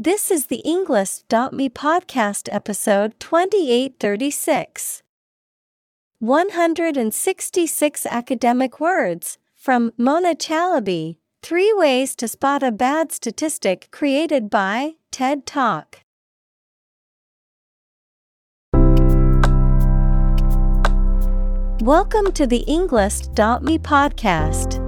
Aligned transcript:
This 0.00 0.30
is 0.30 0.46
the 0.46 0.62
Englist.me 0.64 1.70
podcast 1.70 2.48
episode 2.52 3.18
2836. 3.18 5.02
166 6.20 8.06
academic 8.06 8.78
words 8.78 9.38
from 9.56 9.90
Mona 9.98 10.36
Chalabi. 10.36 11.16
Three 11.42 11.74
ways 11.76 12.14
to 12.14 12.28
spot 12.28 12.62
a 12.62 12.70
bad 12.70 13.10
statistic 13.10 13.88
created 13.90 14.48
by 14.48 14.92
TED 15.10 15.44
Talk. 15.44 16.04
Welcome 21.82 22.30
to 22.34 22.46
the 22.46 22.64
Englist.me 22.68 23.80
podcast. 23.80 24.87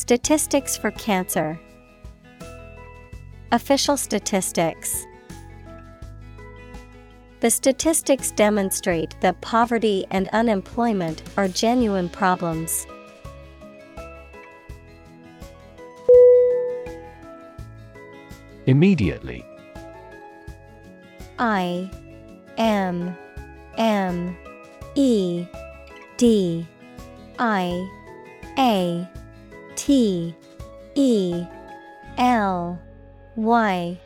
Statistics 0.00 0.78
for 0.78 0.90
cancer. 0.92 1.60
Official 3.52 3.98
statistics. 3.98 5.04
The 7.40 7.50
statistics 7.50 8.30
demonstrate 8.30 9.14
that 9.20 9.38
poverty 9.42 10.06
and 10.10 10.28
unemployment 10.28 11.22
are 11.36 11.48
genuine 11.48 12.08
problems. 12.08 12.86
Immediately 18.64 19.44
I 21.38 21.90
M 22.56 23.14
M 23.76 24.34
E 24.94 25.44
D 26.16 26.66
I 27.38 27.86
A 28.58 29.06
T 29.76 30.34
E 30.94 31.44
L 32.18 32.78
Y 33.36 33.98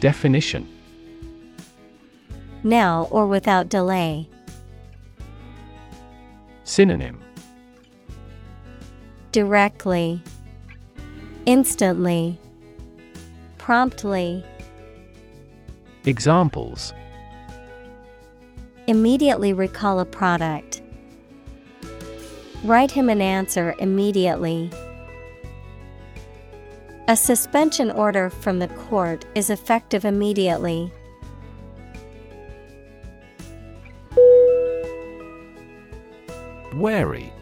Definition 0.00 0.68
Now 2.62 3.08
or 3.10 3.26
without 3.26 3.68
delay. 3.68 4.28
Synonym 6.64 7.20
Directly. 9.32 10.22
Instantly. 11.46 12.38
Promptly. 13.58 14.44
Examples 16.04 16.92
Immediately 18.86 19.52
recall 19.52 20.00
a 20.00 20.04
product. 20.06 20.80
Write 22.64 22.90
him 22.90 23.08
an 23.08 23.20
answer 23.20 23.74
immediately. 23.78 24.70
A 27.06 27.16
suspension 27.16 27.90
order 27.90 28.28
from 28.28 28.58
the 28.58 28.68
court 28.68 29.24
is 29.34 29.48
effective 29.48 30.04
immediately. 30.04 30.92
Wary. 36.74 37.32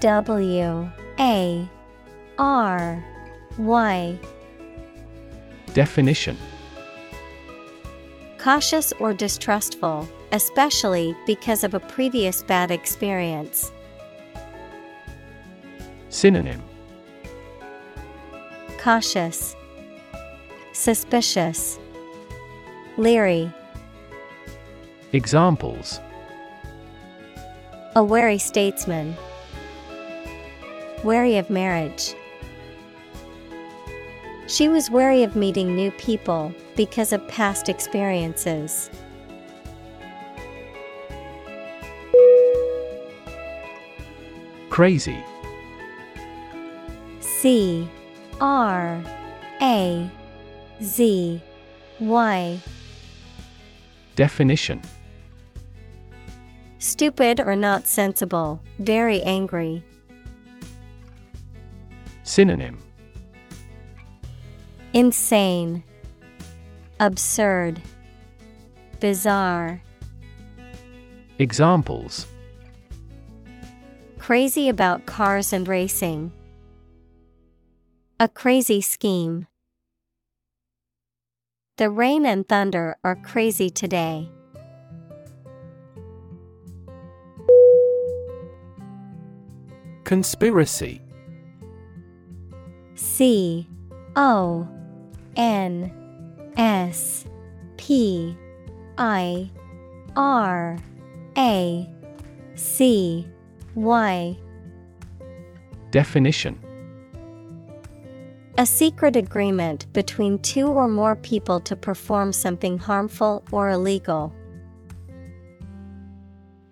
W. 0.00 0.90
A. 1.18 1.68
R. 2.38 3.04
Y. 3.58 4.18
Definition. 5.72 6.36
Cautious 8.38 8.92
or 9.00 9.12
distrustful, 9.12 10.08
especially 10.32 11.16
because 11.26 11.64
of 11.64 11.74
a 11.74 11.80
previous 11.80 12.42
bad 12.42 12.70
experience. 12.70 13.72
Synonym 16.08 16.62
Cautious, 18.78 19.54
Suspicious, 20.72 21.78
Leery. 22.96 23.52
Examples 25.12 26.00
A 27.96 28.02
wary 28.02 28.38
statesman. 28.38 29.16
Wary 31.04 31.36
of 31.36 31.50
marriage. 31.50 32.14
She 34.46 34.68
was 34.68 34.90
wary 34.90 35.22
of 35.22 35.36
meeting 35.36 35.76
new 35.76 35.90
people 35.92 36.52
because 36.74 37.12
of 37.12 37.26
past 37.28 37.68
experiences. 37.68 38.90
Crazy. 44.70 45.22
C 47.20 47.88
R 48.40 49.02
A 49.60 50.10
Z 50.82 51.42
Y. 51.98 52.60
Definition. 54.14 54.80
Stupid 56.78 57.40
or 57.40 57.56
not 57.56 57.86
sensible, 57.86 58.62
very 58.78 59.20
angry. 59.22 59.84
Synonym. 62.22 62.78
Insane, 64.92 65.82
Absurd, 67.00 67.82
Bizarre. 69.00 69.82
Examples 71.38 72.26
Crazy 74.30 74.68
about 74.68 75.06
cars 75.06 75.52
and 75.52 75.66
racing. 75.66 76.30
A 78.20 78.28
crazy 78.28 78.80
scheme. 78.80 79.48
The 81.78 81.90
rain 81.90 82.24
and 82.24 82.48
thunder 82.48 82.96
are 83.02 83.16
crazy 83.16 83.70
today. 83.70 84.30
Conspiracy 90.04 91.02
C 92.94 93.66
O 94.14 94.68
N 95.34 95.92
S 96.56 97.24
P 97.78 98.36
I 98.96 99.50
R 100.14 100.78
A 101.36 101.90
C 102.54 103.26
Y 103.74 104.36
Definition. 105.90 106.58
A 108.58 108.66
secret 108.66 109.16
agreement 109.16 109.92
between 109.92 110.38
two 110.38 110.68
or 110.68 110.86
more 110.86 111.16
people 111.16 111.60
to 111.60 111.74
perform 111.74 112.32
something 112.32 112.78
harmful 112.78 113.42
or 113.50 113.70
illegal. 113.70 114.32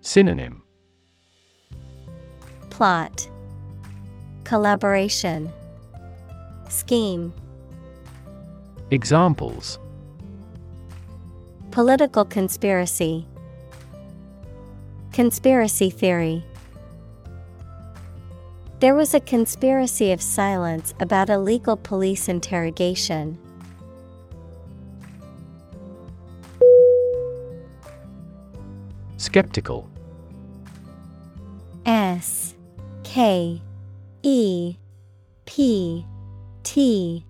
Synonym. 0.01 0.63
Plot. 2.69 3.29
Collaboration. 4.45 5.51
Scheme. 6.69 7.33
Examples. 8.91 9.79
Political 11.71 12.25
conspiracy. 12.25 13.27
Conspiracy 15.11 15.89
theory 15.89 16.45
There 18.79 18.95
was 18.95 19.13
a 19.13 19.19
conspiracy 19.19 20.13
of 20.13 20.21
silence 20.21 20.93
about 21.01 21.29
illegal 21.29 21.75
police 21.75 22.29
interrogation. 22.29 23.37
Skeptical. 29.17 29.89
S 31.85 32.55
K 33.03 33.61
E 34.23 34.77
P 35.45 36.05
T 36.63 37.25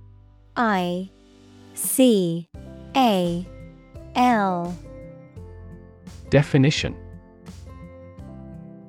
I 0.56 1.10
C 1.74 2.48
A 2.96 3.48
L. 4.16 4.78
Definition 6.30 6.96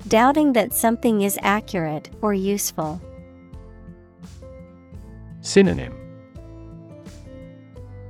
Doubting 0.08 0.54
that 0.54 0.72
something 0.72 1.22
is 1.22 1.38
accurate 1.42 2.10
or 2.22 2.34
useful. 2.34 3.00
Synonym 5.40 5.94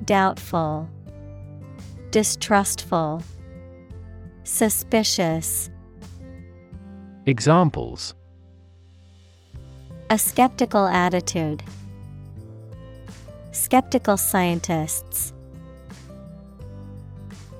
Doubtful, 0.04 0.88
Distrustful, 2.10 3.22
Suspicious. 4.44 5.70
Examples 7.26 8.14
A 10.10 10.18
skeptical 10.18 10.86
attitude. 10.86 11.62
Skeptical 13.52 14.16
scientists. 14.16 15.32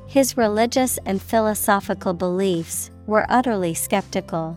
His 0.07 0.37
religious 0.37 0.99
and 1.07 1.23
philosophical 1.23 2.15
beliefs 2.15 2.91
were 3.07 3.27
utterly 3.29 3.75
skeptical. 3.75 4.57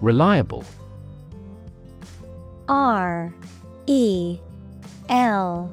Reliable. 0.00 0.64
R 2.68 3.34
E 3.86 4.38
L 5.08 5.70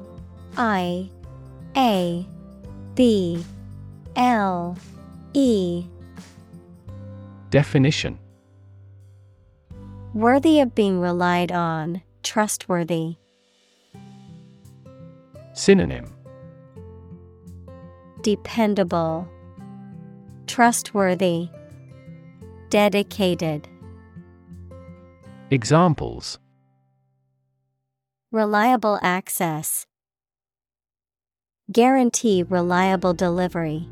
I 0.57 1.09
A 1.75 2.25
B 2.95 3.43
L 4.15 4.77
E. 5.33 5.85
Definition. 7.49 8.19
Worthy 10.13 10.59
of 10.59 10.73
being 10.73 10.99
relied 10.99 11.51
on, 11.51 12.01
trustworthy. 12.23 13.17
Synonym 15.53 16.16
Dependable, 18.21 19.27
Trustworthy, 20.47 21.49
Dedicated. 22.69 23.67
Examples 25.51 26.39
Reliable 28.31 28.99
access. 29.01 29.85
Guarantee 31.71 32.43
reliable 32.43 33.13
delivery. 33.13 33.87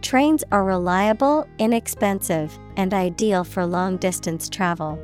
Trains 0.00 0.44
are 0.52 0.64
reliable, 0.64 1.46
inexpensive, 1.58 2.58
and 2.76 2.94
ideal 2.94 3.44
for 3.44 3.66
long 3.66 3.98
distance 3.98 4.48
travel. 4.48 4.98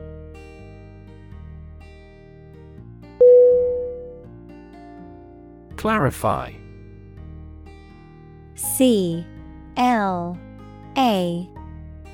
Clarify 5.76 6.52
C 8.55 9.27
L 9.77 10.39
A 10.97 11.49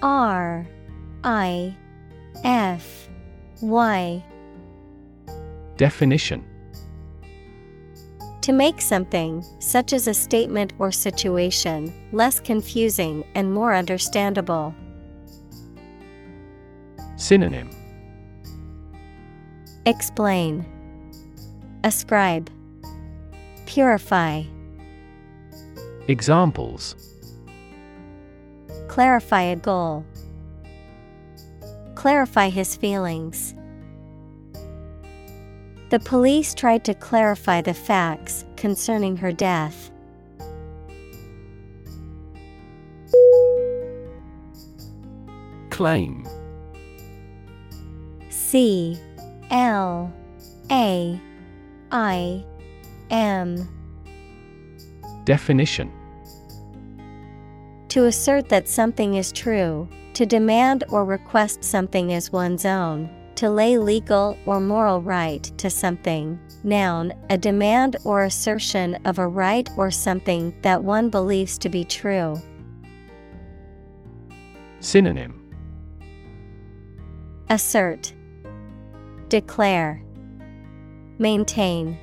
R 0.02 0.66
I 1.24 1.76
F 2.44 3.08
Y. 3.60 4.24
Definition. 5.76 6.44
To 8.42 8.52
make 8.52 8.80
something, 8.80 9.44
such 9.58 9.92
as 9.92 10.08
a 10.08 10.14
statement 10.14 10.72
or 10.78 10.90
situation, 10.90 11.92
less 12.12 12.40
confusing 12.40 13.24
and 13.34 13.52
more 13.52 13.74
understandable. 13.74 14.74
Synonym. 17.16 17.70
Explain, 19.84 20.64
Ascribe, 21.84 22.50
Purify. 23.66 24.42
Examples 26.10 26.96
Clarify 28.88 29.42
a 29.42 29.54
goal. 29.54 30.04
Clarify 31.94 32.48
his 32.48 32.74
feelings. 32.74 33.54
The 35.90 36.00
police 36.00 36.52
tried 36.52 36.84
to 36.86 36.94
clarify 36.94 37.60
the 37.60 37.74
facts 37.74 38.44
concerning 38.56 39.18
her 39.18 39.30
death. 39.30 39.92
Claim 45.70 46.26
C 48.30 48.98
L 49.52 50.12
A 50.72 51.20
I 51.92 52.44
M 53.10 53.68
Definition 55.24 55.99
To 57.90 58.04
assert 58.04 58.48
that 58.50 58.68
something 58.68 59.14
is 59.14 59.32
true, 59.32 59.88
to 60.14 60.24
demand 60.24 60.84
or 60.90 61.04
request 61.04 61.64
something 61.64 62.12
as 62.12 62.30
one's 62.30 62.64
own, 62.64 63.10
to 63.34 63.50
lay 63.50 63.78
legal 63.78 64.38
or 64.46 64.60
moral 64.60 65.02
right 65.02 65.42
to 65.58 65.68
something. 65.68 66.38
Noun, 66.62 67.12
a 67.30 67.36
demand 67.36 67.96
or 68.04 68.22
assertion 68.22 68.94
of 69.06 69.18
a 69.18 69.26
right 69.26 69.68
or 69.76 69.90
something 69.90 70.54
that 70.62 70.84
one 70.84 71.10
believes 71.10 71.58
to 71.58 71.68
be 71.68 71.82
true. 71.82 72.36
Synonym 74.78 75.50
Assert, 77.48 78.14
Declare, 79.28 80.00
Maintain. 81.18 81.98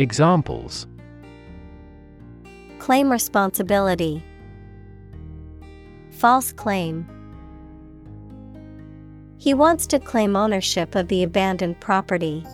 Examples 0.00 0.88
Claim 2.84 3.10
responsibility. 3.10 4.22
False 6.10 6.52
claim. 6.52 7.08
He 9.38 9.54
wants 9.54 9.86
to 9.86 9.98
claim 9.98 10.36
ownership 10.36 10.94
of 10.94 11.08
the 11.08 11.22
abandoned 11.22 11.80
property. 11.80 12.44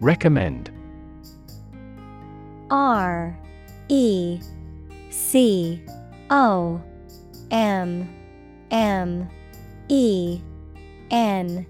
Recommend 0.00 0.70
R 2.70 3.38
E 3.90 4.40
C 5.10 5.84
O 6.30 6.80
M 7.50 8.08
M 8.70 9.28
E 9.90 10.40
N 11.10 11.66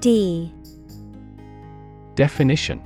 D 0.00 0.52
Definition 2.16 2.82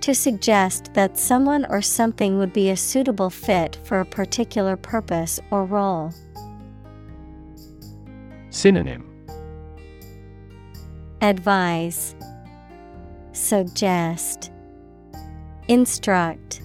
To 0.00 0.12
suggest 0.12 0.92
that 0.94 1.16
someone 1.16 1.64
or 1.70 1.80
something 1.80 2.36
would 2.38 2.52
be 2.52 2.70
a 2.70 2.76
suitable 2.76 3.30
fit 3.30 3.78
for 3.84 4.00
a 4.00 4.04
particular 4.04 4.76
purpose 4.76 5.38
or 5.52 5.64
role. 5.64 6.12
Synonym 8.50 9.08
Advise, 11.22 12.16
Suggest, 13.32 14.50
Instruct. 15.68 16.60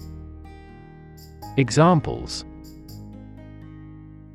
Examples 1.56 2.44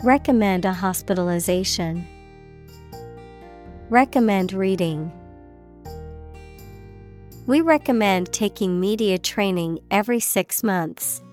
Recommend 0.01 0.63
a 0.63 0.71
hospitalization. 0.71 2.07
Recommend 3.89 4.53
reading. 4.53 5.11
We 7.49 7.61
recommend 7.61 8.31
taking 8.31 8.79
media 8.79 9.17
training 9.17 9.79
every 9.89 10.19
six 10.19 10.61
months. 10.61 11.23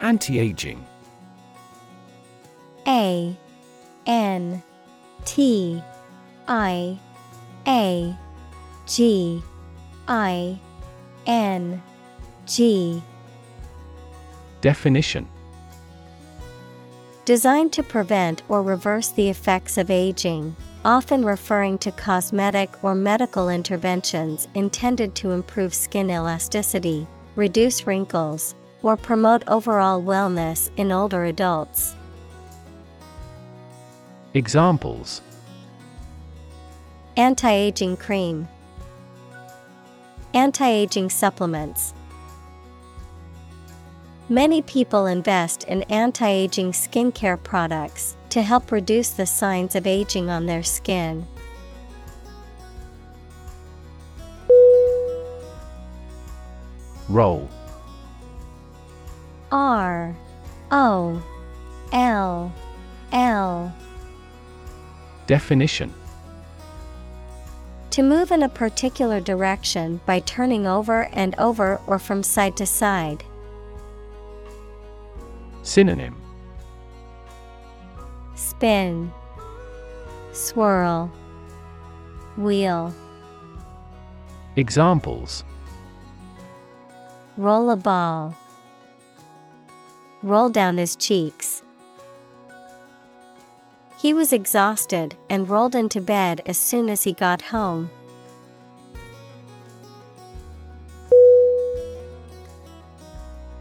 Anti 0.00 0.38
aging. 0.38 0.86
A 2.86 3.36
N 4.06 4.62
T 5.26 5.82
I 6.48 6.98
A 7.66 8.16
G 8.86 9.42
I 10.08 10.58
N 11.26 11.82
G 12.46 13.02
Definition 14.62 15.28
Designed 17.28 17.74
to 17.74 17.82
prevent 17.82 18.42
or 18.48 18.62
reverse 18.62 19.08
the 19.08 19.28
effects 19.28 19.76
of 19.76 19.90
aging, 19.90 20.56
often 20.82 21.22
referring 21.22 21.76
to 21.80 21.92
cosmetic 21.92 22.82
or 22.82 22.94
medical 22.94 23.50
interventions 23.50 24.48
intended 24.54 25.14
to 25.16 25.32
improve 25.32 25.74
skin 25.74 26.10
elasticity, 26.10 27.06
reduce 27.36 27.86
wrinkles, 27.86 28.54
or 28.82 28.96
promote 28.96 29.46
overall 29.46 30.02
wellness 30.02 30.70
in 30.78 30.90
older 30.90 31.26
adults. 31.26 31.94
Examples 34.32 35.20
Anti 37.18 37.52
aging 37.52 37.98
cream, 37.98 38.48
Anti 40.32 40.66
aging 40.66 41.10
supplements. 41.10 41.92
Many 44.30 44.60
people 44.60 45.06
invest 45.06 45.64
in 45.64 45.84
anti 45.84 46.28
aging 46.28 46.72
skincare 46.72 47.42
products 47.42 48.14
to 48.28 48.42
help 48.42 48.70
reduce 48.70 49.08
the 49.08 49.24
signs 49.24 49.74
of 49.74 49.86
aging 49.86 50.28
on 50.28 50.44
their 50.44 50.62
skin. 50.62 51.26
Roll. 57.08 57.48
R. 59.50 60.14
O. 60.70 61.22
L. 61.90 62.52
L. 63.12 63.74
Definition. 65.26 65.94
To 67.92 68.02
move 68.02 68.30
in 68.30 68.42
a 68.42 68.48
particular 68.50 69.20
direction 69.20 70.02
by 70.04 70.20
turning 70.20 70.66
over 70.66 71.04
and 71.14 71.34
over 71.38 71.80
or 71.86 71.98
from 71.98 72.22
side 72.22 72.58
to 72.58 72.66
side. 72.66 73.24
Synonym. 75.68 76.16
Spin, 78.36 79.12
Swirl, 80.32 81.12
Wheel, 82.38 82.94
Examples. 84.56 85.44
Roll 87.36 87.68
a 87.68 87.76
ball, 87.76 88.34
Roll 90.22 90.48
down 90.48 90.78
his 90.78 90.96
cheeks. 90.96 91.62
He 93.98 94.14
was 94.14 94.32
exhausted 94.32 95.16
and 95.28 95.50
rolled 95.50 95.74
into 95.74 96.00
bed 96.00 96.40
as 96.46 96.56
soon 96.56 96.88
as 96.88 97.02
he 97.04 97.12
got 97.12 97.42
home. 97.42 97.90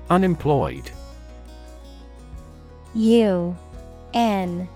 Unemployed 0.10 0.90
U 2.98 3.56
N 4.16 4.68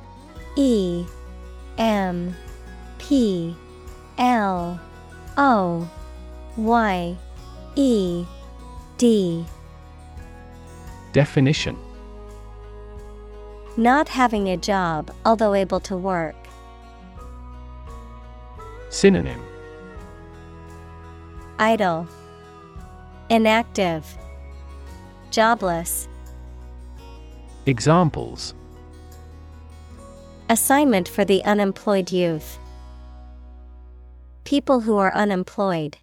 E 0.56 1.04
M 1.80 2.36
P 3.00 3.56
L 4.20 4.80
O 5.38 5.90
Y 6.56 7.18
E 7.76 8.26
D. 8.98 9.44
Definition. 11.14 11.76
Not 13.76 14.08
having 14.08 14.50
a 14.50 14.58
job, 14.58 15.12
although 15.26 15.56
able 15.56 15.80
to 15.80 15.98
work. 15.98 16.36
Synonym. 18.92 19.42
Idle, 21.58 22.08
Inactive, 23.30 24.06
Jobless. 25.32 26.08
Examples 27.68 28.56
Assignment 30.50 31.08
for 31.08 31.24
the 31.24 31.44
unemployed 31.44 32.12
youth. 32.12 32.58
People 34.46 34.80
who 34.80 34.98
are 34.98 35.14
unemployed. 35.14 35.98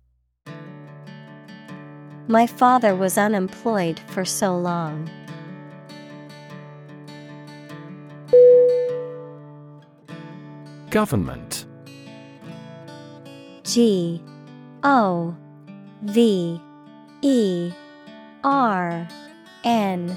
My 2.29 2.47
father 2.47 2.95
was 2.95 3.19
unemployed 3.19 3.99
for 4.07 4.25
so 4.25 4.57
long. 4.57 5.11
Government 10.91 11.67
G 13.65 14.23
O 14.85 15.37
V 16.03 16.61
E 17.23 17.73
R 18.45 19.09
N 19.65 20.17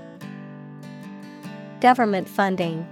Government 1.81 2.29
funding. 2.29 2.85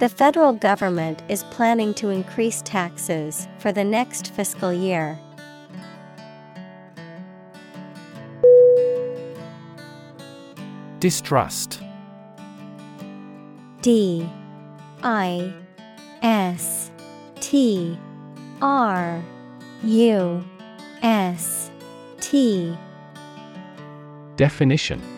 The 0.00 0.08
federal 0.08 0.52
government 0.52 1.22
is 1.28 1.44
planning 1.44 1.94
to 1.94 2.08
increase 2.08 2.62
taxes 2.62 3.46
for 3.60 3.70
the 3.70 3.84
next 3.84 4.32
fiscal 4.32 4.72
year. 4.72 5.20
Distrust. 10.98 11.80
D. 13.80 14.28
I. 15.04 15.52
S. 16.22 16.90
T. 17.38 17.96
R. 18.60 19.22
U. 19.84 20.44
S. 21.02 21.70
T. 22.20 22.76
Definition 24.34 25.17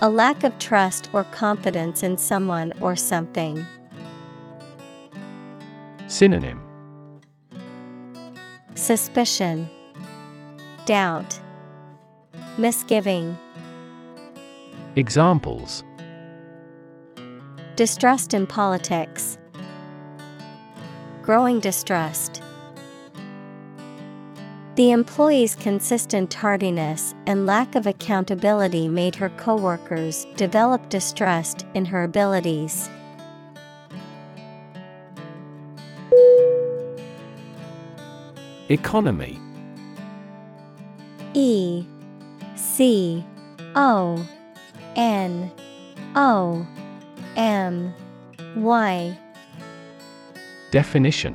A 0.00 0.08
lack 0.08 0.44
of 0.44 0.56
trust 0.60 1.08
or 1.12 1.24
confidence 1.24 2.04
in 2.04 2.16
someone 2.18 2.72
or 2.80 2.94
something. 2.94 3.66
Synonym. 6.06 6.62
Suspicion, 8.76 9.68
Doubt, 10.86 11.40
Misgiving, 12.58 13.36
Examples. 14.94 15.82
Distrust 17.74 18.34
in 18.34 18.46
politics, 18.46 19.36
Growing 21.22 21.58
distrust. 21.58 22.37
The 24.78 24.92
employee's 24.92 25.56
consistent 25.56 26.30
tardiness 26.30 27.12
and 27.26 27.46
lack 27.46 27.74
of 27.74 27.88
accountability 27.88 28.86
made 28.86 29.16
her 29.16 29.28
coworkers 29.30 30.24
develop 30.36 30.88
distrust 30.88 31.66
in 31.74 31.84
her 31.86 32.04
abilities. 32.04 32.88
Economy. 38.68 39.40
E 41.34 41.84
C 42.54 43.26
O 43.74 44.24
N 44.94 45.50
O 46.14 46.64
M 47.34 47.92
Y. 48.54 49.18
Definition 50.70 51.34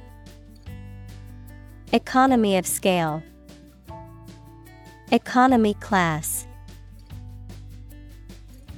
Economy 1.93 2.55
of 2.55 2.65
scale, 2.65 3.21
Economy 5.11 5.73
class. 5.73 6.47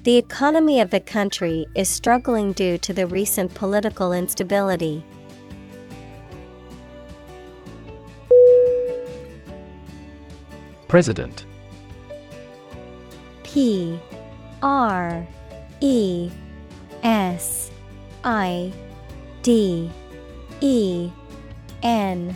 The 0.02 0.18
economy 0.18 0.82
of 0.82 0.90
the 0.90 1.00
country 1.00 1.68
is 1.76 1.88
struggling 1.88 2.54
due 2.54 2.80
to 2.80 2.92
the 2.92 3.06
recent 3.06 3.54
political 3.54 4.14
instability. 4.14 5.06
President 10.88 11.46
P 13.44 14.00
R 14.64 15.28
E 15.82 16.32
S 17.04 17.70
I 18.24 18.74
D 19.44 19.92
E 20.62 21.12
N 21.84 22.36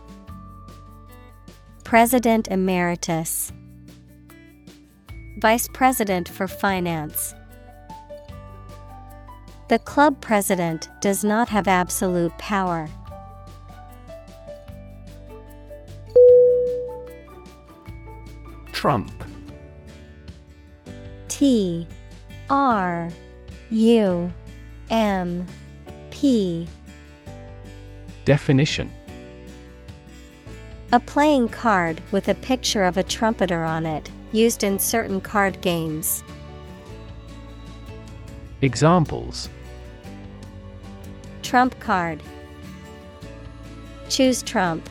President 1.91 2.47
Emeritus. 2.47 3.51
Vice 5.39 5.67
President 5.73 6.29
for 6.29 6.47
Finance. 6.47 7.35
The 9.67 9.77
club 9.77 10.21
president 10.21 10.87
does 11.01 11.25
not 11.25 11.49
have 11.49 11.67
absolute 11.67 12.31
power. 12.37 12.87
Trump. 18.71 19.11
T 21.27 21.85
R 22.49 23.09
U 23.69 24.31
M 24.89 25.45
P. 26.09 26.69
Definition 28.23 28.89
A 30.93 30.99
playing 30.99 31.47
card 31.47 32.01
with 32.11 32.27
a 32.27 32.35
picture 32.35 32.83
of 32.83 32.97
a 32.97 33.03
trumpeter 33.03 33.63
on 33.63 33.85
it, 33.85 34.11
used 34.33 34.61
in 34.61 34.77
certain 34.77 35.21
card 35.21 35.61
games. 35.61 36.21
Examples 38.61 39.47
Trump 41.43 41.79
card. 41.79 42.21
Choose 44.09 44.43
Trump. 44.43 44.89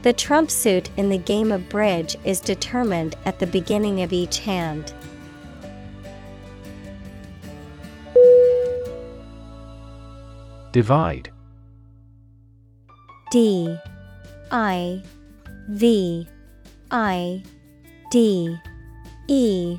The 0.00 0.14
trump 0.14 0.50
suit 0.50 0.88
in 0.96 1.10
the 1.10 1.18
game 1.18 1.52
of 1.52 1.68
bridge 1.68 2.16
is 2.24 2.40
determined 2.40 3.16
at 3.26 3.38
the 3.38 3.46
beginning 3.46 4.00
of 4.00 4.14
each 4.14 4.38
hand. 4.38 4.94
Divide 10.72 11.30
D 13.30 13.76
I 14.50 15.02
V 15.68 16.26
I 16.90 17.42
D 18.10 18.56
E. 19.28 19.78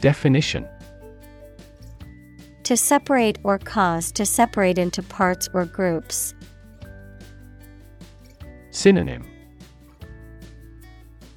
Definition. 0.00 0.66
To 2.62 2.76
separate 2.76 3.38
or 3.42 3.58
cause 3.58 4.10
to 4.12 4.24
separate 4.24 4.78
into 4.78 5.02
parts 5.02 5.48
or 5.52 5.66
groups. 5.66 6.34
Synonym. 8.70 9.24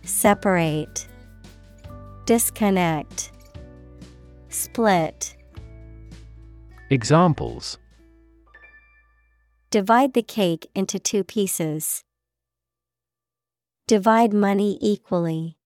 Separate, 0.04 1.08
Disconnect, 2.26 3.32
Split. 4.48 5.36
Examples 6.90 7.78
Divide 9.70 10.14
the 10.14 10.24
cake 10.24 10.70
into 10.74 10.98
two 10.98 11.26
pieces. 11.26 12.06
Divide 13.86 14.32
money 14.32 14.78
equally. 14.80 15.58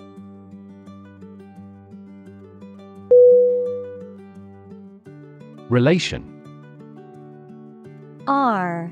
Relation 5.69 6.25
R 8.27 8.91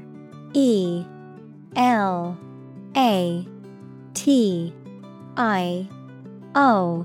E 0.54 1.04
L 1.74 2.38
A 2.96 3.44
T 4.14 4.72
I 5.36 5.88
O 6.54 7.04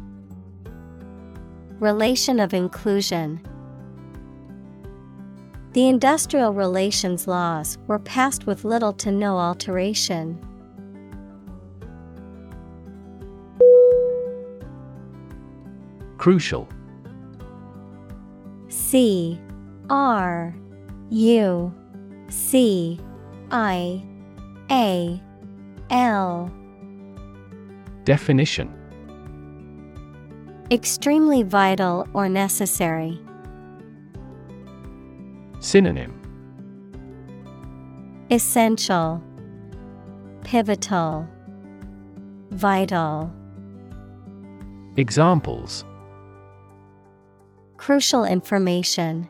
Relation 1.81 2.39
of 2.39 2.53
inclusion. 2.53 3.41
The 5.73 5.87
industrial 5.87 6.53
relations 6.53 7.27
laws 7.27 7.79
were 7.87 7.97
passed 7.97 8.45
with 8.45 8.63
little 8.63 8.93
to 8.93 9.11
no 9.11 9.39
alteration. 9.39 10.39
Crucial 16.19 16.69
C 18.69 19.41
R 19.89 20.55
U 21.09 21.73
C 22.29 22.99
I 23.49 24.03
A 24.69 25.19
L 25.89 26.53
Definition 28.05 28.80
Extremely 30.71 31.43
vital 31.43 32.07
or 32.13 32.29
necessary. 32.29 33.19
Synonym 35.59 36.17
Essential, 38.31 39.21
Pivotal, 40.45 41.27
Vital. 42.51 43.29
Examples 44.95 45.83
Crucial 47.75 48.23
information. 48.23 49.27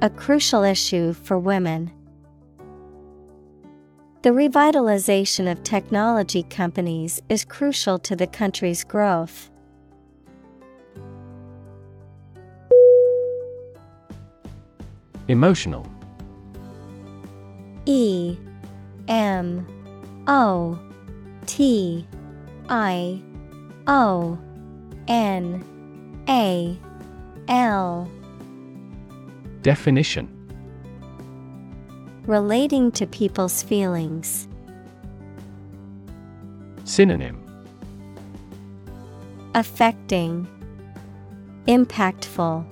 A 0.00 0.10
crucial 0.10 0.64
issue 0.64 1.12
for 1.12 1.38
women. 1.38 1.92
The 4.22 4.30
revitalization 4.30 5.48
of 5.48 5.62
technology 5.62 6.42
companies 6.42 7.22
is 7.28 7.44
crucial 7.44 8.00
to 8.00 8.16
the 8.16 8.26
country's 8.26 8.82
growth. 8.82 9.51
Emotional. 15.28 15.86
E 17.86 18.36
M 19.08 19.66
O 20.26 20.78
T 21.46 22.06
I 22.68 23.22
O 23.86 24.38
N 25.08 25.64
A 26.28 26.76
L. 27.48 28.10
Definition. 29.62 30.28
Relating 32.26 32.90
to 32.92 33.06
people's 33.06 33.62
feelings. 33.62 34.48
Synonym. 36.84 37.38
Affecting, 39.54 40.46
Impactful, 41.66 42.64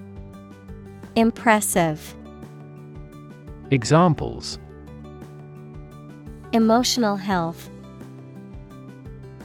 Impressive. 1.16 2.14
Examples 3.72 4.58
Emotional 6.52 7.14
health, 7.14 7.70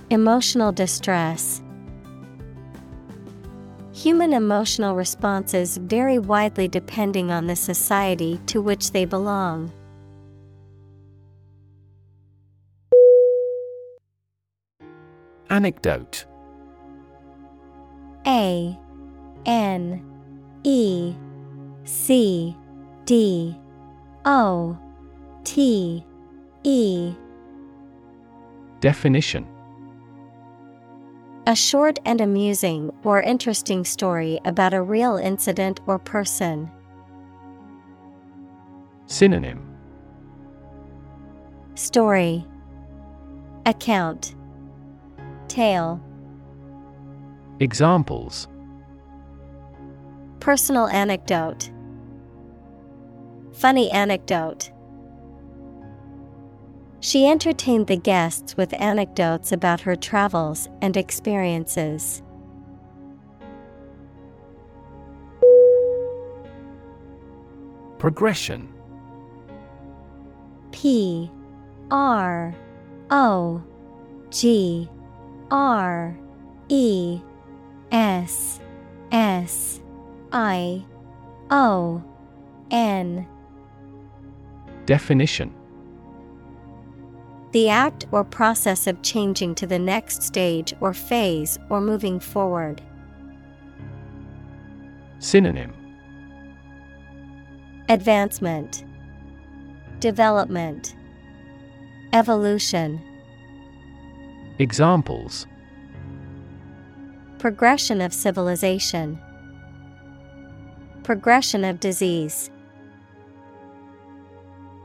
Emotional 0.10 0.72
distress. 0.72 1.62
Human 3.94 4.34
emotional 4.34 4.96
responses 4.96 5.78
vary 5.78 6.18
widely 6.18 6.68
depending 6.68 7.30
on 7.32 7.46
the 7.46 7.56
society 7.56 8.40
to 8.48 8.64
which 8.64 8.92
they 8.94 9.06
belong. 9.06 9.72
Anecdote 15.52 16.26
A 18.26 18.76
N 19.46 20.04
E 20.64 21.14
C 21.84 22.58
D 23.06 23.56
O 24.26 24.78
T 25.44 26.04
E. 26.64 27.14
Definition. 28.80 29.48
A 31.46 31.56
short 31.56 32.00
and 32.06 32.20
amusing 32.22 32.92
or 33.04 33.22
interesting 33.22 33.86
story 33.86 34.40
about 34.46 34.74
a 34.74 34.82
real 34.82 35.18
incident 35.18 35.80
or 35.86 36.00
person. 36.00 36.72
Synonym. 39.06 39.62
Story. 41.76 42.48
Account. 43.68 44.34
Tale. 45.48 46.02
Examples. 47.60 48.48
Personal 50.40 50.88
anecdote 50.88 51.70
Funny 53.56 53.90
anecdote. 53.90 54.70
She 57.00 57.26
entertained 57.26 57.88
the 57.88 57.96
guests 57.96 58.58
with 58.58 58.74
anecdotes 58.74 59.54
about 59.54 59.80
her 59.82 59.96
travels 59.96 60.68
and 60.82 60.98
experiences. 60.98 62.22
Progression. 67.98 68.74
P 70.72 71.32
R 71.90 72.54
O 73.10 73.64
G 74.32 74.90
R 75.50 76.18
E 76.68 77.22
S 77.92 78.60
S 79.14 79.80
I 80.34 80.84
O 81.50 82.04
N 82.70 83.26
Definition. 84.86 85.54
The 87.52 87.70
act 87.70 88.06
or 88.12 88.24
process 88.24 88.86
of 88.86 89.02
changing 89.02 89.56
to 89.56 89.68
the 89.68 89.80
next 89.80 90.22
stage 90.22 90.74
or 90.82 90.94
phase 90.94 91.58
or 91.70 91.82
moving 91.82 92.20
forward. 92.20 92.82
Synonym. 95.20 95.74
Advancement. 97.90 98.84
Development. 100.00 100.96
Evolution. 102.14 103.02
Examples. 104.60 105.48
Progression 107.40 108.02
of 108.02 108.14
civilization. 108.14 109.20
Progression 111.04 111.64
of 111.64 111.80
disease 111.80 112.52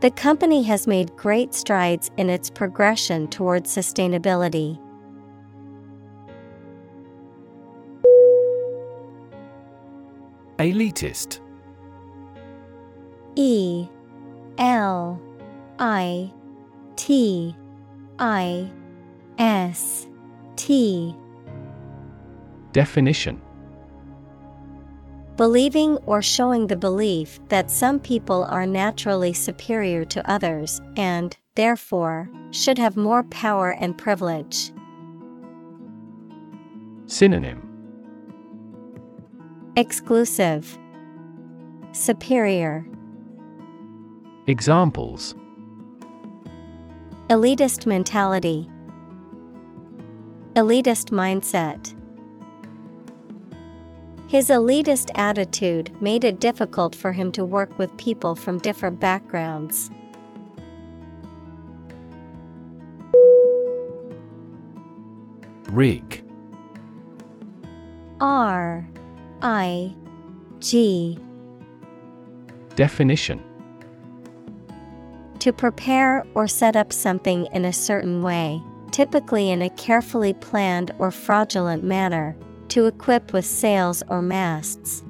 The 0.01 0.11
company 0.11 0.63
has 0.63 0.87
made 0.87 1.15
great 1.15 1.53
strides 1.53 2.11
in 2.17 2.31
its 2.31 2.49
progression 2.49 3.29
towards 3.29 3.75
sustainability. 3.75 4.81
Elitist. 10.57 11.41
E 13.37 13.89
L 14.57 15.21
I 15.79 16.33
T 16.97 17.55
I 18.19 18.71
S 19.39 20.07
T. 20.57 21.15
Definition 22.73 23.41
Believing 25.41 25.97
or 26.05 26.21
showing 26.21 26.67
the 26.67 26.77
belief 26.77 27.41
that 27.49 27.71
some 27.71 27.99
people 27.99 28.45
are 28.45 28.67
naturally 28.67 29.33
superior 29.33 30.05
to 30.05 30.31
others 30.31 30.83
and, 30.99 31.35
therefore, 31.55 32.29
should 32.51 32.77
have 32.77 32.95
more 32.95 33.23
power 33.23 33.71
and 33.71 33.97
privilege. 33.97 34.71
Synonym. 37.07 37.67
Exclusive. 39.77 40.79
Superior. 41.93 42.87
Examples. 44.47 45.35
Elitist 47.31 47.87
mentality. 47.87 48.69
Elitist 50.55 51.09
mindset 51.09 51.95
His 54.31 54.49
elitist 54.49 55.11
attitude 55.17 56.01
made 56.01 56.23
it 56.23 56.39
difficult 56.39 56.95
for 56.95 57.11
him 57.11 57.33
to 57.33 57.45
work 57.45 57.77
with 57.81 57.97
people 57.97 58.37
from 58.37 58.61
different 58.61 59.01
backgrounds. 59.01 59.91
Rig 65.73 66.23
R 68.21 68.89
I 69.43 69.97
G. 70.61 71.19
Definition. 72.77 73.43
To 75.41 75.53
prepare 75.53 76.25
or 76.35 76.47
set 76.47 76.77
up 76.77 76.93
something 76.93 77.47
in 77.47 77.65
a 77.65 77.73
certain 77.73 78.23
way, 78.23 78.63
typically 78.93 79.51
in 79.51 79.61
a 79.61 79.71
carefully 79.71 80.35
planned 80.35 80.93
or 81.01 81.11
fraudulent 81.11 81.83
manner, 81.83 82.37
to 82.71 82.87
equip 82.87 83.33
with 83.33 83.45
sails 83.45 84.03
or 84.09 84.23
masts. 84.23 85.03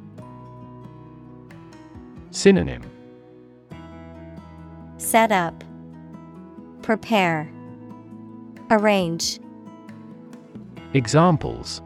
Synonym 2.31 2.83
Set 4.97 5.33
up, 5.33 5.65
Prepare, 6.83 7.51
Arrange. 8.71 9.41
Examples 10.95 11.83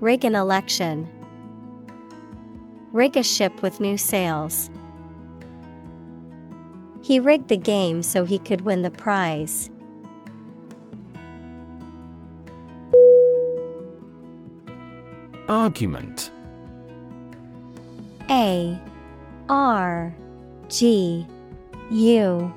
Rig 0.00 0.24
an 0.24 0.34
election. 0.34 1.08
Rig 2.92 3.16
a 3.16 3.22
ship 3.22 3.62
with 3.62 3.80
new 3.80 3.96
sails. 3.96 4.70
He 7.02 7.20
rigged 7.20 7.48
the 7.48 7.56
game 7.56 8.02
so 8.02 8.24
he 8.24 8.38
could 8.38 8.62
win 8.62 8.82
the 8.82 8.90
prize. 8.90 9.70
Argument. 15.56 16.30
A 18.28 18.78
R 19.48 20.14
G 20.68 21.26
U 21.90 22.54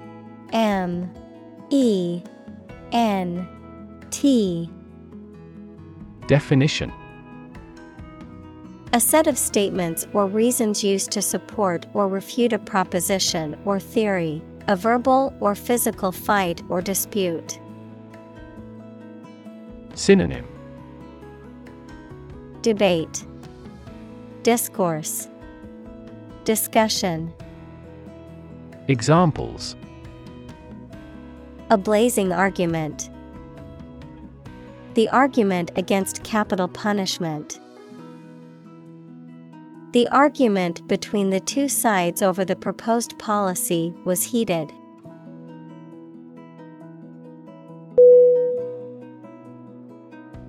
M 0.51 1.09
E 1.69 2.21
N 2.91 3.47
T. 4.11 4.69
Definition. 6.27 6.91
A 8.91 8.99
set 8.99 9.27
of 9.27 9.37
statements 9.37 10.05
or 10.11 10.27
reasons 10.27 10.83
used 10.83 11.09
to 11.11 11.21
support 11.21 11.85
or 11.93 12.09
refute 12.09 12.51
a 12.51 12.59
proposition 12.59 13.57
or 13.63 13.79
theory, 13.79 14.41
a 14.67 14.75
verbal 14.75 15.33
or 15.39 15.55
physical 15.55 16.11
fight 16.11 16.61
or 16.67 16.81
dispute. 16.81 17.61
Synonym 19.93 20.58
Debate, 22.61 23.25
Discourse, 24.43 25.29
Discussion. 26.43 27.31
Examples 28.89 29.77
A 31.69 31.77
blazing 31.77 32.33
argument. 32.33 33.09
The 34.95 35.07
argument 35.09 35.71
against 35.77 36.23
capital 36.23 36.67
punishment. 36.67 37.61
The 39.93 40.09
argument 40.09 40.85
between 40.89 41.29
the 41.29 41.39
two 41.39 41.69
sides 41.69 42.21
over 42.21 42.43
the 42.43 42.57
proposed 42.57 43.17
policy 43.19 43.93
was 44.03 44.21
heated. 44.23 44.73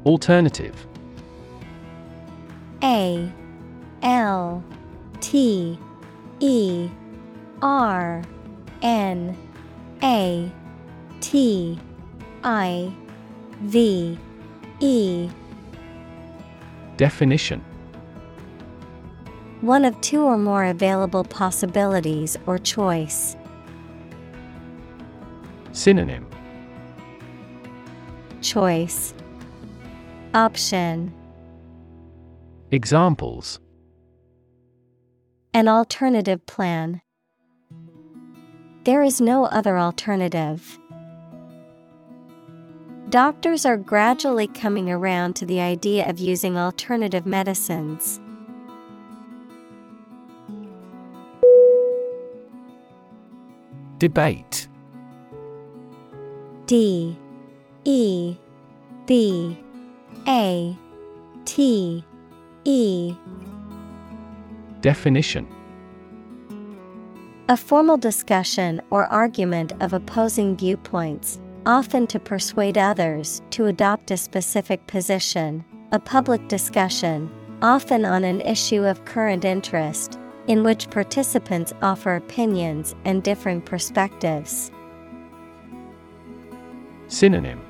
Alternative 0.05 0.89
A 2.83 3.31
L 4.03 4.65
T 5.21 5.79
E 6.41 6.89
R 7.63 8.23
N 8.83 9.37
A 10.03 10.51
T 11.21 11.79
I 12.43 12.93
V 13.61 14.19
E. 14.81 15.29
Definition. 16.97 17.65
One 19.61 19.85
of 19.85 20.01
two 20.01 20.23
or 20.23 20.39
more 20.39 20.65
available 20.65 21.25
possibilities 21.25 22.39
or 22.47 22.57
choice. 22.59 23.37
Synonym. 25.73 26.27
Choice. 28.41 29.13
Option 30.33 31.13
Examples. 32.73 33.59
An 35.53 35.67
alternative 35.67 36.47
plan. 36.47 37.03
There 38.85 39.03
is 39.03 39.21
no 39.21 39.47
other 39.47 39.77
alternative. 39.77 40.79
Doctors 43.09 43.67
are 43.67 43.77
gradually 43.77 44.47
coming 44.47 44.89
around 44.89 45.35
to 45.35 45.47
the 45.47 45.61
idea 45.61 46.09
of 46.09 46.21
using 46.21 46.57
alternative 46.57 47.27
medicines. 47.27 48.21
Debate. 53.99 54.69
D. 56.67 57.19
E. 57.85 58.37
B. 59.07 59.59
A. 60.29 60.79
T 61.45 62.05
E. 62.71 63.17
Definition. 64.81 65.45
A 67.49 67.57
formal 67.57 67.97
discussion 67.97 68.81
or 68.91 69.07
argument 69.07 69.73
of 69.81 69.93
opposing 69.93 70.57
viewpoints, 70.57 71.41
often 71.67 72.07
to 72.07 72.21
persuade 72.21 72.79
others 72.79 73.43
to 73.51 73.67
adopt 73.67 74.13
a 74.13 74.17
specific 74.17 74.87
position, 74.87 75.65
a 75.91 75.99
public 75.99 76.47
discussion, 76.47 77.29
often 77.61 78.05
on 78.05 78.23
an 78.23 78.41
issue 78.43 78.85
of 78.85 79.05
current 79.05 79.45
interest, 79.45 80.17
in 80.47 80.63
which 80.63 80.91
participants 80.91 81.73
offer 81.83 82.15
opinions 82.15 82.95
and 83.05 83.25
differing 83.25 83.61
perspectives. 83.61 84.71
Synonym. 87.09 87.61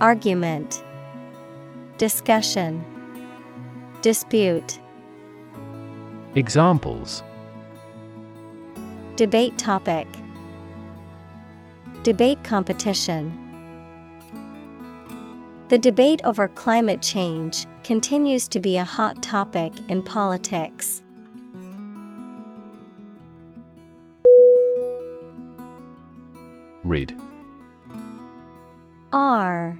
Argument 0.00 0.83
Discussion. 1.96 2.84
Dispute. 4.02 4.80
Examples. 6.34 7.22
Debate 9.14 9.56
topic. 9.58 10.08
Debate 12.02 12.42
competition. 12.42 13.32
The 15.68 15.78
debate 15.78 16.20
over 16.24 16.48
climate 16.48 17.00
change 17.00 17.64
continues 17.84 18.48
to 18.48 18.58
be 18.58 18.76
a 18.76 18.84
hot 18.84 19.22
topic 19.22 19.72
in 19.88 20.02
politics. 20.02 21.00
Read. 26.82 27.16
R 29.12 29.78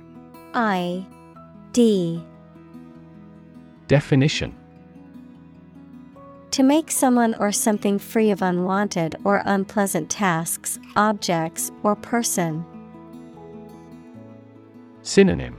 I 0.55 1.05
D 1.75 2.23
Definition 3.89 4.55
To 6.53 6.63
make 6.63 6.89
someone 6.89 7.35
or 7.35 7.51
something 7.51 7.99
free 7.99 8.31
of 8.31 8.43
unwanted 8.43 9.17
or 9.25 9.43
unpleasant 9.45 10.09
tasks, 10.09 10.79
objects, 10.95 11.73
or 11.83 11.97
person. 11.97 12.65
Synonym 15.03 15.57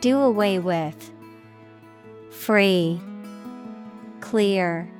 Do 0.00 0.18
away 0.18 0.58
with. 0.58 1.12
Free. 2.32 3.00
Clear. 4.20 4.90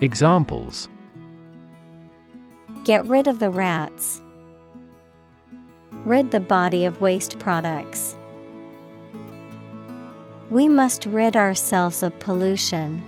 Examples 0.00 0.88
Get 2.84 3.04
rid 3.04 3.26
of 3.26 3.40
the 3.40 3.50
rats. 3.50 4.22
Rid 6.04 6.30
the 6.30 6.40
body 6.40 6.84
of 6.84 7.00
waste 7.00 7.38
products. 7.38 8.16
We 10.50 10.68
must 10.68 11.06
rid 11.06 11.36
ourselves 11.36 12.02
of 12.02 12.18
pollution. 12.18 13.02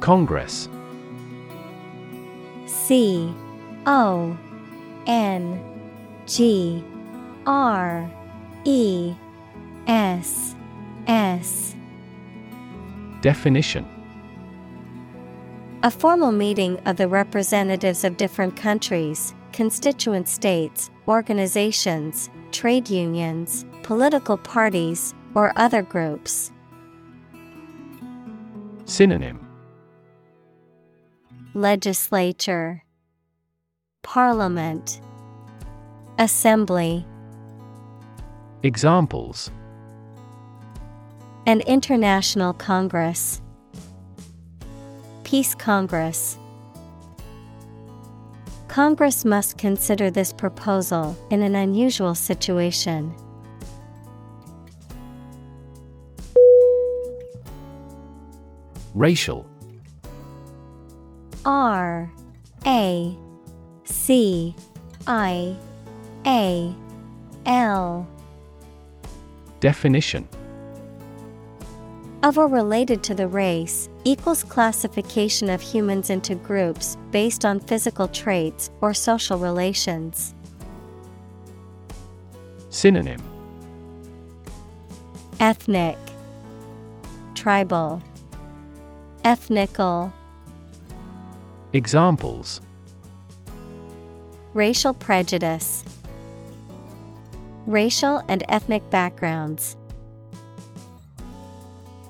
Congress 0.00 0.68
C 2.66 3.32
O 3.86 4.36
N 5.06 5.62
G 6.26 6.84
R 7.46 8.10
E 8.64 9.14
S 9.86 10.56
S 11.06 11.76
Definition 13.20 13.91
A 15.84 15.90
formal 15.90 16.30
meeting 16.30 16.78
of 16.86 16.96
the 16.96 17.08
representatives 17.08 18.04
of 18.04 18.16
different 18.16 18.54
countries, 18.54 19.34
constituent 19.52 20.28
states, 20.28 20.92
organizations, 21.08 22.30
trade 22.52 22.88
unions, 22.88 23.66
political 23.82 24.36
parties, 24.36 25.12
or 25.34 25.52
other 25.56 25.82
groups. 25.82 26.52
Synonym 28.84 29.44
Legislature, 31.54 32.84
Parliament, 34.02 35.00
Assembly. 36.16 37.04
Examples 38.62 39.50
An 41.46 41.60
international 41.62 42.52
congress. 42.52 43.41
Peace 45.32 45.54
Congress. 45.54 46.36
Congress 48.68 49.24
must 49.24 49.56
consider 49.56 50.10
this 50.10 50.30
proposal 50.30 51.16
in 51.30 51.42
an 51.42 51.56
unusual 51.56 52.14
situation. 52.14 53.14
Racial 58.92 59.46
R 61.46 62.12
A 62.66 63.16
C 63.84 64.54
I 65.06 65.56
A 66.26 66.74
L 67.46 68.06
Definition 69.60 70.28
of 72.22 72.38
or 72.38 72.46
related 72.46 73.02
to 73.02 73.14
the 73.14 73.26
race 73.26 73.88
equals 74.04 74.44
classification 74.44 75.50
of 75.50 75.60
humans 75.60 76.10
into 76.10 76.34
groups 76.36 76.96
based 77.10 77.44
on 77.44 77.58
physical 77.58 78.06
traits 78.08 78.70
or 78.80 78.94
social 78.94 79.38
relations. 79.38 80.34
Synonym. 82.70 83.20
Ethnic, 85.40 85.98
Tribal, 87.34 88.00
Ethnical, 89.24 90.12
Examples. 91.72 92.60
Racial 94.54 94.94
prejudice, 94.94 95.84
Racial 97.66 98.22
and 98.28 98.44
ethnic 98.48 98.88
backgrounds. 98.90 99.76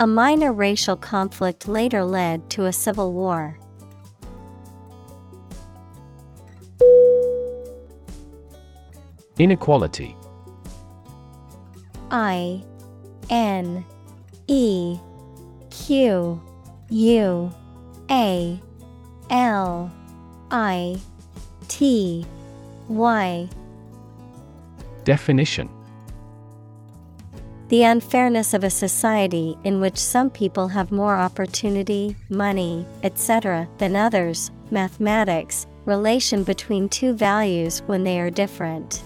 A 0.03 0.07
minor 0.09 0.53
racial 0.53 0.97
conflict 0.97 1.69
later 1.69 2.03
led 2.03 2.51
to 2.51 2.65
a 2.65 2.73
civil 2.73 3.13
war. 3.13 3.57
Inequality. 9.39 10.17
I 12.11 12.65
N 13.31 13.85
E 14.49 14.99
Q 15.71 16.43
U 16.91 17.53
A 18.11 18.61
L 19.31 19.93
I 20.51 21.01
T 21.69 22.27
Y. 22.89 23.49
Definition 25.05 25.69
The 27.73 27.85
unfairness 27.85 28.53
of 28.53 28.65
a 28.65 28.69
society 28.69 29.57
in 29.65 29.81
which 29.81 29.97
some 29.97 30.29
people 30.29 30.69
have 30.69 30.93
more 30.93 31.17
opportunity, 31.17 32.15
money, 32.29 32.85
etc., 33.03 33.67
than 33.79 33.97
others, 33.97 34.51
mathematics, 34.71 35.67
relation 35.87 36.45
between 36.45 36.91
two 36.91 37.15
values 37.15 37.81
when 37.87 38.05
they 38.05 38.21
are 38.21 38.29
different. 38.29 39.03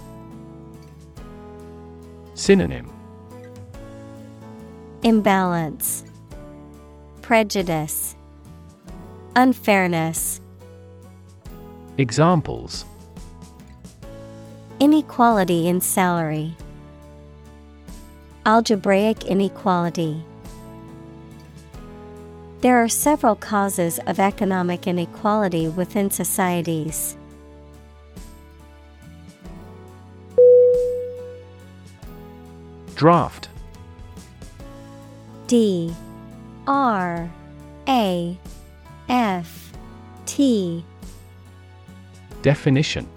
Synonym 2.35 2.91
Imbalance, 5.05 6.03
Prejudice, 7.23 8.17
Unfairness. 9.37 10.41
Examples 11.99 12.85
Inequality 14.81 15.69
in 15.69 15.81
salary, 15.81 16.57
Algebraic 18.47 19.25
inequality. 19.25 20.25
There 22.61 22.81
are 22.81 22.89
several 22.89 23.35
causes 23.35 23.99
of 24.07 24.21
economic 24.21 24.87
inequality 24.87 25.67
within 25.67 26.13
societies. 26.13 27.17
Draft. 32.95 33.49
D. 35.49 35.93
R. 36.69 37.29
A. 37.89 38.39
F. 39.09 39.73
T. 40.25 40.85
Definition 42.43 43.09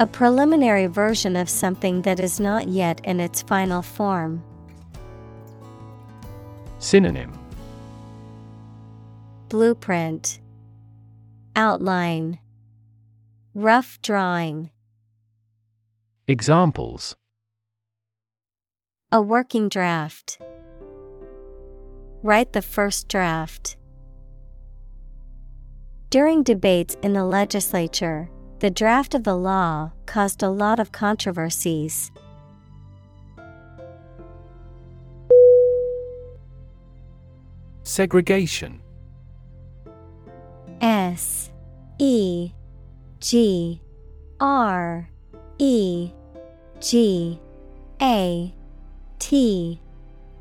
A 0.00 0.06
preliminary 0.06 0.86
version 0.86 1.34
of 1.34 1.50
something 1.50 2.02
that 2.02 2.20
is 2.20 2.38
not 2.38 2.68
yet 2.68 3.00
in 3.04 3.18
its 3.18 3.42
final 3.42 3.82
form. 3.82 4.44
Synonym 6.78 7.36
Blueprint 9.48 10.38
Outline 11.56 12.38
Rough 13.54 14.00
drawing 14.00 14.70
Examples 16.28 17.16
A 19.10 19.20
working 19.20 19.68
draft. 19.68 20.38
Write 22.22 22.52
the 22.52 22.62
first 22.62 23.08
draft. 23.08 23.76
During 26.10 26.44
debates 26.44 26.96
in 27.02 27.14
the 27.14 27.24
legislature, 27.24 28.30
the 28.60 28.70
draft 28.70 29.14
of 29.14 29.22
the 29.24 29.36
law 29.36 29.92
caused 30.06 30.42
a 30.42 30.48
lot 30.48 30.80
of 30.80 30.90
controversies. 30.90 32.10
Segregation. 37.84 38.80
S 40.80 41.50
E 41.98 42.52
G 43.20 43.80
R 44.40 45.08
E 45.58 46.10
G 46.80 47.40
A 48.02 48.54
T 49.18 49.80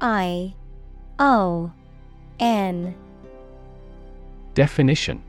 I 0.01 0.53
O 1.19 1.71
N. 2.39 2.95
Definition 4.53 5.23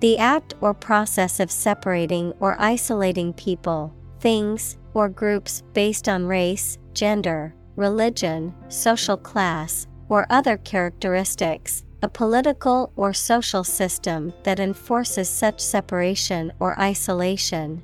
The 0.00 0.18
act 0.18 0.54
or 0.60 0.74
process 0.74 1.40
of 1.40 1.50
separating 1.50 2.32
or 2.38 2.60
isolating 2.60 3.32
people, 3.32 3.92
things, 4.20 4.78
or 4.94 5.08
groups 5.08 5.62
based 5.72 6.08
on 6.08 6.26
race, 6.26 6.78
gender, 6.94 7.54
religion, 7.74 8.54
social 8.68 9.16
class, 9.16 9.86
or 10.08 10.26
other 10.30 10.56
characteristics, 10.58 11.84
a 12.02 12.08
political 12.08 12.92
or 12.94 13.12
social 13.12 13.64
system 13.64 14.32
that 14.44 14.60
enforces 14.60 15.28
such 15.28 15.60
separation 15.60 16.52
or 16.60 16.78
isolation. 16.78 17.82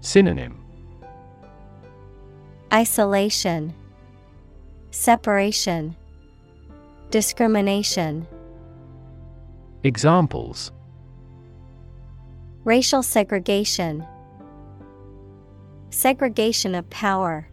Synonym 0.00 0.58
Isolation, 2.72 3.74
Separation, 4.90 5.96
Discrimination. 7.10 8.26
Examples 9.84 10.70
Racial 12.64 13.02
segregation, 13.02 14.06
Segregation 15.90 16.76
of 16.76 16.88
power. 16.88 17.48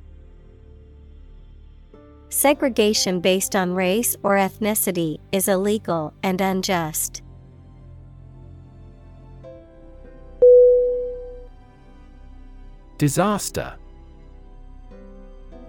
Segregation 2.30 3.20
based 3.20 3.56
on 3.56 3.74
race 3.74 4.16
or 4.22 4.36
ethnicity 4.36 5.18
is 5.32 5.48
illegal 5.48 6.14
and 6.22 6.40
unjust. 6.40 7.24
Disaster 13.00 13.74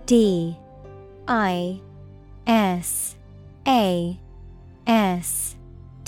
D 0.05 0.59
I 1.27 1.81
S 2.47 3.17
A 3.67 4.21
S 4.87 5.57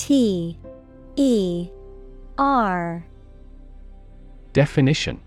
T 0.02 0.58
E 1.14 1.68
R. 2.36 3.06
Definition. 4.52 5.20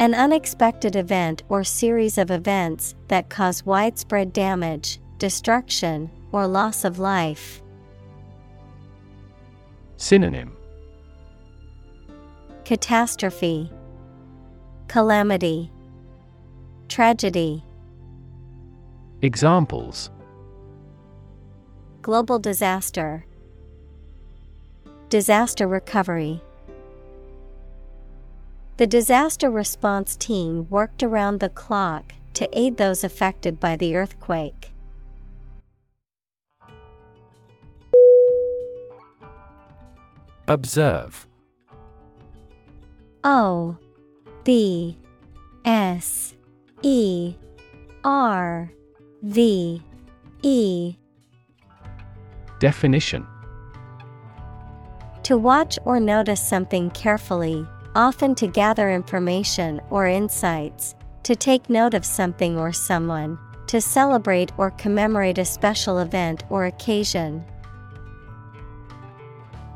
An 0.00 0.14
unexpected 0.14 0.96
event 0.96 1.44
or 1.48 1.62
series 1.62 2.18
of 2.18 2.32
events 2.32 2.96
that 3.06 3.28
cause 3.28 3.64
widespread 3.64 4.32
damage, 4.32 4.98
destruction, 5.18 6.10
or 6.32 6.48
loss 6.48 6.84
of 6.84 6.98
life. 6.98 7.62
Synonym. 9.96 10.56
Catastrophe, 12.64 13.70
Calamity, 14.88 15.70
Tragedy. 16.88 17.62
Examples 19.20 20.10
Global 22.02 22.40
disaster. 22.40 23.24
Disaster 25.08 25.68
recovery. 25.68 26.42
The 28.76 28.88
disaster 28.88 29.48
response 29.48 30.16
team 30.16 30.66
worked 30.68 31.04
around 31.04 31.38
the 31.38 31.48
clock 31.48 32.12
to 32.34 32.48
aid 32.58 32.76
those 32.76 33.04
affected 33.04 33.60
by 33.60 33.76
the 33.76 33.94
earthquake. 33.94 34.72
Observe 40.48 41.28
O 43.22 43.76
B 44.42 44.98
S 45.64 46.34
E 46.82 47.36
R 48.02 48.72
V 49.22 49.80
E 50.42 50.96
Definition. 52.62 53.26
To 55.24 55.36
watch 55.36 55.80
or 55.84 55.98
notice 55.98 56.40
something 56.40 56.92
carefully, 56.92 57.66
often 57.96 58.36
to 58.36 58.46
gather 58.46 58.88
information 58.88 59.80
or 59.90 60.06
insights, 60.06 60.94
to 61.24 61.34
take 61.34 61.68
note 61.68 61.92
of 61.92 62.04
something 62.04 62.56
or 62.56 62.72
someone, 62.72 63.36
to 63.66 63.80
celebrate 63.80 64.52
or 64.58 64.70
commemorate 64.70 65.38
a 65.38 65.44
special 65.44 65.98
event 65.98 66.44
or 66.50 66.66
occasion. 66.66 67.44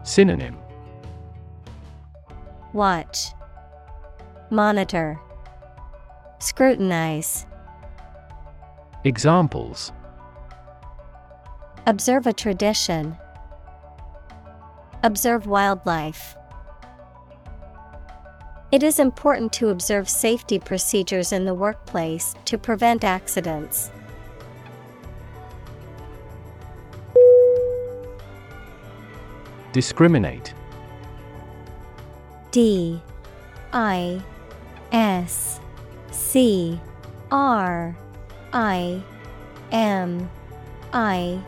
Synonym. 0.05 0.57
Watch, 2.73 3.33
Monitor, 4.51 5.19
Scrutinize. 6.39 7.47
Examples 9.03 9.91
Observe 11.89 12.27
a 12.27 12.33
tradition. 12.33 13.17
Observe 15.05 15.47
wildlife. 15.47 16.35
It 18.73 18.83
is 18.83 18.99
important 18.99 19.53
to 19.53 19.69
observe 19.69 20.09
safety 20.09 20.59
procedures 20.59 21.31
in 21.31 21.45
the 21.45 21.55
workplace 21.55 22.35
to 22.47 22.59
prevent 22.59 23.05
accidents. 23.05 23.93
Discriminate. 29.71 30.55
D. 32.51 33.01
I. 33.73 34.21
S. 34.91 35.61
C. 36.11 36.81
R. 37.31 37.97
I. 38.53 39.01
M. 39.71 40.29
I 40.93 41.41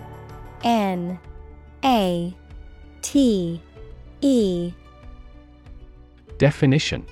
N 0.63 1.19
A 1.85 2.35
T 3.03 3.63
E. 4.21 4.73
Definition. 6.39 7.05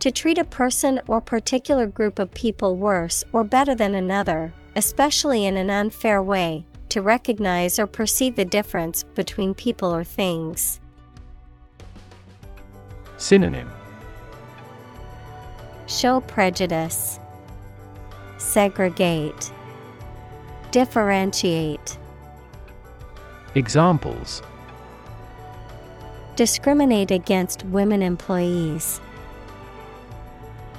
To 0.00 0.10
treat 0.10 0.38
a 0.38 0.44
person 0.44 1.00
or 1.06 1.20
particular 1.20 1.86
group 1.86 2.18
of 2.18 2.32
people 2.32 2.76
worse 2.76 3.24
or 3.32 3.44
better 3.44 3.74
than 3.74 3.94
another, 3.94 4.52
especially 4.76 5.46
in 5.46 5.56
an 5.56 5.70
unfair 5.70 6.22
way, 6.22 6.64
to 6.90 7.02
recognize 7.02 7.78
or 7.78 7.86
perceive 7.86 8.36
the 8.36 8.44
difference 8.44 9.02
between 9.02 9.54
people 9.54 9.94
or 9.94 10.04
things. 10.04 10.80
Synonym. 13.16 13.70
Show 15.86 16.20
prejudice, 16.20 17.18
segregate, 18.38 19.50
differentiate. 20.70 21.98
Examples 23.54 24.42
Discriminate 26.36 27.10
against 27.10 27.64
women 27.66 28.02
employees. 28.02 29.00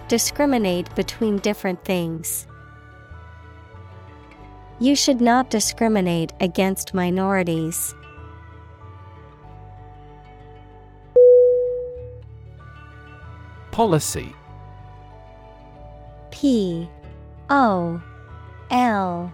Discriminate 0.07 0.93
between 0.95 1.39
different 1.39 1.83
things. 1.83 2.47
You 4.79 4.95
should 4.95 5.19
not 5.19 5.49
discriminate 5.49 6.33
against 6.39 6.93
minorities. 6.93 7.95
Policy 13.71 14.35
P 16.29 16.87
O 17.49 18.01
L 18.69 19.33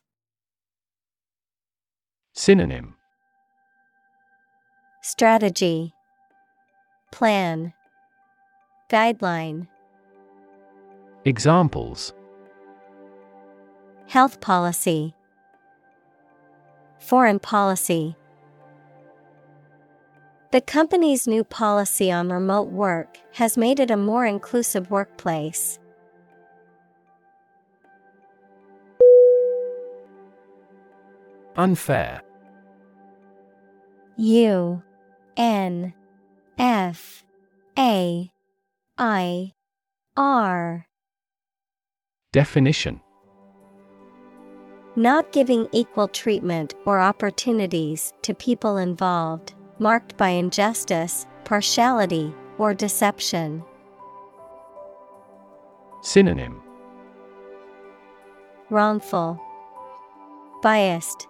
Synonym. 2.33 2.95
Strategy. 5.01 5.93
Plan. 7.11 7.73
Guideline. 8.89 9.67
Examples. 11.25 12.13
Health 14.07 14.39
policy. 14.39 15.13
Foreign 16.99 17.39
policy. 17.39 18.15
The 20.51 20.61
company's 20.61 21.27
new 21.27 21.43
policy 21.43 22.11
on 22.11 22.29
remote 22.29 22.69
work 22.69 23.17
has 23.33 23.57
made 23.57 23.79
it 23.79 23.91
a 23.91 23.97
more 23.97 24.25
inclusive 24.25 24.89
workplace. 24.89 25.79
Unfair. 31.55 32.21
U 34.17 34.81
N 35.37 35.93
F 36.57 37.23
A 37.77 38.31
I 38.97 39.51
R. 40.15 40.85
Definition. 42.31 43.01
Not 44.95 45.31
giving 45.31 45.67
equal 45.71 46.07
treatment 46.07 46.75
or 46.85 46.99
opportunities 46.99 48.13
to 48.21 48.33
people 48.33 48.77
involved, 48.77 49.53
marked 49.79 50.17
by 50.17 50.29
injustice, 50.29 51.25
partiality, 51.43 52.33
or 52.57 52.73
deception. 52.73 53.63
Synonym. 56.01 56.61
Wrongful, 58.69 59.39
Biased, 60.61 61.27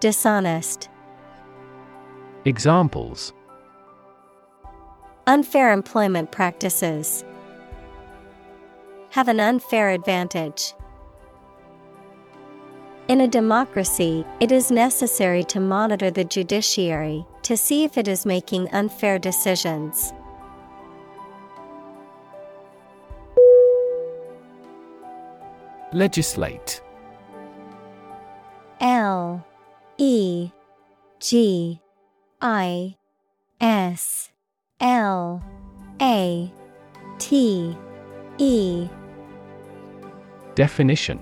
Dishonest. 0.00 0.88
Examples 2.44 3.32
Unfair 5.26 5.72
employment 5.72 6.30
practices. 6.30 7.24
Have 9.10 9.26
an 9.26 9.40
unfair 9.40 9.90
advantage. 9.90 10.72
In 13.08 13.22
a 13.22 13.26
democracy, 13.26 14.24
it 14.38 14.52
is 14.52 14.70
necessary 14.70 15.42
to 15.44 15.58
monitor 15.58 16.12
the 16.12 16.24
judiciary 16.24 17.26
to 17.42 17.56
see 17.56 17.82
if 17.82 17.98
it 17.98 18.06
is 18.06 18.24
making 18.24 18.68
unfair 18.68 19.18
decisions. 19.18 20.12
Legislate 25.92 26.82
L 28.80 29.44
E 29.98 30.50
G 31.18 31.80
I 32.40 32.94
S 33.60 34.30
L 34.78 35.42
A 36.00 36.52
T 37.18 37.76
E. 38.38 38.88
Definition. 40.54 41.20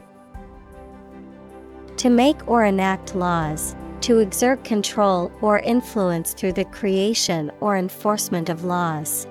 To 1.96 2.10
make 2.10 2.46
or 2.46 2.66
enact 2.66 3.14
laws, 3.14 3.74
to 4.02 4.18
exert 4.18 4.62
control 4.62 5.32
or 5.40 5.60
influence 5.60 6.34
through 6.34 6.52
the 6.52 6.66
creation 6.66 7.50
or 7.60 7.78
enforcement 7.78 8.50
of 8.50 8.64
laws. 8.64 9.26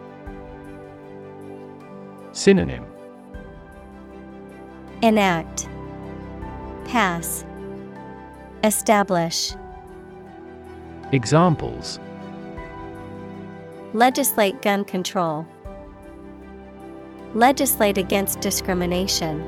Synonym. 2.31 2.83
Enact, 5.03 5.69
Pass, 6.85 7.45
Establish. 8.65 9.53
Examples 11.11 11.99
Legislate 13.93 14.59
gun 14.63 14.83
control. 14.83 15.45
Legislate 17.35 17.99
against 17.99 18.41
discrimination. 18.41 19.47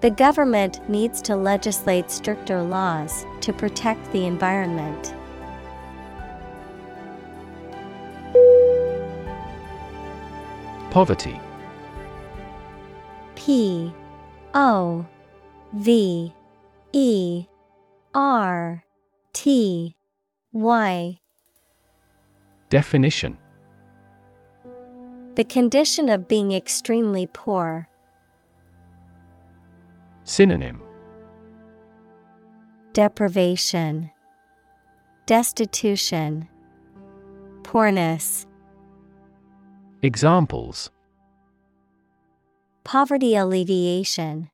The 0.00 0.08
government 0.08 0.88
needs 0.88 1.20
to 1.22 1.36
legislate 1.36 2.10
stricter 2.10 2.62
laws 2.62 3.26
to 3.42 3.52
protect 3.52 4.10
the 4.12 4.24
environment. 4.24 5.12
Poverty 10.90 11.38
P 13.34 13.92
O 14.54 15.04
V 15.74 16.32
E 16.92 17.46
R 18.14 18.84
T 19.32 19.96
Y 20.52 21.20
Definition 22.70 23.36
The 25.34 25.44
condition 25.44 26.08
of 26.08 26.28
being 26.28 26.52
extremely 26.52 27.26
poor. 27.26 27.88
Synonym 30.24 30.82
Deprivation, 32.94 34.10
Destitution, 35.26 36.48
Poorness. 37.62 38.46
Examples 40.02 40.90
Poverty 42.84 43.36
alleviation. 43.36 44.50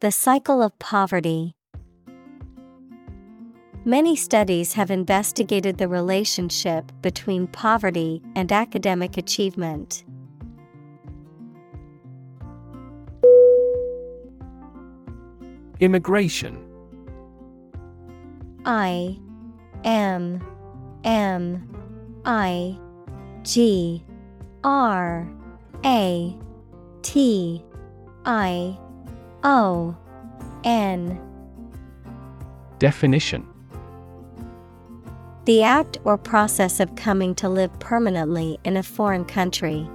The 0.00 0.12
cycle 0.12 0.60
of 0.60 0.78
poverty. 0.78 1.56
Many 3.86 4.14
studies 4.14 4.74
have 4.74 4.90
investigated 4.90 5.78
the 5.78 5.88
relationship 5.88 6.92
between 7.00 7.46
poverty 7.46 8.20
and 8.34 8.52
academic 8.52 9.16
achievement. 9.16 10.04
Immigration 15.80 16.62
I 18.66 19.18
M 19.82 20.46
M 21.04 22.20
I 22.26 22.78
G 23.44 24.04
R 24.62 25.26
A 25.86 26.36
T 27.00 27.64
I 28.26 28.78
O 29.46 29.96
N. 30.64 31.20
Definition 32.80 33.46
The 35.44 35.62
act 35.62 35.98
or 36.02 36.18
process 36.18 36.80
of 36.80 36.96
coming 36.96 37.32
to 37.36 37.48
live 37.48 37.72
permanently 37.78 38.58
in 38.64 38.76
a 38.76 38.82
foreign 38.82 39.24
country. 39.24 39.88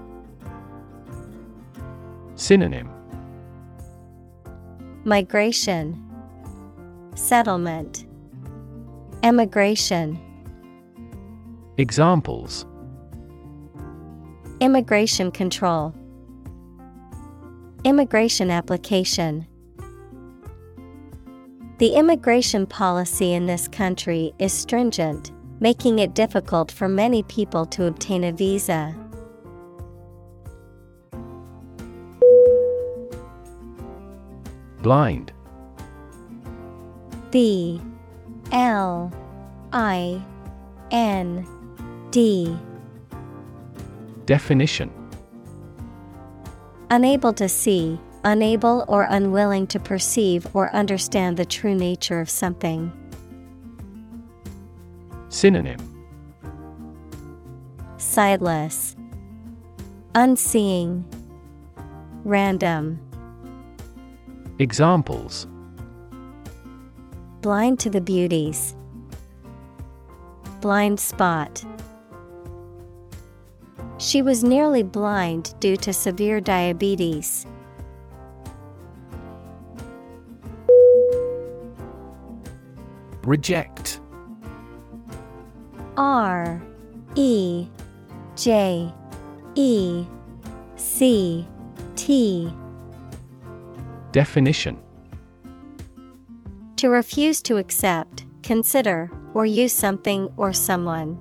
Synonym 2.36 2.90
Migration, 5.04 6.02
Settlement, 7.16 8.06
Emigration. 9.22 10.18
Examples 11.78 12.66
Immigration 14.62 15.30
control, 15.32 15.94
Immigration 17.84 18.52
application. 18.52 19.48
The 21.80 21.96
immigration 21.96 22.68
policy 22.68 23.34
in 23.34 23.48
this 23.48 23.68
country 23.68 24.34
is 24.38 24.54
stringent, 24.54 25.32
making 25.60 25.98
it 25.98 26.14
difficult 26.14 26.72
for 26.72 26.88
many 26.88 27.24
people 27.24 27.66
to 27.66 27.86
obtain 27.86 28.24
a 28.24 28.32
visa. 28.32 28.96
Blind 34.84 35.34
B 37.32 37.82
L 38.52 39.12
I 39.74 40.22
N 40.92 41.48
D 42.12 42.56
Definition 44.28 45.01
Unable 46.94 47.32
to 47.32 47.48
see, 47.48 47.98
unable 48.26 48.84
or 48.90 49.08
unwilling 49.10 49.66
to 49.68 49.80
perceive 49.80 50.46
or 50.54 50.70
understand 50.76 51.38
the 51.38 51.46
true 51.46 51.74
nature 51.74 52.20
of 52.20 52.30
something. 52.30 52.92
Synonym 55.30 55.80
Sightless, 57.96 58.98
Unseeing, 60.16 61.06
Random. 62.26 63.00
Examples 64.60 65.48
Blind 67.40 67.80
to 67.80 67.90
the 67.90 68.02
beauties. 68.02 68.76
Blind 70.60 71.00
spot. 71.00 71.64
She 74.02 74.24
was 74.24 74.44
nearly 74.44 74.82
blind 74.82 75.54
due 75.60 75.78
to 75.78 75.94
severe 75.94 76.42
diabetes. 76.42 77.46
Reject 83.24 84.02
R 85.98 86.60
E 87.14 87.68
J 88.36 88.92
E 89.54 90.06
C 90.78 91.48
T 91.96 92.52
Definition 94.12 94.80
To 96.78 96.90
refuse 96.90 97.44
to 97.44 97.58
accept, 97.58 98.26
consider, 98.42 99.12
or 99.36 99.46
use 99.46 99.74
something 99.74 100.28
or 100.38 100.54
someone. 100.54 101.20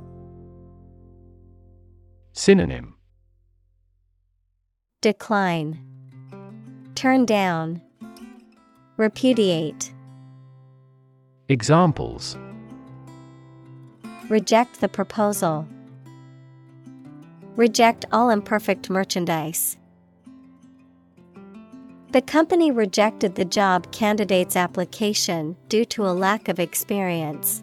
Synonym 2.41 2.95
Decline. 5.03 5.79
Turn 6.95 7.27
down. 7.27 7.83
Repudiate. 8.97 9.93
Examples 11.51 12.39
Reject 14.31 14.81
the 14.81 14.89
proposal. 14.89 15.69
Reject 17.57 18.07
all 18.11 18.31
imperfect 18.31 18.89
merchandise. 18.89 19.77
The 22.13 22.23
company 22.23 22.71
rejected 22.71 23.35
the 23.35 23.45
job 23.45 23.93
candidate's 23.93 24.57
application 24.57 25.59
due 25.69 25.85
to 25.85 26.07
a 26.07 26.17
lack 26.17 26.49
of 26.49 26.59
experience. 26.59 27.63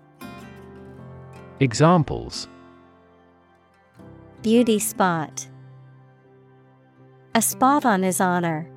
Examples. 1.61 2.47
Beauty 4.41 4.79
spot. 4.79 5.47
A 7.35 7.41
spot 7.43 7.85
on 7.85 8.01
his 8.01 8.19
honor. 8.19 8.67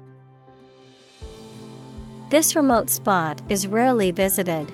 This 2.28 2.54
remote 2.54 2.90
spot 2.90 3.40
is 3.48 3.66
rarely 3.66 4.10
visited. 4.10 4.70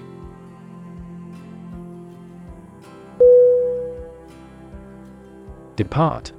Depart. 5.77 6.33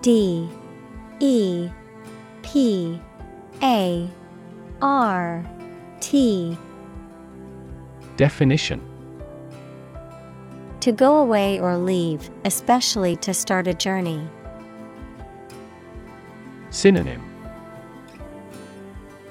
D. 0.00 0.48
E. 1.18 1.68
P. 2.42 3.00
A. 3.60 4.08
R. 4.80 5.44
T. 5.98 6.56
Definition 8.16 8.91
To 10.82 10.90
go 10.90 11.18
away 11.18 11.60
or 11.60 11.78
leave, 11.78 12.28
especially 12.44 13.14
to 13.18 13.32
start 13.32 13.68
a 13.68 13.72
journey. 13.72 14.20
Synonym 16.70 17.22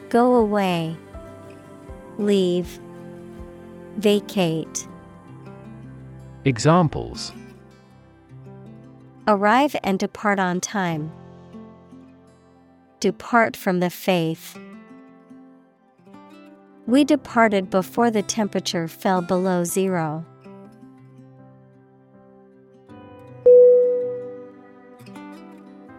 Go 0.08 0.36
away. 0.36 0.96
Leave. 2.18 2.80
Vacate. 3.98 4.88
Examples 6.46 7.34
Arrive 9.28 9.76
and 9.84 10.00
depart 10.00 10.40
on 10.40 10.62
time. 10.62 11.12
Depart 13.02 13.58
from 13.58 13.82
the 13.82 13.90
faith. 13.90 14.58
We 16.88 17.04
departed 17.04 17.70
before 17.70 18.10
the 18.10 18.24
temperature 18.24 18.88
fell 18.88 19.22
below 19.22 19.66
zero. 19.66 20.26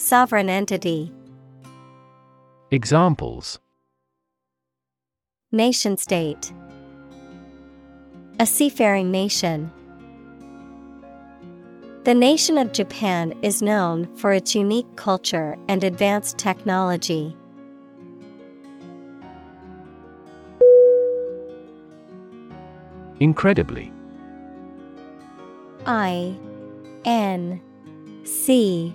Sovereign 0.00 0.48
entity 0.48 1.12
Examples 2.70 3.58
Nation 5.50 5.96
state 5.96 6.52
A 8.38 8.46
seafaring 8.46 9.10
nation. 9.10 9.72
The 12.04 12.14
nation 12.14 12.58
of 12.58 12.70
Japan 12.72 13.34
is 13.42 13.60
known 13.60 14.06
for 14.14 14.32
its 14.32 14.54
unique 14.54 14.86
culture 14.94 15.56
and 15.66 15.82
advanced 15.82 16.38
technology. 16.38 17.36
Incredibly 23.18 23.92
I 25.86 26.36
N 27.04 27.60
C 28.22 28.94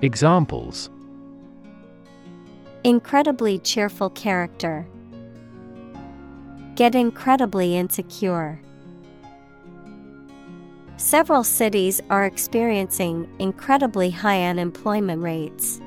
Examples. 0.00 0.90
Incredibly 2.84 3.58
cheerful 3.58 4.10
character. 4.10 4.86
Get 6.76 6.94
incredibly 6.94 7.76
insecure. 7.76 8.60
Several 10.96 11.42
cities 11.42 12.00
are 12.10 12.24
experiencing 12.24 13.28
incredibly 13.40 14.10
high 14.10 14.44
unemployment 14.44 15.20
rates. 15.20 15.80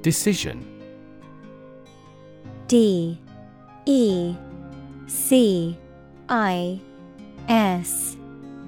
Decision. 0.00 0.64
D. 2.68 3.20
E. 3.84 4.34
C. 5.08 5.76
I. 6.30 6.80
S 7.48 8.16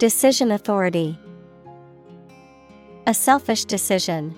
Decision 0.00 0.50
authority 0.52 1.18
A 3.06 3.12
selfish 3.12 3.66
decision. 3.66 4.34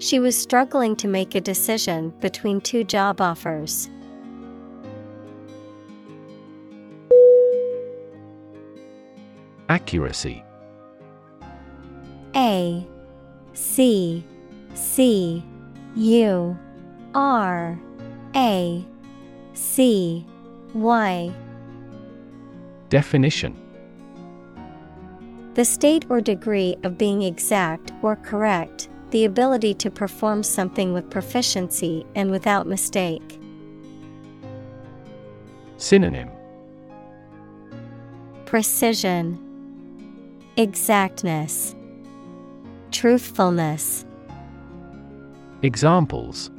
She 0.00 0.18
was 0.18 0.36
struggling 0.36 0.94
to 0.96 1.08
make 1.08 1.34
a 1.34 1.40
decision 1.40 2.10
between 2.20 2.60
two 2.60 2.84
job 2.84 3.22
offers. 3.22 3.88
Accuracy 9.70 10.44
A 12.36 12.86
C 13.54 14.22
C 14.74 15.42
U 15.96 16.54
R 17.14 17.80
A 18.36 18.86
C 19.54 20.26
Y 20.74 21.32
Definition 22.92 23.56
The 25.54 25.64
state 25.64 26.04
or 26.10 26.20
degree 26.20 26.76
of 26.82 26.98
being 26.98 27.22
exact 27.22 27.90
or 28.02 28.16
correct, 28.16 28.90
the 29.12 29.24
ability 29.24 29.72
to 29.76 29.90
perform 29.90 30.42
something 30.42 30.92
with 30.92 31.08
proficiency 31.08 32.04
and 32.14 32.30
without 32.30 32.66
mistake. 32.66 33.40
Synonym 35.78 36.28
Precision, 38.44 39.38
Exactness, 40.58 41.74
Truthfulness. 42.90 44.04
Examples 45.62 46.50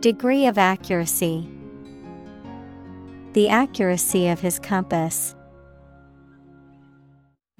Degree 0.00 0.46
of 0.46 0.58
accuracy. 0.58 1.48
The 3.32 3.48
accuracy 3.48 4.26
of 4.28 4.40
his 4.40 4.58
compass. 4.58 5.36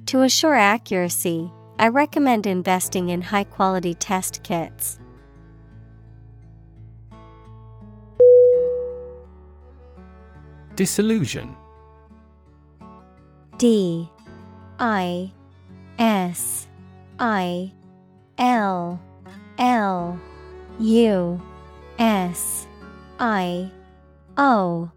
To 0.06 0.22
assure 0.22 0.54
accuracy, 0.54 1.50
I 1.78 1.88
recommend 1.88 2.46
investing 2.46 3.10
in 3.10 3.22
high 3.22 3.44
quality 3.44 3.94
test 3.94 4.42
kits. 4.42 4.98
Disillusion 10.74 11.54
D 13.58 14.08
I 14.78 15.30
S 15.98 16.66
I 17.18 17.70
L 18.38 19.00
L 19.58 20.18
U 20.80 21.40
S 21.98 22.66
I 23.20 23.70
O 24.36 24.90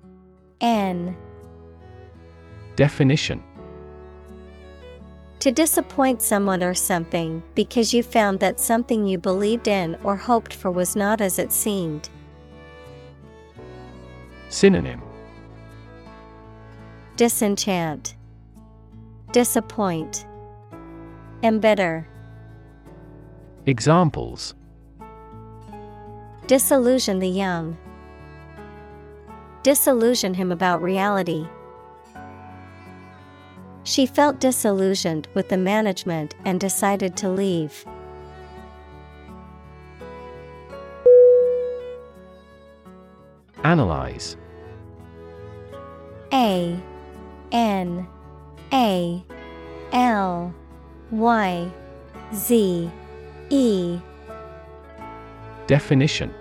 N. 0.63 1.15
Definition. 2.77 3.43
To 5.39 5.51
disappoint 5.51 6.21
someone 6.21 6.63
or 6.63 6.73
something 6.73 7.43
because 7.53 7.93
you 7.93 8.01
found 8.01 8.39
that 8.39 8.61
something 8.61 9.05
you 9.05 9.17
believed 9.17 9.67
in 9.67 9.97
or 10.05 10.15
hoped 10.15 10.53
for 10.53 10.71
was 10.71 10.95
not 10.95 11.19
as 11.19 11.37
it 11.37 11.51
seemed. 11.51 12.09
Synonym. 14.47 15.01
Disenchant, 17.17 18.15
Disappoint, 19.33 20.25
Embitter, 21.43 22.07
Examples. 23.65 24.55
Disillusion 26.47 27.19
the 27.19 27.27
young. 27.27 27.77
Disillusion 29.63 30.33
him 30.33 30.51
about 30.51 30.81
reality. 30.81 31.47
She 33.85 34.05
felt 34.05 34.41
disillusioned 34.41 35.29
with 35.33 35.47
the 35.47 35.57
management 35.57 36.35
and 36.43 36.59
decided 36.59 37.15
to 37.17 37.29
leave. 37.29 37.85
Analyze 43.63 44.35
A 46.33 46.77
N 47.53 48.07
A 48.73 49.23
L 49.93 50.53
Y 51.11 51.71
Z 52.33 52.91
E 53.49 53.99
Definition 55.67 56.33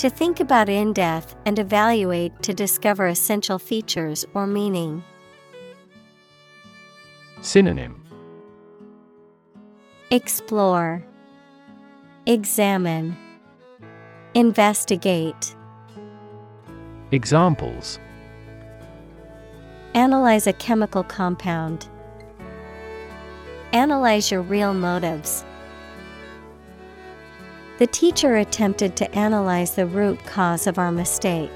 To 0.00 0.08
think 0.08 0.40
about 0.40 0.70
in 0.70 0.94
depth 0.94 1.36
and 1.44 1.58
evaluate 1.58 2.42
to 2.44 2.54
discover 2.54 3.08
essential 3.08 3.58
features 3.58 4.24
or 4.32 4.46
meaning. 4.46 5.04
Synonym 7.42 8.02
Explore, 10.10 11.04
Examine, 12.24 13.14
Investigate. 14.32 15.54
Examples 17.10 17.98
Analyze 19.92 20.46
a 20.46 20.54
chemical 20.54 21.04
compound. 21.04 21.90
Analyze 23.74 24.30
your 24.30 24.40
real 24.40 24.72
motives. 24.72 25.44
The 27.80 27.86
teacher 27.86 28.36
attempted 28.36 28.94
to 28.96 29.10
analyze 29.14 29.74
the 29.74 29.86
root 29.86 30.22
cause 30.26 30.66
of 30.66 30.78
our 30.78 30.92
mistake. 30.92 31.50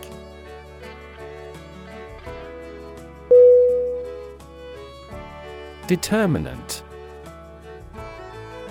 Determinant. 5.87 6.83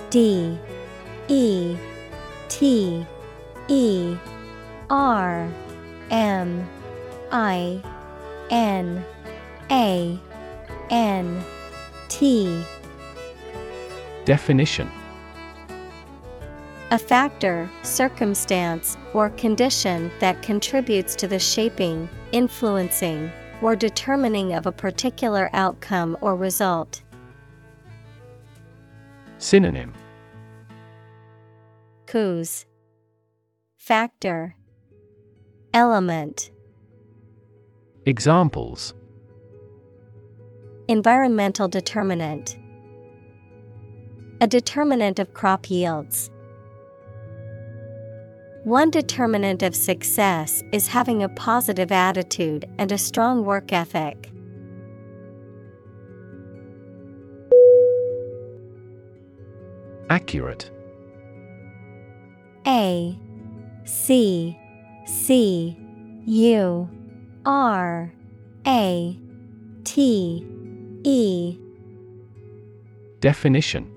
D 0.10 0.58
E 1.28 1.78
T 2.50 3.06
E 3.68 4.18
R 4.90 5.48
M 6.10 6.68
I 7.32 7.84
N 8.50 9.06
A 9.70 10.20
N 10.90 11.44
T. 12.10 12.64
Definition 14.26 14.90
A 16.94 17.00
factor, 17.00 17.68
circumstance, 17.82 18.98
or 19.16 19.32
condition 19.32 20.12
that 20.20 20.44
contributes 20.44 21.16
to 21.16 21.28
the 21.28 21.40
shaping, 21.40 22.08
influencing, 22.32 23.32
or 23.64 23.76
determining 23.76 24.54
of 24.54 24.68
a 24.68 24.72
particular 24.72 25.50
outcome 25.54 26.16
or 26.22 26.36
result. 26.36 27.02
Synonym. 29.40 29.92
Cause. 32.06 32.68
Factor. 33.76 34.56
Element. 35.74 36.52
Examples. 38.06 38.94
Environmental 40.88 41.68
determinant. 41.68 42.60
A 44.42 44.46
determinant 44.46 45.18
of 45.18 45.34
crop 45.34 45.72
yields. 45.72 46.30
One 48.64 48.92
determinant 48.92 49.62
of 49.62 49.76
success 49.76 50.64
is 50.72 50.88
having 50.88 51.22
a 51.22 51.28
positive 51.28 51.92
attitude 51.92 52.64
and 52.78 52.94
a 52.94 52.98
strong 52.98 53.44
work 53.44 53.74
ethic. 53.74 54.32
Accurate 60.10 60.72
A 62.66 63.20
C 63.84 64.58
C 65.06 65.78
U 66.26 66.90
R 67.46 68.14
A 68.66 69.20
T 69.84 70.48
E 71.04 71.58
Definition 73.20 73.90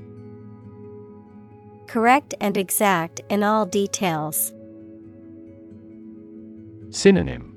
Correct 1.87 2.35
and 2.41 2.57
exact 2.57 3.21
in 3.31 3.45
all 3.45 3.65
details. 3.65 4.53
Synonym 6.91 7.53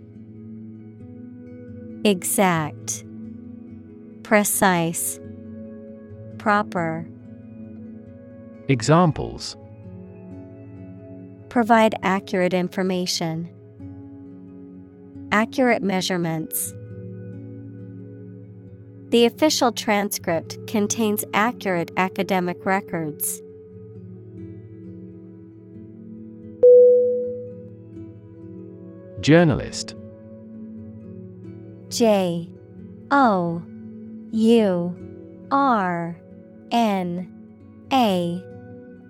Exact, 2.05 3.03
Precise, 4.23 5.19
Proper. 6.37 7.05
Examples 8.69 9.57
Provide 11.49 11.95
accurate 12.03 12.53
information. 12.53 13.49
Accurate 15.31 15.83
measurements. 15.83 16.73
The 19.09 19.25
official 19.25 19.71
transcript 19.71 20.57
contains 20.67 21.25
accurate 21.33 21.91
academic 21.97 22.65
records. 22.65 23.41
Journalist. 29.21 29.95
J 31.89 32.49
O 33.11 33.61
U 34.31 34.95
R 35.51 36.17
N 36.71 37.87
A 37.91 38.43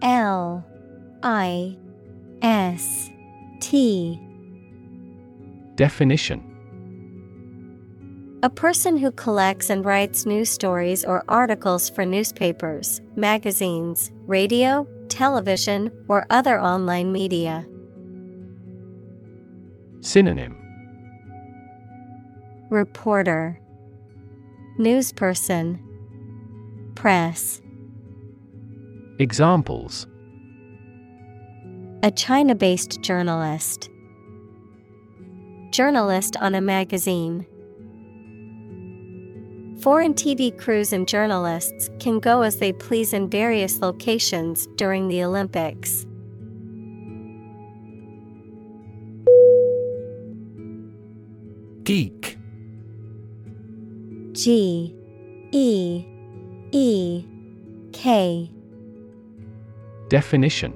L 0.02 0.66
I 1.22 1.78
S 2.42 3.10
T. 3.60 4.20
Definition. 5.76 6.44
A 8.42 8.50
person 8.50 8.98
who 8.98 9.12
collects 9.12 9.70
and 9.70 9.84
writes 9.84 10.26
news 10.26 10.50
stories 10.50 11.04
or 11.04 11.26
articles 11.28 11.90
for 11.90 12.06
newspapers, 12.06 13.02
magazines, 13.18 14.12
radio, 14.28 14.88
television, 15.10 15.92
or 16.08 16.26
other 16.30 16.60
online 16.60 17.12
media. 17.12 17.68
Synonym 20.02 20.56
Reporter 22.70 23.60
Newsperson 24.80 25.78
Press 26.96 27.62
Examples 29.20 30.08
A 32.04 32.12
China 32.12 32.56
based 32.56 33.02
journalist. 33.02 33.90
Journalist 35.72 36.38
on 36.38 36.56
a 36.56 36.62
magazine. 36.62 37.46
Foreign 39.82 40.14
TV 40.14 40.58
crews 40.58 40.94
and 40.94 41.10
journalists 41.10 41.90
can 42.00 42.20
go 42.20 42.44
as 42.44 42.56
they 42.56 42.72
please 42.72 43.12
in 43.12 43.30
various 43.30 43.82
locations 43.82 44.66
during 44.78 45.10
the 45.10 45.26
Olympics. 45.26 46.06
Geek. 51.90 52.38
G 54.34 54.96
E 55.52 56.06
E 56.72 57.26
K. 57.94 58.52
Definition. 60.08 60.72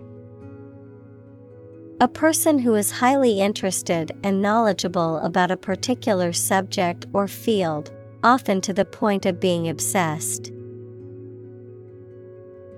A 2.02 2.08
person 2.08 2.58
who 2.58 2.74
is 2.74 2.90
highly 2.90 3.42
interested 3.42 4.12
and 4.24 4.42
knowledgeable 4.42 5.20
about 5.20 5.52
a 5.52 5.56
particular 5.56 6.34
subject 6.34 7.06
or 7.14 7.28
field, 7.28 7.92
often 8.24 8.60
to 8.62 8.74
the 8.74 8.84
point 8.84 9.28
of 9.28 9.40
being 9.40 9.70
obsessed. 9.70 10.52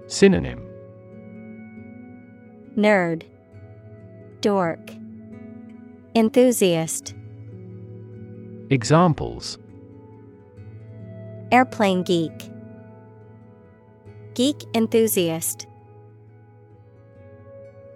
Synonym. 0.07 0.61
Nerd. 2.75 3.23
Dork. 4.41 4.91
Enthusiast 6.13 7.14
Examples. 8.71 9.59
Airplane 11.51 12.01
geek. 12.01 12.49
Geek 14.33 14.63
enthusiast. 14.73 15.67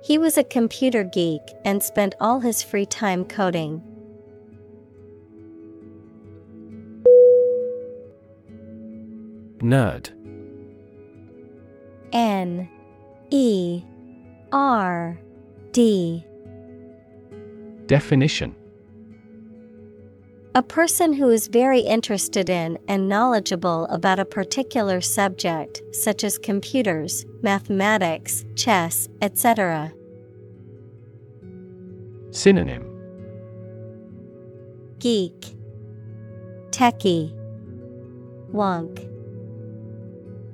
He 0.03 0.19
was 0.19 0.37
a 0.37 0.43
computer 0.43 1.03
geek 1.03 1.41
and 1.65 1.81
spent 1.81 2.13
all 2.21 2.39
his 2.39 2.61
free 2.61 2.85
time 2.85 3.25
coding. 3.25 3.81
Nerd. 9.57 10.11
N 12.13 12.69
E 13.31 13.81
R 14.51 15.19
D. 15.71 16.23
Definition 17.87 18.55
A 20.59 20.61
person 20.61 21.13
who 21.13 21.29
is 21.29 21.47
very 21.47 21.79
interested 21.79 22.49
in 22.49 22.77
and 22.89 23.07
knowledgeable 23.07 23.85
about 23.85 24.19
a 24.19 24.25
particular 24.25 24.99
subject, 24.99 25.81
such 25.93 26.25
as 26.25 26.37
computers, 26.37 27.25
mathematics, 27.41 28.43
chess, 28.55 29.07
etc. 29.21 29.93
Synonym 32.31 32.83
Geek, 34.99 35.55
Techie, 36.71 37.33
Wonk. 38.51 38.99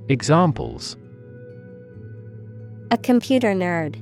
Examples 0.07 0.97
A 2.91 2.97
computer 2.99 3.55
nerd. 3.55 3.95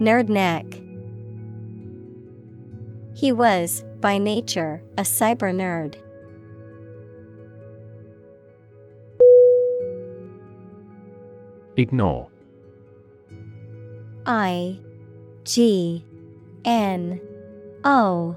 Nerd 0.00 0.28
neck. 0.28 0.66
He 3.16 3.32
was, 3.32 3.84
by 4.02 4.18
nature, 4.18 4.82
a 4.98 5.02
cyber 5.02 5.54
nerd. 5.54 5.94
Ignore 11.76 12.28
I 14.26 14.78
G 15.44 16.04
N 16.66 17.18
O 17.84 18.36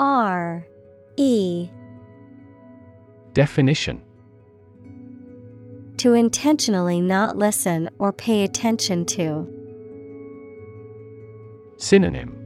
R 0.00 0.66
E 1.16 1.68
Definition 3.34 4.02
To 5.98 6.14
intentionally 6.14 7.00
not 7.00 7.36
listen 7.36 7.88
or 8.00 8.12
pay 8.12 8.42
attention 8.42 9.04
to. 9.06 9.46
Synonym 11.76 12.45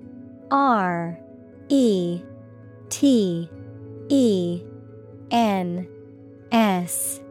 R 0.51 1.17
E 1.69 2.21
T 2.89 3.49
E 4.09 4.61
N 5.31 5.87
S 6.51 7.21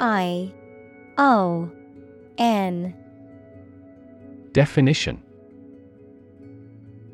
I 0.00 0.52
O 1.18 1.70
N. 2.38 2.94
Definition. 4.52 5.22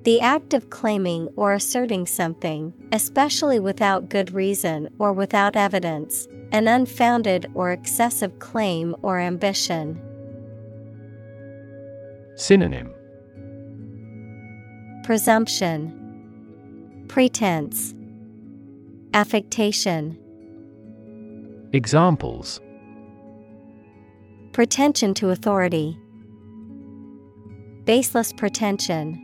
The 0.04 0.20
act 0.20 0.52
of 0.52 0.68
claiming 0.68 1.28
or 1.34 1.54
asserting 1.54 2.06
something, 2.06 2.74
especially 2.92 3.58
without 3.58 4.10
good 4.10 4.32
reason 4.34 4.90
or 4.98 5.14
without 5.14 5.56
evidence, 5.56 6.28
an 6.52 6.68
unfounded 6.68 7.50
or 7.54 7.72
excessive 7.72 8.38
claim 8.38 8.94
or 9.00 9.18
ambition. 9.18 9.98
Synonym 12.36 12.93
Presumption, 15.05 17.05
Pretense, 17.09 17.94
Affectation. 19.12 20.18
Examples 21.74 22.59
Pretension 24.52 25.12
to 25.12 25.28
authority, 25.28 25.98
Baseless 27.84 28.32
pretension. 28.32 29.20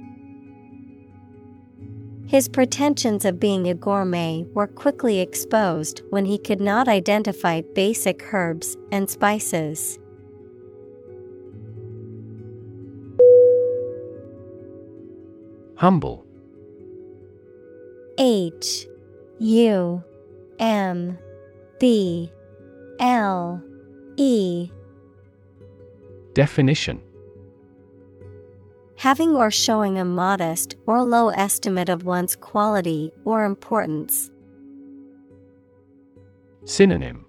His 2.26 2.46
pretensions 2.46 3.24
of 3.24 3.40
being 3.40 3.66
a 3.66 3.74
gourmet 3.74 4.44
were 4.52 4.66
quickly 4.66 5.20
exposed 5.20 6.02
when 6.10 6.26
he 6.26 6.36
could 6.36 6.60
not 6.60 6.88
identify 6.88 7.62
basic 7.74 8.22
herbs 8.34 8.76
and 8.92 9.08
spices. 9.08 9.98
Humble. 15.80 16.26
H 18.18 18.86
U 19.38 20.04
M 20.58 21.18
B 21.78 22.30
L 22.98 23.62
E. 24.18 24.70
Definition. 26.34 27.00
Having 28.96 29.34
or 29.34 29.50
showing 29.50 29.96
a 29.96 30.04
modest 30.04 30.76
or 30.84 31.02
low 31.02 31.30
estimate 31.30 31.88
of 31.88 32.04
one's 32.04 32.36
quality 32.36 33.10
or 33.24 33.46
importance. 33.46 34.30
Synonym. 36.66 37.24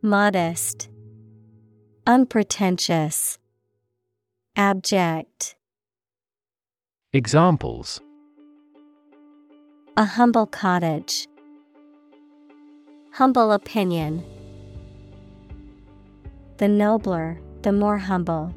Modest, 0.00 0.88
Unpretentious, 2.06 3.38
Abject. 4.56 5.57
Examples 7.18 8.00
A 9.96 10.04
humble 10.04 10.46
cottage. 10.46 11.26
Humble 13.10 13.50
opinion. 13.50 14.22
The 16.58 16.68
nobler, 16.68 17.40
the 17.62 17.72
more 17.72 17.98
humble. 17.98 18.54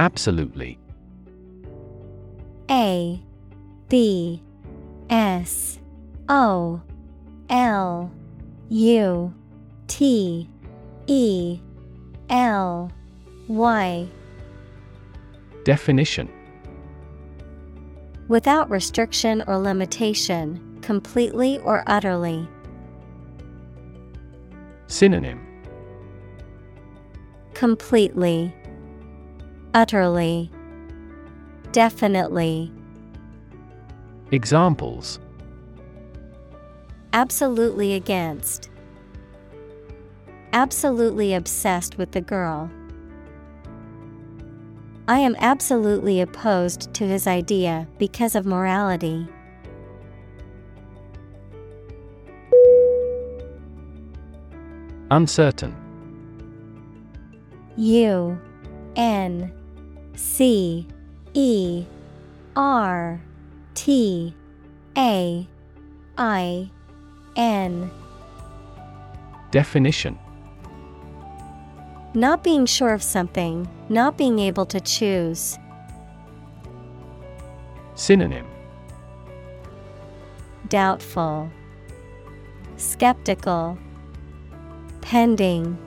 Absolutely 0.00 0.76
A 2.68 3.22
B 3.88 4.42
S 5.08 5.78
O 6.28 6.82
L 7.48 8.10
U 8.70 9.34
T 9.86 10.48
E 11.06 11.60
L 12.32 12.90
Y 13.46 14.08
Definition 15.64 16.30
Without 18.28 18.70
restriction 18.70 19.44
or 19.46 19.58
limitation, 19.58 20.78
completely 20.80 21.58
or 21.58 21.84
utterly. 21.86 22.48
Synonym 24.86 25.46
Completely, 27.52 28.54
Utterly, 29.74 30.50
Definitely. 31.72 32.72
Examples 34.30 35.20
Absolutely 37.12 37.92
against. 37.92 38.70
Absolutely 40.52 41.32
obsessed 41.32 41.96
with 41.96 42.12
the 42.12 42.20
girl. 42.20 42.70
I 45.08 45.18
am 45.18 45.34
absolutely 45.38 46.20
opposed 46.20 46.92
to 46.94 47.06
his 47.06 47.26
idea 47.26 47.88
because 47.98 48.34
of 48.34 48.46
morality. 48.46 49.26
Uncertain 55.10 55.74
U 57.76 58.40
N 58.96 59.52
C 60.14 60.86
E 61.34 61.84
R 62.56 63.20
T 63.74 64.34
A 64.96 65.48
I 66.16 66.70
N 67.36 67.90
Definition 69.50 70.18
Not 72.14 72.44
being 72.44 72.66
sure 72.66 72.92
of 72.92 73.02
something, 73.02 73.66
not 73.88 74.18
being 74.18 74.38
able 74.38 74.66
to 74.66 74.80
choose. 74.80 75.58
Synonym 77.94 78.46
Doubtful, 80.68 81.50
Skeptical, 82.76 83.78
Pending. 85.00 85.78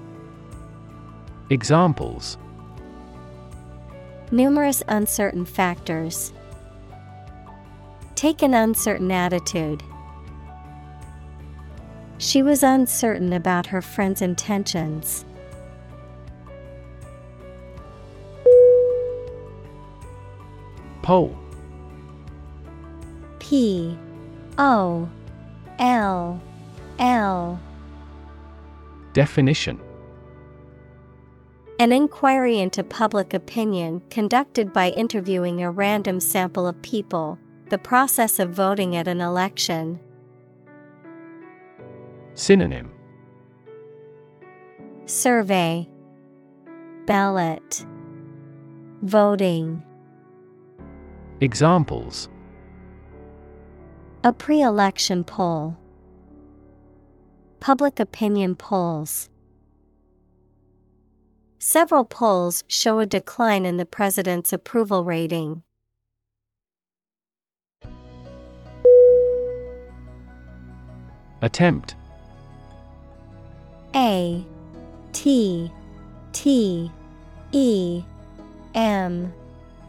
Examples 1.51 2.39
Numerous 4.31 4.81
uncertain 4.87 5.45
factors. 5.45 6.33
Take 8.15 8.41
an 8.41 8.55
uncertain 8.55 9.11
attitude. 9.11 9.83
She 12.17 12.41
was 12.41 12.63
uncertain 12.63 13.31
about 13.33 13.67
her 13.67 13.81
friend's 13.81 14.23
intentions. 14.23 15.25
Poll. 21.05 21.37
P 23.37 23.95
O 24.57 25.07
L 25.77 26.41
L. 26.97 27.59
Definition. 29.13 29.79
An 31.77 31.91
inquiry 31.91 32.57
into 32.57 32.83
public 32.83 33.35
opinion 33.35 34.01
conducted 34.09 34.73
by 34.73 34.89
interviewing 34.89 35.61
a 35.61 35.69
random 35.69 36.19
sample 36.19 36.65
of 36.65 36.81
people, 36.81 37.37
the 37.69 37.77
process 37.77 38.39
of 38.39 38.49
voting 38.49 38.95
at 38.95 39.07
an 39.07 39.21
election. 39.21 39.99
Synonym. 42.33 42.91
Survey. 45.05 45.87
Ballot. 47.05 47.85
Voting 49.03 49.83
Examples. 51.41 52.29
A 54.23 54.31
pre 54.31 54.61
election 54.61 55.25
poll. 55.25 55.75
Public 57.59 57.99
opinion 57.99 58.55
polls. 58.55 59.29
Several 61.59 62.05
polls 62.05 62.63
show 62.67 62.99
a 62.99 63.05
decline 63.05 63.65
in 63.65 63.75
the 63.75 63.85
president's 63.85 64.53
approval 64.53 65.03
rating. 65.03 65.63
Attempt. 71.41 71.95
A 73.93 74.41
T 75.11 75.69
T 76.31 76.89
E 77.51 78.03
M 78.73 79.33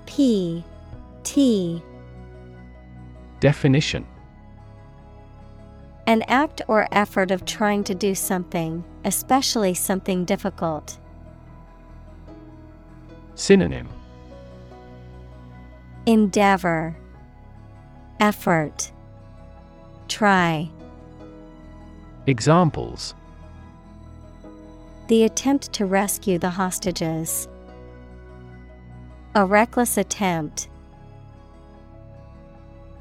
P 0.07 0.64
T. 1.27 1.83
Definition. 3.41 4.07
An 6.07 6.22
act 6.29 6.62
or 6.68 6.87
effort 6.93 7.33
of 7.33 7.45
trying 7.45 7.83
to 7.83 7.97
do 7.97 8.14
something, 8.14 8.85
especially 9.05 9.74
something 9.74 10.24
difficult. 10.24 11.01
Synonym. 13.35 13.89
Endeavor. 16.07 16.97
Effort. 18.20 18.93
Try. 20.07 20.70
Examples. 22.29 23.16
The 25.09 25.24
attempt 25.24 25.72
to 25.72 25.87
rescue 25.87 26.39
the 26.39 26.51
hostages. 26.51 27.49
A 29.35 29.45
reckless 29.45 29.99
attempt. 29.99 30.68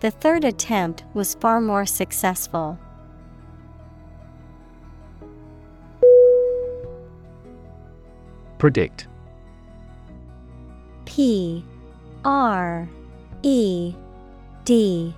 The 0.06 0.12
third 0.12 0.44
attempt 0.44 1.04
was 1.16 1.34
far 1.34 1.60
more 1.60 1.88
successful. 1.88 2.78
Predict 8.60 9.08
P 11.06 11.66
R 12.24 12.88
E 13.42 13.96
D 14.64 15.16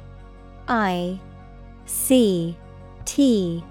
I 0.70 1.20
C 1.86 2.56
T 3.04 3.62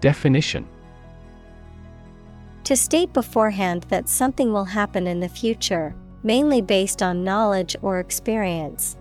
Definition 0.00 0.64
To 2.62 2.76
state 2.76 3.12
beforehand 3.12 3.86
that 3.88 4.08
something 4.08 4.52
will 4.52 4.66
happen 4.66 5.08
in 5.08 5.18
the 5.18 5.28
future, 5.28 5.96
mainly 6.22 6.60
based 6.60 7.02
on 7.02 7.24
knowledge 7.24 7.74
or 7.82 7.98
experience. 7.98 8.96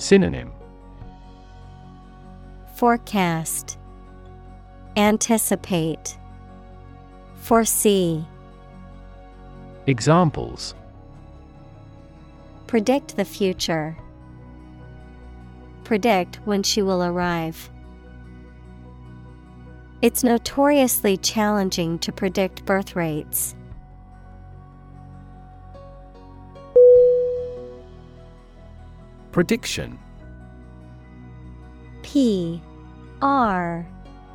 Synonym 0.00 0.52
Forecast 2.76 3.78
Anticipate 4.96 6.16
Foresee 7.40 8.24
Examples 9.88 10.76
Predict 12.68 13.16
the 13.16 13.24
future. 13.24 13.96
Predict 15.82 16.36
when 16.44 16.62
she 16.62 16.80
will 16.80 17.02
arrive. 17.02 17.68
It's 20.00 20.22
notoriously 20.22 21.16
challenging 21.16 21.98
to 21.98 22.12
predict 22.12 22.64
birth 22.64 22.94
rates. 22.94 23.56
Prediction. 29.32 29.98
P 32.02 32.62
R 33.20 33.86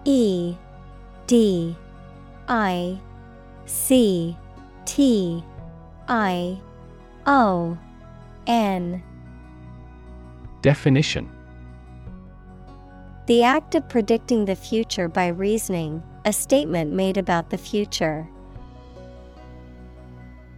E 0.06 0.56
D 1.28 1.76
I 2.48 3.00
C 3.66 4.38
T 4.86 5.44
I 6.08 6.60
O 7.26 7.78
N. 8.48 9.02
Definition. 10.62 11.30
The 13.26 13.44
act 13.44 13.76
of 13.76 13.88
predicting 13.88 14.46
the 14.46 14.56
future 14.56 15.08
by 15.08 15.28
reasoning, 15.28 16.04
a 16.26 16.34
statement 16.34 16.91
made 16.91 17.18
about 17.18 17.50
the 17.50 17.58
future. 17.58 18.28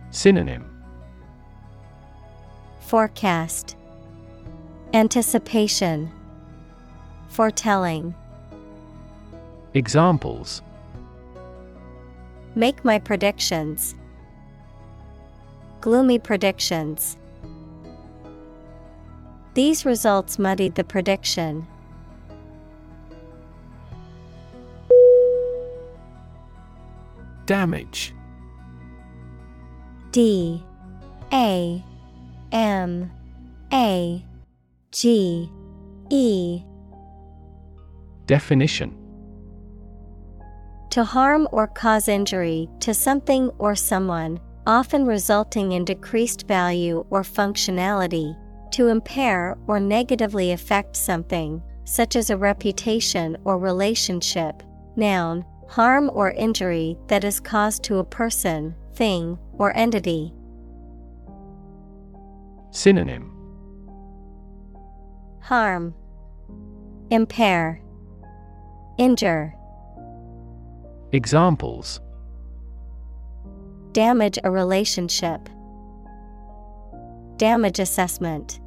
Synonym. 0.09 0.65
Forecast 2.79 3.74
Anticipation 4.95 6.09
Foretelling 7.27 8.15
Examples 9.73 10.61
Make 12.55 12.85
my 12.85 12.97
predictions. 12.97 13.93
Gloomy 15.81 16.17
predictions. 16.17 17.17
These 19.53 19.85
results 19.85 20.39
muddied 20.39 20.75
the 20.75 20.85
prediction. 20.85 21.67
Damage 27.45 28.13
D 30.13 30.63
A 31.33 31.83
M 32.53 33.11
A 33.73 34.23
G 34.95 35.51
E 36.09 36.63
Definition 38.27 38.97
To 40.91 41.03
harm 41.03 41.49
or 41.51 41.67
cause 41.67 42.07
injury 42.07 42.69
to 42.79 42.93
something 42.93 43.49
or 43.57 43.75
someone, 43.75 44.39
often 44.65 45.05
resulting 45.05 45.73
in 45.73 45.83
decreased 45.83 46.47
value 46.47 47.05
or 47.09 47.23
functionality, 47.23 48.37
to 48.71 48.87
impair 48.87 49.57
or 49.67 49.81
negatively 49.81 50.53
affect 50.53 50.95
something, 50.95 51.61
such 51.83 52.15
as 52.15 52.29
a 52.29 52.37
reputation 52.37 53.35
or 53.43 53.59
relationship. 53.59 54.63
Noun, 54.95 55.43
harm 55.67 56.09
or 56.13 56.31
injury 56.31 56.97
that 57.07 57.25
is 57.25 57.41
caused 57.41 57.83
to 57.83 57.97
a 57.97 58.05
person, 58.05 58.73
thing, 58.93 59.37
or 59.57 59.75
entity. 59.75 60.33
Synonym 62.71 63.34
Harm, 65.45 65.93
Impair, 67.11 67.79
Injure, 68.97 69.53
Examples 71.11 72.01
Damage 73.91 74.39
a 74.43 74.49
relationship, 74.49 75.47
Damage 77.37 77.77
assessment. 77.77 78.59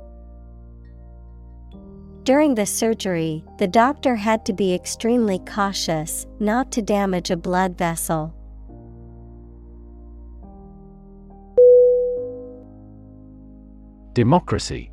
During 2.22 2.54
the 2.54 2.64
surgery, 2.64 3.44
the 3.58 3.66
doctor 3.66 4.14
had 4.14 4.46
to 4.46 4.52
be 4.52 4.72
extremely 4.72 5.40
cautious 5.40 6.28
not 6.38 6.70
to 6.70 6.80
damage 6.80 7.32
a 7.32 7.36
blood 7.36 7.76
vessel. 7.76 8.32
Democracy 14.12 14.92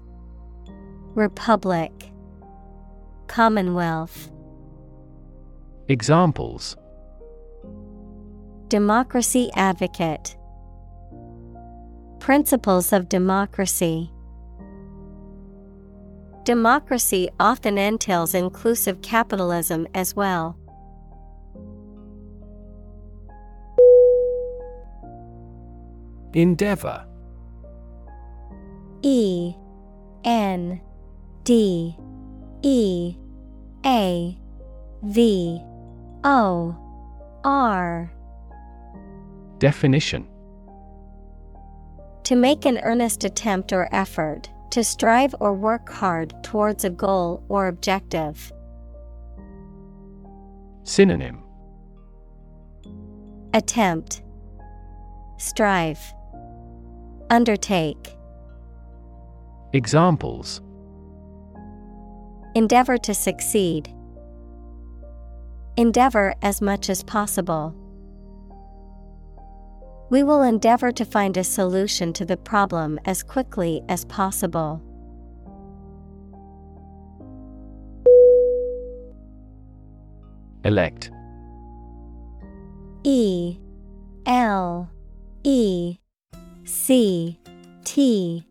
Republic, 1.15 1.91
Commonwealth. 3.27 4.31
Examples 5.89 6.77
Democracy 8.69 9.49
advocate, 9.55 10.37
Principles 12.19 12.93
of 12.93 13.09
democracy. 13.09 14.09
Democracy 16.45 17.29
often 17.41 17.77
entails 17.77 18.33
inclusive 18.33 19.01
capitalism 19.01 19.87
as 19.93 20.15
well. 20.15 20.57
Endeavor 26.33 27.05
E 29.01 29.53
N 30.23 30.79
D 31.43 31.95
E 32.61 33.15
A 33.85 34.37
V 35.03 35.61
O 36.23 36.75
R. 37.43 38.13
Definition. 39.57 40.27
To 42.23 42.35
make 42.35 42.65
an 42.65 42.77
earnest 42.79 43.23
attempt 43.23 43.73
or 43.73 43.89
effort, 43.91 44.49
to 44.71 44.83
strive 44.83 45.33
or 45.39 45.53
work 45.53 45.89
hard 45.89 46.33
towards 46.43 46.85
a 46.85 46.89
goal 46.89 47.43
or 47.49 47.67
objective. 47.67 48.51
Synonym. 50.83 51.43
Attempt, 53.53 54.23
Strive, 55.37 55.99
Undertake. 57.29 58.15
Examples 59.73 60.61
Endeavor 62.53 62.97
to 62.97 63.13
succeed. 63.13 63.93
Endeavor 65.77 66.35
as 66.41 66.61
much 66.61 66.89
as 66.89 67.01
possible. 67.03 67.73
We 70.09 70.23
will 70.23 70.41
endeavor 70.41 70.91
to 70.91 71.05
find 71.05 71.37
a 71.37 71.43
solution 71.45 72.11
to 72.13 72.25
the 72.25 72.35
problem 72.35 72.99
as 73.05 73.23
quickly 73.23 73.81
as 73.87 74.03
possible. 74.05 74.81
Elect 80.65 81.09
E 83.03 83.57
L 84.25 84.91
E 85.43 85.97
C 86.65 87.39
T 87.85 88.45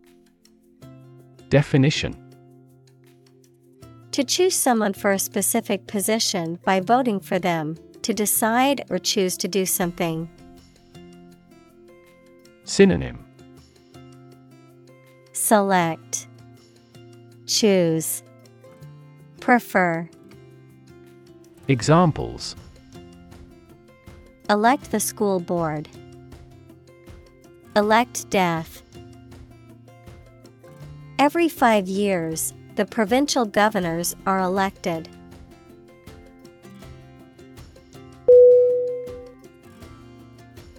Definition 1.51 2.30
to 4.13 4.25
choose 4.25 4.57
someone 4.57 4.93
for 4.93 5.13
a 5.13 5.19
specific 5.19 5.87
position 5.87 6.59
by 6.65 6.81
voting 6.81 7.21
for 7.21 7.39
them, 7.39 7.77
to 8.03 8.13
decide 8.13 8.85
or 8.91 8.99
choose 8.99 9.37
to 9.37 9.47
do 9.47 9.65
something. 9.65 10.29
Synonym 12.65 13.25
Select 15.33 16.27
Choose 17.47 18.23
Prefer 19.39 20.09
Examples 21.69 22.57
Elect 24.49 24.91
the 24.91 24.99
school 24.99 25.39
board. 25.39 25.89
Elect 27.77 28.29
death. 28.31 28.83
Every 31.21 31.49
five 31.49 31.87
years, 31.87 32.53
the 32.81 32.87
provincial 32.87 33.45
governors 33.45 34.17
are 34.25 34.41
elected. 34.41 35.07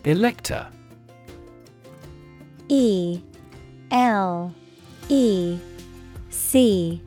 Elector 0.03 0.67
E 2.69 3.21
L 3.91 4.51
E 5.09 5.59
C 6.31 6.99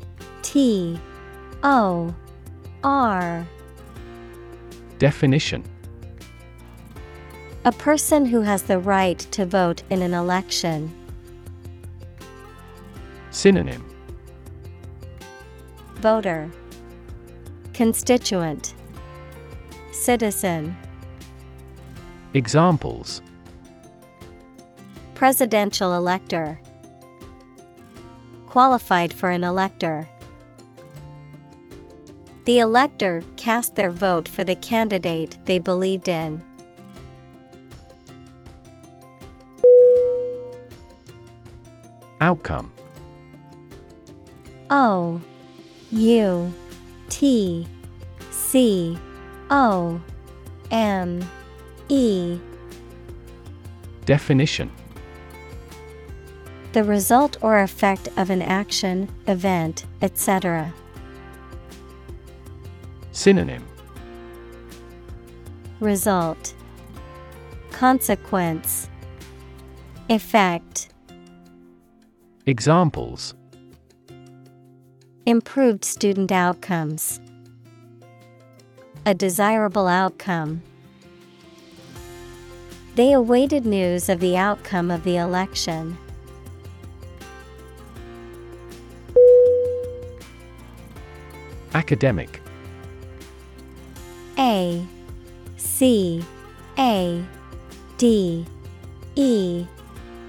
T 0.42 0.96
O 1.64 2.14
R 2.84 3.44
Definition 5.00 5.64
A 7.64 7.72
person 7.72 8.24
who 8.24 8.42
has 8.42 8.62
the 8.62 8.78
right 8.78 9.18
to 9.18 9.44
vote 9.44 9.82
in 9.90 10.02
an 10.02 10.14
election. 10.14 10.88
Synonym 13.32 13.93
Voter. 16.04 16.50
Constituent. 17.72 18.74
Citizen. 19.90 20.76
Examples. 22.34 23.22
Presidential 25.14 25.94
elector. 25.94 26.60
Qualified 28.44 29.14
for 29.14 29.30
an 29.30 29.44
elector. 29.44 30.06
The 32.44 32.58
elector 32.58 33.22
cast 33.36 33.74
their 33.74 33.90
vote 33.90 34.28
for 34.28 34.44
the 34.44 34.56
candidate 34.56 35.38
they 35.46 35.58
believed 35.58 36.08
in. 36.08 36.42
Outcome. 42.20 42.70
O 44.68 45.22
U 45.94 46.52
T 47.08 47.66
C 48.30 48.98
O 49.50 50.00
M 50.72 51.24
E. 51.88 52.38
Definition. 54.04 54.70
The 56.72 56.82
result 56.82 57.36
or 57.42 57.60
effect 57.60 58.08
of 58.16 58.30
an 58.30 58.42
action, 58.42 59.08
event, 59.28 59.86
etc. 60.02 60.74
Synonym. 63.12 63.64
Result. 65.78 66.54
Consequence. 67.70 68.88
Effect. 70.08 70.88
Examples 72.46 73.34
Improved 75.26 75.86
student 75.86 76.30
outcomes. 76.30 77.18
A 79.06 79.14
desirable 79.14 79.88
outcome. 79.88 80.62
They 82.94 83.10
awaited 83.12 83.64
news 83.64 84.10
of 84.10 84.20
the 84.20 84.36
outcome 84.36 84.90
of 84.90 85.02
the 85.02 85.16
election. 85.16 85.96
Academic 91.72 92.42
A 94.38 94.86
C 95.56 96.22
A 96.78 97.24
D 97.96 98.44
E 99.14 99.66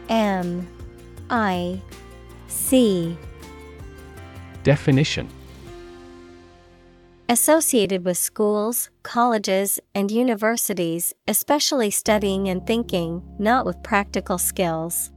M 0.07 0.65
I 1.29 1.81
C 2.47 3.17
Definition. 4.65 5.29
Associated 7.29 8.03
with 8.03 8.17
schools, 8.17 8.89
colleges, 9.03 9.79
and 9.93 10.09
universities, 10.09 11.13
especially 11.27 11.91
studying 11.91 12.49
and 12.49 12.65
thinking, 12.65 13.21
not 13.37 13.63
with 13.67 13.83
practical 13.83 14.39
skills. 14.39 15.11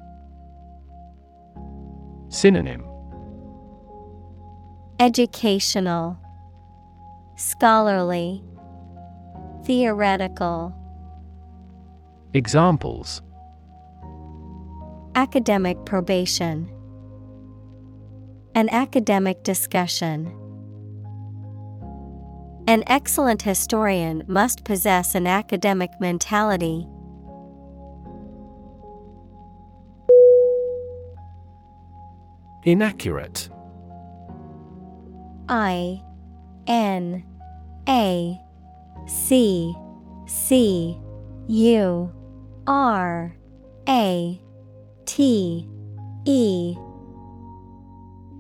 Synonym. 2.28 2.84
Educational, 5.00 6.18
Scholarly, 7.36 8.44
Theoretical, 9.64 10.74
Examples. 12.34 13.22
Academic 15.14 15.82
probation, 15.86 16.70
An 18.58 18.68
academic 18.70 19.44
discussion. 19.44 20.26
An 22.66 22.82
excellent 22.88 23.42
historian 23.42 24.24
must 24.26 24.64
possess 24.64 25.14
an 25.14 25.28
academic 25.28 25.90
mentality. 26.00 26.88
Inaccurate 32.64 33.48
I 35.48 36.02
N 36.66 37.22
A 37.88 38.40
C 39.06 39.72
C 40.26 40.98
U 41.46 42.12
R 42.66 43.36
A 43.88 44.42
T 45.06 45.68
E 46.24 46.76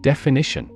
Definition. 0.08 0.70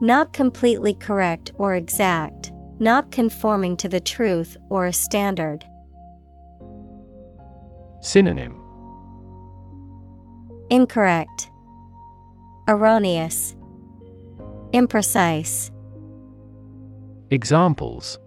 Not 0.00 0.32
completely 0.32 0.94
correct 0.94 1.50
or 1.56 1.74
exact, 1.74 2.52
not 2.78 3.10
conforming 3.10 3.76
to 3.78 3.88
the 3.88 3.98
truth 3.98 4.56
or 4.70 4.86
a 4.86 4.92
standard. 4.92 5.64
Synonym. 8.00 8.54
Incorrect, 10.70 11.50
Erroneous, 12.68 13.56
Imprecise, 14.72 15.72
Examples. 17.32 18.20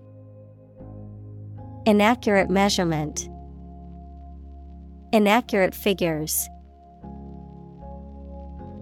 Inaccurate 1.85 2.49
measurement, 2.49 3.29
Inaccurate 5.13 5.73
figures. 5.73 6.49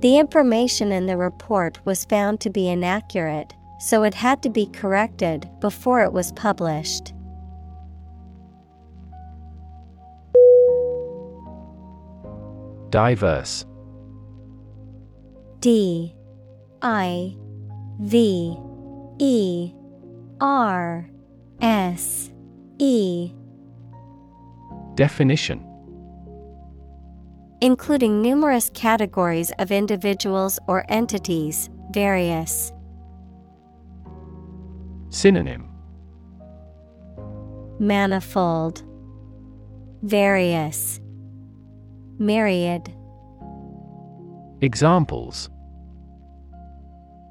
The 0.03 0.17
information 0.17 0.91
in 0.91 1.05
the 1.05 1.15
report 1.15 1.79
was 1.85 2.03
found 2.03 2.41
to 2.41 2.49
be 2.49 2.67
inaccurate, 2.67 3.55
so 3.79 4.03
it 4.03 4.13
had 4.13 4.43
to 4.43 4.49
be 4.49 4.65
corrected 4.65 5.49
before 5.61 6.03
it 6.03 6.11
was 6.11 6.33
published. 6.33 7.13
Diverse. 12.89 13.65
D. 15.61 16.13
I. 16.81 17.37
V. 18.01 18.57
E. 19.19 19.71
R. 20.41 21.09
S. 21.61 22.29
E. 22.77 23.31
Definition 24.95 25.72
Including 27.63 28.21
numerous 28.21 28.69
categories 28.73 29.49
of 29.57 29.71
individuals 29.71 30.59
or 30.67 30.85
entities, 30.89 31.69
various. 31.93 32.73
Synonym 35.07 35.69
Manifold, 37.79 38.83
Various, 40.01 40.99
Myriad. 42.19 42.93
Examples 44.59 45.49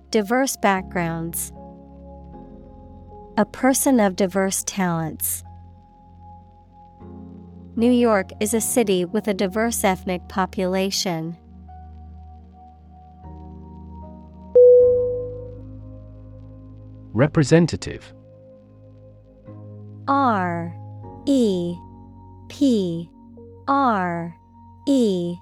Diverse 0.08 0.56
backgrounds, 0.56 1.52
A 3.36 3.44
person 3.44 4.00
of 4.00 4.16
diverse 4.16 4.64
talents. 4.64 5.44
New 7.74 7.90
York 7.90 8.32
is 8.38 8.52
a 8.52 8.60
city 8.60 9.06
with 9.06 9.28
a 9.28 9.34
diverse 9.34 9.82
ethnic 9.82 10.28
population. 10.28 11.38
Representative 17.14 18.12
R 20.06 20.74
E 21.26 21.74
P 22.50 23.08
R 23.66 24.36
E 24.86 25.34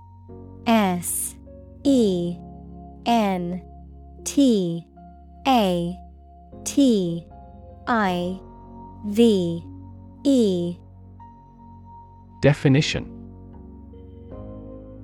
S 0.69 1.35
E 1.83 2.37
N 3.07 3.61
T 4.25 4.87
A 5.49 5.97
T 6.65 7.27
I 7.89 8.41
V 9.07 9.65
E 10.23 10.77
Definition. 12.41 13.17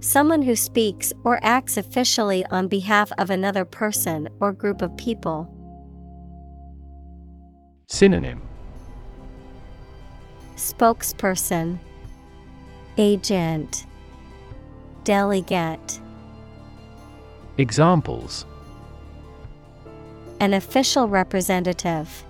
Someone 0.00 0.40
who 0.40 0.56
speaks 0.56 1.12
or 1.22 1.38
acts 1.42 1.76
officially 1.76 2.46
on 2.46 2.68
behalf 2.68 3.12
of 3.18 3.28
another 3.28 3.66
person 3.66 4.28
or 4.40 4.52
group 4.52 4.80
of 4.80 4.96
people. 4.96 5.52
Synonym. 7.88 8.40
Spokesperson. 10.56 11.78
Agent. 12.96 13.84
Delegate. 15.04 16.00
Examples. 17.58 18.46
An 20.40 20.54
official 20.54 21.08
representative. 21.08 22.24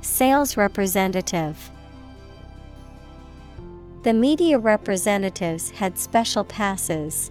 Sales 0.00 0.56
representative 0.56 1.70
The 4.08 4.14
media 4.14 4.58
representatives 4.58 5.68
had 5.68 5.98
special 5.98 6.42
passes. 6.42 7.30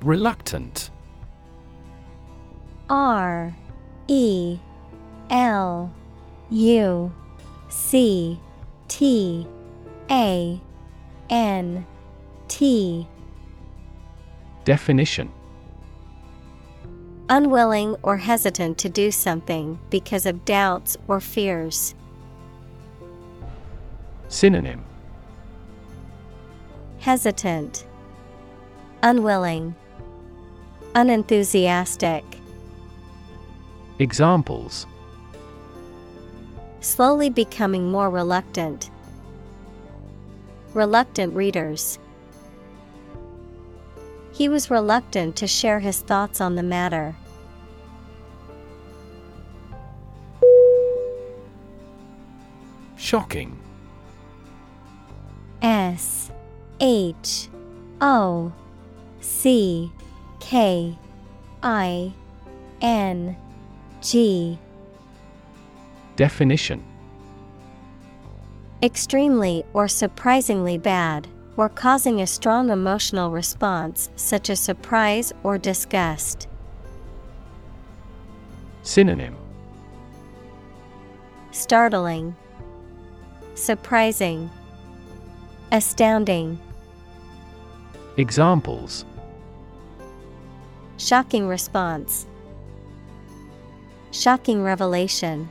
Reluctant. 0.00 0.88
R 2.88 3.54
E 4.08 4.58
L 5.28 5.92
U 6.48 7.12
C 7.68 8.40
T 8.88 9.46
A 10.10 10.58
N 11.28 11.86
T. 12.48 13.06
Definition 14.64 15.30
Unwilling 17.30 17.96
or 18.02 18.18
hesitant 18.18 18.76
to 18.78 18.90
do 18.90 19.10
something 19.10 19.78
because 19.88 20.26
of 20.26 20.44
doubts 20.44 20.96
or 21.08 21.20
fears. 21.20 21.94
Synonym 24.28 24.84
Hesitant, 26.98 27.86
Unwilling, 29.02 29.74
Unenthusiastic. 30.94 32.24
Examples 33.98 34.86
Slowly 36.80 37.30
becoming 37.30 37.90
more 37.90 38.10
reluctant. 38.10 38.90
Reluctant 40.74 41.34
readers. 41.34 41.98
He 44.34 44.48
was 44.48 44.68
reluctant 44.68 45.36
to 45.36 45.46
share 45.46 45.78
his 45.78 46.00
thoughts 46.00 46.40
on 46.40 46.56
the 46.56 46.62
matter. 46.64 47.14
Shocking. 52.96 53.56
S 55.62 56.32
H 56.80 57.48
O 58.00 58.52
C 59.20 59.92
K 60.40 60.98
I 61.62 62.12
N 62.82 63.36
G. 64.02 64.58
Definition. 66.16 66.82
Extremely 68.82 69.64
or 69.72 69.86
surprisingly 69.86 70.76
bad, 70.76 71.28
or 71.56 71.68
causing 71.68 72.20
a 72.20 72.26
strong 72.26 72.70
emotional 72.70 73.30
response 73.30 74.10
such 74.16 74.50
as 74.50 74.58
surprise 74.58 75.32
or 75.42 75.58
disgust. 75.58 76.48
Synonym 78.82 79.36
Startling, 81.52 82.34
Surprising, 83.54 84.50
Astounding. 85.70 86.58
Examples 88.16 89.04
Shocking 90.96 91.48
response. 91.48 92.26
Shocking 94.10 94.62
revelation. 94.62 95.48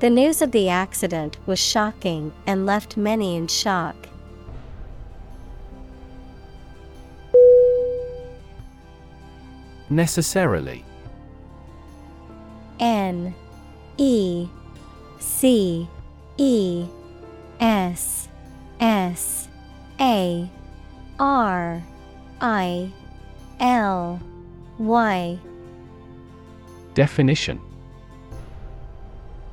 The 0.00 0.08
news 0.08 0.40
of 0.40 0.50
the 0.52 0.70
accident 0.70 1.36
was 1.46 1.58
shocking 1.58 2.32
and 2.46 2.64
left 2.64 2.96
many 2.96 3.36
in 3.36 3.48
shock. 3.48 4.08
Necessarily. 9.90 10.86
N 12.78 13.34
E 13.98 14.48
C 15.18 15.86
E 16.38 16.86
S 17.60 18.28
S 18.80 19.48
A 20.00 20.48
R 21.18 21.82
I 22.40 22.90
L 23.60 24.18
Y. 24.78 25.38
Definition 26.94 27.60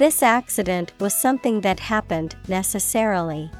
This 0.00 0.22
accident 0.22 0.94
was 0.98 1.12
something 1.12 1.60
that 1.60 1.78
happened 1.78 2.34
necessarily. 2.48 3.50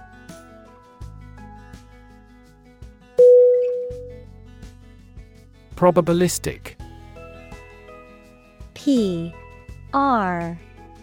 Probabilistic. 5.77 6.77
P 8.73 9.35
R 9.93 10.59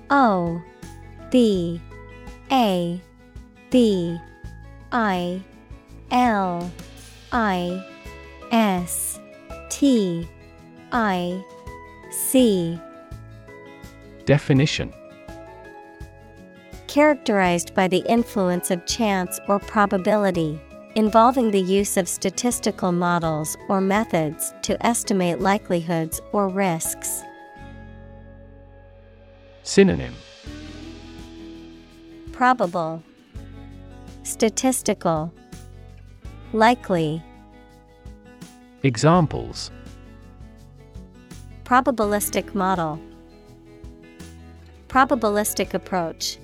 O 0.09 0.59
B 1.29 1.79
A 2.51 2.99
B 3.69 4.17
I 4.91 5.39
L 6.09 6.71
I 7.31 7.85
S 8.51 9.19
T 9.69 10.27
I 10.91 11.45
C. 12.09 12.79
Definition 14.25 14.91
Characterized 16.97 17.75
by 17.75 17.87
the 17.87 18.03
influence 18.09 18.71
of 18.71 18.83
chance 18.87 19.39
or 19.47 19.59
probability, 19.59 20.59
involving 20.95 21.51
the 21.51 21.61
use 21.61 21.95
of 21.95 22.09
statistical 22.09 22.91
models 22.91 23.55
or 23.69 23.79
methods 23.79 24.51
to 24.63 24.83
estimate 24.83 25.39
likelihoods 25.39 26.19
or 26.31 26.49
risks. 26.49 27.21
Synonym. 29.61 30.15
Probable, 32.31 33.03
Statistical, 34.23 35.31
Likely, 36.51 37.21
Examples. 38.81 39.69
Probabilistic 41.63 42.55
model, 42.55 42.99
Probabilistic 44.87 45.75
approach. 45.75 46.39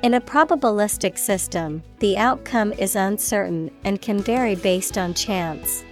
In 0.00 0.14
a 0.14 0.20
probabilistic 0.20 1.18
system, 1.18 1.82
the 1.98 2.16
outcome 2.16 2.72
is 2.74 2.94
uncertain 2.94 3.68
and 3.82 4.00
can 4.00 4.20
vary 4.20 4.54
based 4.54 4.96
on 4.96 5.12
chance. 5.12 5.84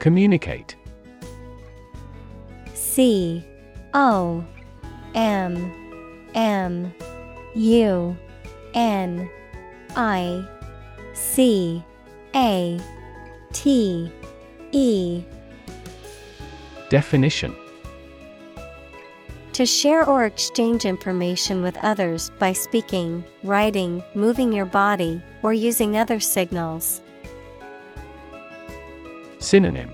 Communicate. 0.00 0.74
C 2.74 3.46
O 3.94 4.44
M 5.14 5.72
M 6.34 6.92
U 7.54 8.16
N 8.74 9.30
I 9.94 10.44
C 11.12 11.84
A 12.34 12.80
T 13.52 14.12
E. 14.72 15.22
Definition. 16.90 17.54
To 19.54 19.64
share 19.64 20.04
or 20.04 20.24
exchange 20.24 20.84
information 20.84 21.62
with 21.62 21.76
others 21.84 22.30
by 22.40 22.52
speaking, 22.52 23.22
writing, 23.44 24.02
moving 24.16 24.52
your 24.52 24.66
body, 24.66 25.22
or 25.44 25.52
using 25.52 25.96
other 25.96 26.18
signals. 26.18 27.00
Synonym 29.38 29.92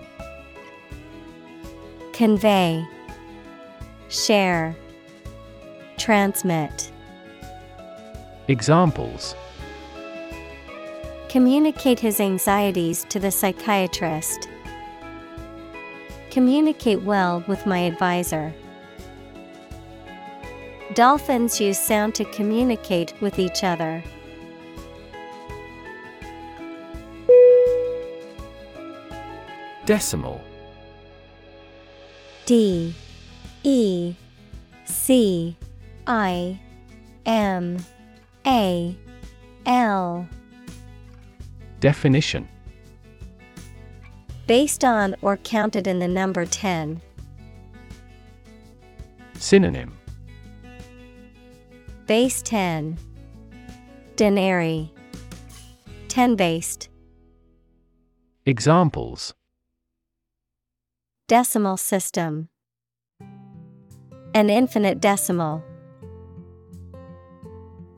Convey, 2.14 2.82
Share, 4.08 4.74
Transmit. 5.98 6.90
Examples 8.48 9.34
Communicate 11.28 12.00
his 12.00 12.18
anxieties 12.18 13.04
to 13.10 13.20
the 13.20 13.30
psychiatrist. 13.30 14.48
Communicate 16.30 17.02
well 17.02 17.44
with 17.46 17.66
my 17.66 17.80
advisor. 17.80 18.54
Dolphins 21.00 21.58
use 21.58 21.78
sound 21.78 22.14
to 22.16 22.26
communicate 22.26 23.14
with 23.22 23.38
each 23.38 23.64
other. 23.64 24.04
Decimal 29.86 30.42
D 32.44 32.94
E 33.62 34.14
C 34.84 35.56
I 36.06 36.60
M 37.24 37.78
A 38.46 38.94
L 39.64 40.28
Definition 41.80 42.46
Based 44.46 44.84
on 44.84 45.16
or 45.22 45.38
counted 45.38 45.86
in 45.86 45.98
the 45.98 46.08
number 46.08 46.44
10. 46.44 47.00
Synonym 49.38 49.96
Base 52.10 52.42
10. 52.42 52.98
Denary. 54.16 54.90
10 56.08 56.34
based. 56.34 56.88
Examples 58.44 59.32
Decimal 61.28 61.76
system. 61.76 62.48
An 64.34 64.50
infinite 64.50 64.98
decimal. 64.98 65.62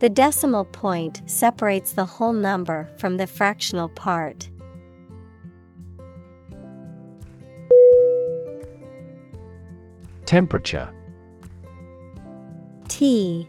The 0.00 0.10
decimal 0.10 0.66
point 0.66 1.22
separates 1.24 1.94
the 1.94 2.04
whole 2.04 2.34
number 2.34 2.90
from 2.98 3.16
the 3.16 3.26
fractional 3.26 3.88
part. 3.88 4.50
Temperature 10.26 10.90
T 12.88 13.48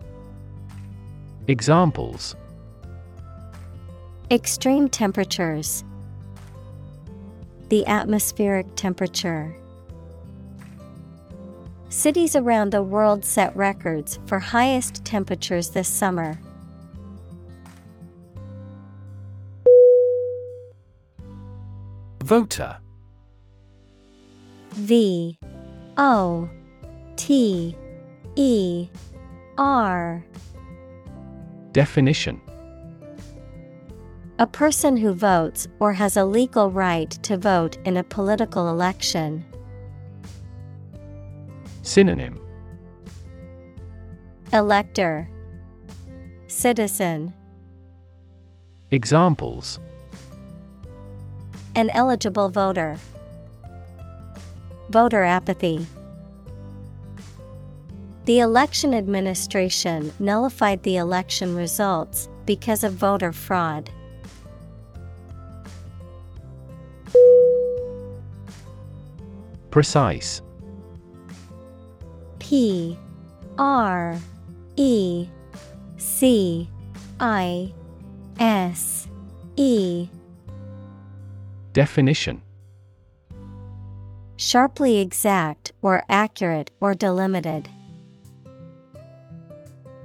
Examples. 1.47 2.35
Extreme 4.29 4.89
temperatures. 4.89 5.83
The 7.69 7.85
atmospheric 7.87 8.67
temperature. 8.75 9.55
Cities 11.89 12.35
around 12.35 12.71
the 12.71 12.83
world 12.83 13.25
set 13.25 13.55
records 13.55 14.19
for 14.27 14.37
highest 14.37 15.03
temperatures 15.03 15.71
this 15.71 15.87
summer. 15.87 16.39
Voter. 22.23 22.77
V 24.73 25.37
O 25.97 26.49
T 27.17 27.75
E 28.35 28.87
R 29.57 30.23
Definition 31.73 32.41
A 34.39 34.47
person 34.47 34.97
who 34.97 35.13
votes 35.13 35.69
or 35.79 35.93
has 35.93 36.17
a 36.17 36.25
legal 36.25 36.69
right 36.69 37.09
to 37.23 37.37
vote 37.37 37.77
in 37.85 37.95
a 37.95 38.03
political 38.03 38.69
election. 38.69 39.45
Synonym 41.81 42.41
Elector 44.51 45.29
Citizen 46.47 47.33
Examples 48.91 49.79
An 51.75 51.89
eligible 51.91 52.49
voter. 52.49 52.97
Voter 54.89 55.23
apathy. 55.23 55.87
The 58.25 58.39
election 58.39 58.93
administration 58.93 60.13
nullified 60.19 60.83
the 60.83 60.97
election 60.97 61.55
results 61.55 62.29
because 62.45 62.83
of 62.83 62.93
voter 62.93 63.31
fraud. 63.31 63.89
Precise 69.71 70.41
P 72.37 72.97
R 73.57 74.19
E 74.75 75.27
C 75.97 76.69
I 77.19 77.73
S 78.39 79.07
E 79.55 80.09
Definition 81.73 82.41
Sharply 84.35 84.99
exact 84.99 85.71
or 85.81 86.03
accurate 86.09 86.71
or 86.81 86.93
delimited. 86.93 87.69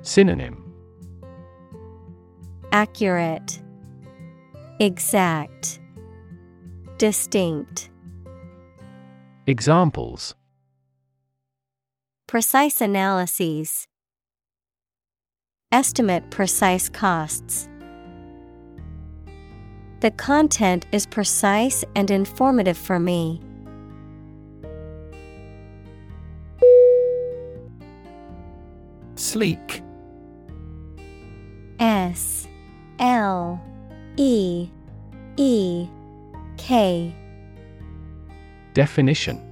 Synonym 0.07 0.62
Accurate, 2.70 3.61
Exact, 4.78 5.81
Distinct. 6.97 7.91
Examples 9.49 10.37
Precise 12.28 12.81
analyses. 12.81 13.89
Estimate 15.73 16.31
precise 16.31 16.89
costs. 16.89 17.69
The 20.03 20.12
content 20.12 20.87
is 20.93 21.05
precise 21.07 21.85
and 21.97 22.12
informative 22.12 22.78
for 22.78 23.01
me. 23.01 23.41
Sleek 29.16 29.83
S 31.78 32.48
L 32.98 33.61
E 34.16 34.69
E 35.36 35.89
K. 36.57 37.15
Definition. 38.73 39.43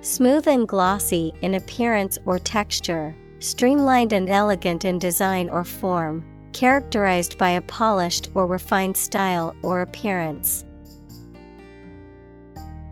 Smooth 0.00 0.48
and 0.48 0.66
glossy 0.66 1.32
in 1.42 1.54
appearance 1.54 2.18
or 2.26 2.38
texture, 2.38 3.14
streamlined 3.38 4.12
and 4.12 4.28
elegant 4.28 4.84
in 4.84 4.98
design 4.98 5.48
or 5.48 5.64
form, 5.64 6.24
characterized 6.52 7.38
by 7.38 7.50
a 7.50 7.60
polished 7.62 8.30
or 8.34 8.46
refined 8.46 8.96
style 8.96 9.54
or 9.62 9.82
appearance. 9.82 10.64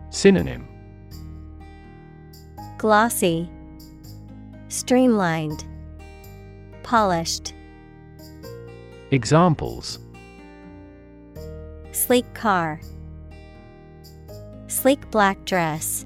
Synonym. 0.09 0.67
Glossy, 2.77 3.49
Streamlined, 4.71 5.65
Polished. 6.91 7.53
Examples 9.11 9.99
Sleek 11.93 12.33
car, 12.33 12.81
Sleek 14.67 15.09
black 15.09 15.45
dress. 15.45 16.05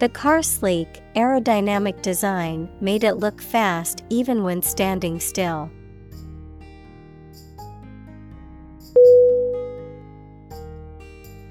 The 0.00 0.08
car's 0.08 0.48
sleek, 0.48 1.00
aerodynamic 1.14 2.02
design 2.02 2.68
made 2.80 3.04
it 3.04 3.18
look 3.18 3.40
fast 3.40 4.02
even 4.10 4.42
when 4.42 4.62
standing 4.62 5.20
still. 5.20 5.70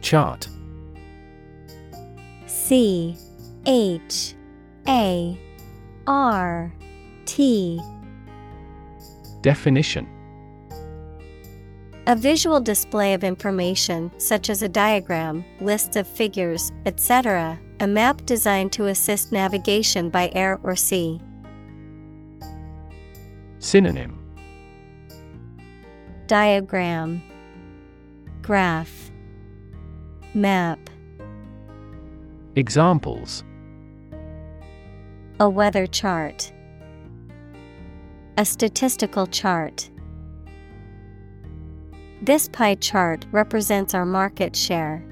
Chart 0.02 0.50
C 2.46 3.16
H 3.66 4.36
A 4.86 5.40
R 6.06 6.74
T. 7.30 7.80
Definition. 9.42 10.08
A 12.08 12.16
visual 12.16 12.60
display 12.60 13.14
of 13.14 13.24
information 13.24 14.12
such 14.18 14.50
as 14.50 14.64
a 14.64 14.68
diagram, 14.68 15.46
lists 15.62 15.96
of 15.96 16.08
figures, 16.08 16.72
etc., 16.88 17.60
a 17.82 17.86
map 17.86 18.26
designed 18.26 18.72
to 18.72 18.88
assist 18.88 19.32
navigation 19.32 20.10
by 20.10 20.32
air 20.34 20.60
or 20.64 20.76
sea. 20.76 21.22
Synonym. 23.60 24.18
Diagram. 26.26 27.22
Graph. 28.42 29.12
Map. 30.34 30.80
Examples. 32.56 33.44
A 35.40 35.48
weather 35.48 35.86
chart 35.86 36.52
A 38.40 38.46
statistical 38.46 39.28
chart. 39.28 39.90
This 42.22 42.48
pie 42.48 42.76
chart 42.76 43.26
represents 43.34 43.94
our 43.94 44.06
market 44.06 44.56
share. 44.56 45.04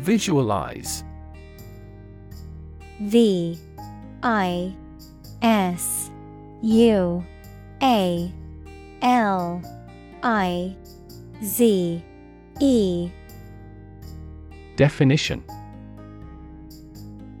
Visualize. 0.00 1.02
V 3.00 3.58
I 4.22 4.76
S 5.40 6.10
U 6.62 7.24
A 7.82 8.32
L 9.00 9.62
I 10.22 10.76
Z 11.42 12.04
E. 12.60 13.10
Definition 14.76 15.42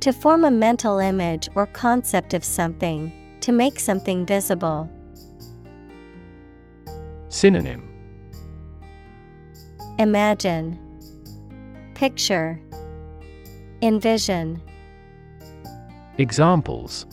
To 0.06 0.12
form 0.12 0.44
a 0.44 0.52
mental 0.52 1.00
image 1.00 1.48
or 1.56 1.66
concept 1.66 2.32
of 2.32 2.44
something, 2.44 3.10
to 3.40 3.50
make 3.50 3.80
something 3.80 4.24
visible. 4.24 4.88
Synonym 7.28 7.82
Imagine, 9.98 10.78
Picture, 11.96 12.60
Envision. 13.82 14.62
Examples 16.18 17.06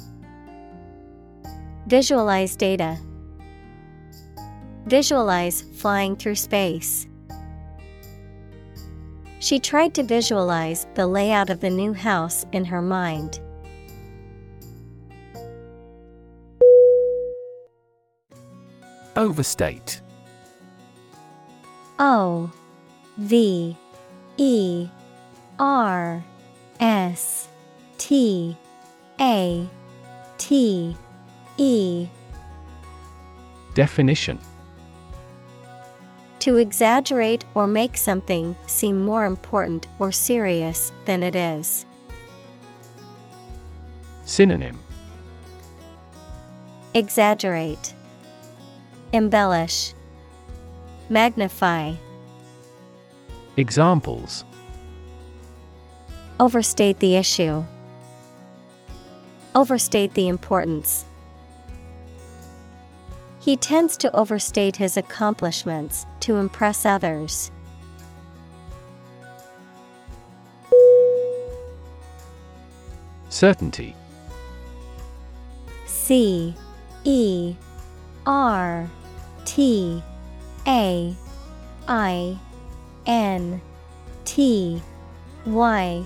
Visualize 1.88 2.56
data. 2.56 3.00
Visualize 4.86 5.64
flying 5.64 6.16
through 6.16 6.36
space. 6.36 7.08
She 9.44 9.60
tried 9.60 9.94
to 9.96 10.04
visualize 10.04 10.88
the 10.94 11.06
layout 11.06 11.50
of 11.50 11.60
the 11.60 11.70
new 11.70 11.92
house 11.92 12.46
in 12.54 12.64
her 12.64 12.82
mind. 12.82 13.42
Overstate. 19.18 20.00
O 22.00 22.50
V 23.18 23.76
E 24.38 24.88
R 25.60 26.24
S 26.80 27.50
T 27.98 28.56
A 29.20 29.68
T 30.38 30.96
E. 31.58 32.08
Definition 33.74 34.40
To 36.44 36.58
exaggerate 36.58 37.46
or 37.56 37.68
make 37.68 37.96
something 37.96 38.58
seem 38.68 39.06
more 39.06 39.24
important 39.24 39.88
or 39.98 40.12
serious 40.12 40.92
than 41.06 41.24
it 41.24 41.38
is. 41.38 41.86
Synonym. 44.26 44.78
Exaggerate, 46.94 47.94
Embellish, 49.14 49.94
Magnify, 51.08 51.94
Examples. 53.56 54.44
Overstate 56.42 57.00
the 57.00 57.16
issue, 57.16 57.64
Overstate 59.56 60.14
the 60.14 60.28
importance. 60.28 61.06
He 63.44 63.58
tends 63.58 63.98
to 63.98 64.16
overstate 64.16 64.78
his 64.78 64.96
accomplishments 64.96 66.06
to 66.22 66.38
impress 66.38 66.86
others. 66.86 67.52
Certainty 73.28 73.98
C 75.86 76.56
E 77.04 77.56
R 78.26 78.90
T 79.44 80.02
A 80.66 81.14
I 81.90 82.40
N 83.06 83.62
T 84.24 84.82
Y 85.46 86.06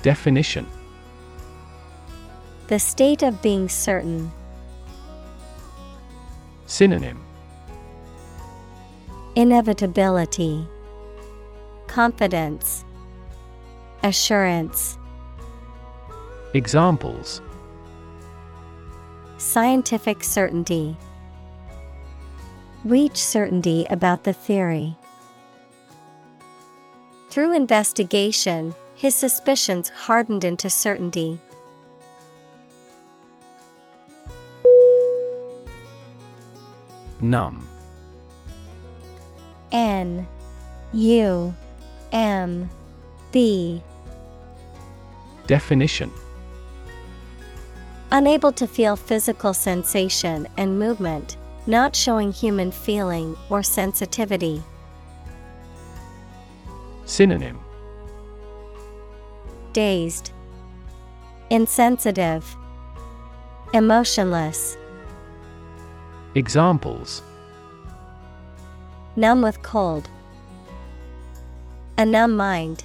Definition 0.00 0.66
The 2.68 2.78
state 2.78 3.22
of 3.22 3.42
being 3.42 3.68
certain. 3.68 4.32
Synonym 6.66 7.22
Inevitability, 9.36 10.66
Confidence, 11.86 12.84
Assurance, 14.02 14.96
Examples 16.54 17.42
Scientific 19.36 20.24
certainty. 20.24 20.96
Reach 22.84 23.16
certainty 23.16 23.86
about 23.90 24.24
the 24.24 24.32
theory. 24.32 24.96
Through 27.30 27.56
investigation, 27.56 28.74
his 28.94 29.14
suspicions 29.14 29.88
hardened 29.88 30.44
into 30.44 30.70
certainty. 30.70 31.40
Numb 37.24 37.66
N 39.72 40.28
U 40.92 41.54
M 42.12 42.70
B 43.32 43.82
Definition. 45.46 46.10
Unable 48.12 48.52
to 48.52 48.66
feel 48.66 48.94
physical 48.94 49.54
sensation 49.54 50.46
and 50.58 50.78
movement, 50.78 51.38
not 51.66 51.96
showing 51.96 52.30
human 52.30 52.70
feeling 52.70 53.36
or 53.48 53.62
sensitivity. 53.62 54.62
Synonym. 57.06 57.58
Dazed, 59.72 60.30
Insensitive, 61.50 62.56
Emotionless, 63.72 64.76
Examples. 66.36 67.22
Numb 69.14 69.40
with 69.40 69.62
cold, 69.62 70.08
A 71.96 72.04
numb 72.04 72.36
mind. 72.36 72.84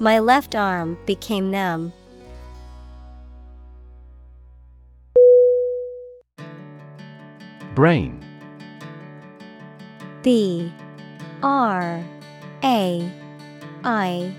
My 0.00 0.18
left 0.18 0.56
arm 0.56 0.98
became 1.06 1.52
numb. 1.52 1.92
Brain. 7.76 8.20
B. 10.22 10.72
R. 11.44 12.04
A. 12.64 13.12
I. 13.84 14.34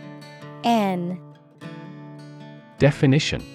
N. 0.65 1.22
Definition 2.80 3.55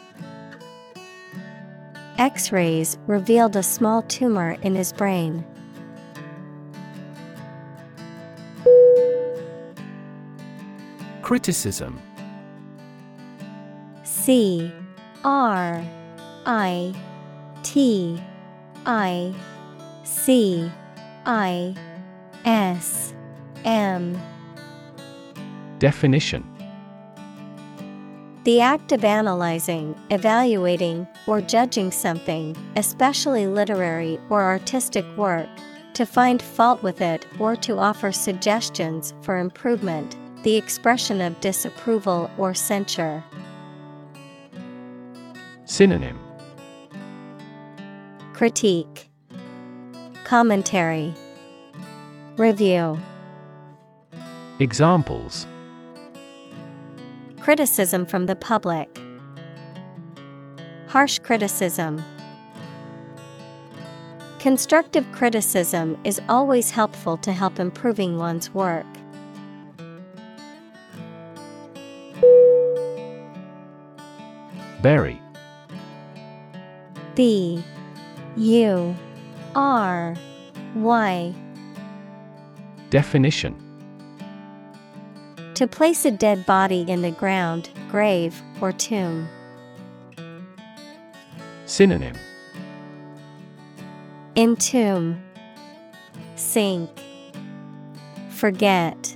X 2.21 2.51
rays 2.51 2.99
revealed 3.07 3.55
a 3.55 3.63
small 3.63 4.03
tumor 4.03 4.51
in 4.61 4.75
his 4.75 4.93
brain. 4.93 5.43
Criticism. 11.23 11.99
C 14.03 14.71
R 15.23 15.83
I 16.45 16.93
T 17.63 18.21
I 18.85 19.33
C 20.03 20.71
I 21.25 21.75
S 22.45 23.15
M. 23.65 24.15
Definition 25.79 26.50
The 28.43 28.59
act 28.59 28.91
of 28.91 29.05
analyzing, 29.05 29.95
evaluating, 30.09 31.07
or 31.27 31.41
judging 31.41 31.91
something, 31.91 32.57
especially 32.75 33.45
literary 33.45 34.19
or 34.31 34.41
artistic 34.41 35.05
work, 35.15 35.47
to 35.93 36.07
find 36.07 36.41
fault 36.41 36.81
with 36.81 37.01
it 37.01 37.27
or 37.37 37.55
to 37.57 37.77
offer 37.77 38.11
suggestions 38.11 39.13
for 39.21 39.37
improvement, 39.37 40.15
the 40.41 40.55
expression 40.55 41.21
of 41.21 41.39
disapproval 41.39 42.31
or 42.39 42.55
censure. 42.55 43.23
Synonym. 45.65 46.19
Critique. 48.33 49.11
Commentary. 50.23 51.13
Review. 52.37 52.97
Examples 54.57 55.45
Criticism 57.41 58.05
from 58.05 58.27
the 58.27 58.35
public. 58.35 58.87
Harsh 60.87 61.17
criticism. 61.17 62.03
Constructive 64.37 65.11
criticism 65.11 65.97
is 66.03 66.21
always 66.29 66.69
helpful 66.69 67.17
to 67.17 67.33
help 67.33 67.59
improving 67.59 68.19
one's 68.19 68.53
work. 68.53 68.85
Bury 74.83 75.19
B 77.15 77.63
U 78.37 78.95
R 79.55 80.15
Y 80.75 81.33
Definition 82.91 83.70
To 85.61 85.67
place 85.67 86.05
a 86.05 86.09
dead 86.11 86.47
body 86.47 86.85
in 86.87 87.03
the 87.03 87.11
ground, 87.11 87.69
grave, 87.87 88.41
or 88.61 88.71
tomb. 88.71 89.29
Synonym 91.67 92.15
Entomb, 94.35 95.21
Sink, 96.35 96.89
Forget. 98.31 99.15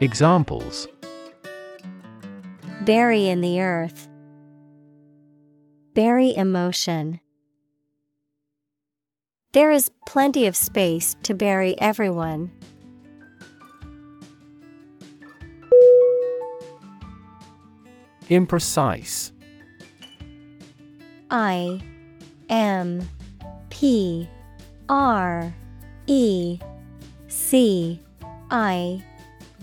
Examples 0.00 0.88
Bury 2.86 3.26
in 3.26 3.42
the 3.42 3.60
earth. 3.60 4.08
Bury 5.92 6.34
emotion. 6.34 7.20
There 9.52 9.70
is 9.70 9.90
plenty 10.06 10.46
of 10.46 10.56
space 10.56 11.14
to 11.24 11.34
bury 11.34 11.78
everyone. 11.78 12.52
Imprecise. 18.28 19.32
I 21.30 21.80
M 22.50 23.08
P 23.70 24.28
R 24.88 25.54
E 26.06 26.58
C 27.28 28.00
I 28.50 29.02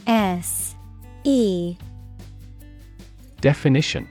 S 0.07 0.75
E. 1.23 1.75
Definition. 3.41 4.07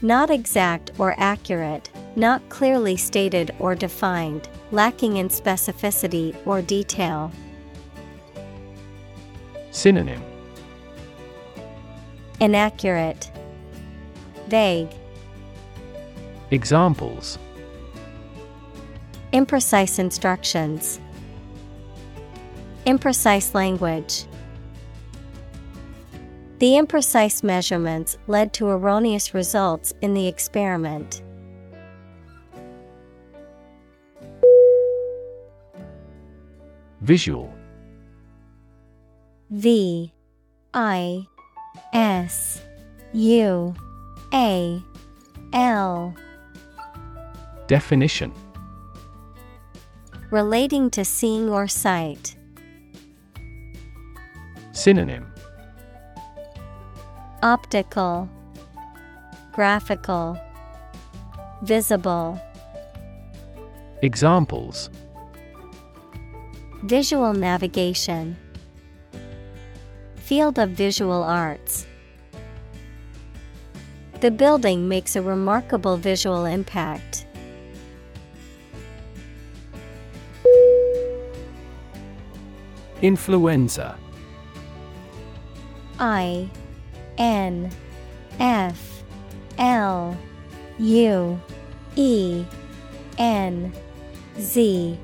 Not 0.00 0.30
exact 0.30 0.92
or 0.98 1.14
accurate, 1.18 1.90
not 2.16 2.48
clearly 2.48 2.96
stated 2.96 3.52
or 3.58 3.74
defined, 3.74 4.48
lacking 4.70 5.16
in 5.16 5.28
specificity 5.28 6.36
or 6.46 6.62
detail. 6.62 7.32
Synonym 9.70 10.31
Inaccurate, 12.42 13.30
Vague, 14.48 14.90
Examples 16.50 17.38
imprecise 19.32 20.00
instructions, 20.00 20.98
imprecise 22.84 23.54
language. 23.54 24.24
The 26.58 26.72
imprecise 26.72 27.44
measurements 27.44 28.18
led 28.26 28.52
to 28.54 28.66
erroneous 28.66 29.34
results 29.34 29.94
in 30.02 30.12
the 30.12 30.26
experiment. 30.26 31.22
Visual 37.02 37.54
V 39.50 40.12
I 40.74 41.26
S 41.92 42.62
U 43.12 43.74
A 44.32 44.82
L 45.52 46.14
Definition 47.66 48.32
Relating 50.30 50.88
to 50.90 51.04
seeing 51.04 51.50
or 51.50 51.68
sight. 51.68 52.36
Synonym 54.72 55.26
Optical, 57.42 58.30
Graphical, 59.52 60.38
Visible. 61.62 62.40
Examples 64.00 64.88
Visual 66.84 67.34
navigation. 67.34 68.36
Field 70.22 70.58
of 70.58 70.70
visual 70.70 71.22
arts. 71.24 71.86
The 74.20 74.30
building 74.30 74.88
makes 74.88 75.16
a 75.16 75.20
remarkable 75.20 75.96
visual 75.96 76.44
impact. 76.44 77.26
Influenza 83.02 83.98
I 85.98 86.48
N 87.18 87.68
F 88.38 89.02
L 89.58 90.16
U 90.78 91.40
E 91.96 92.44
N 93.18 93.72
Z 94.38 94.98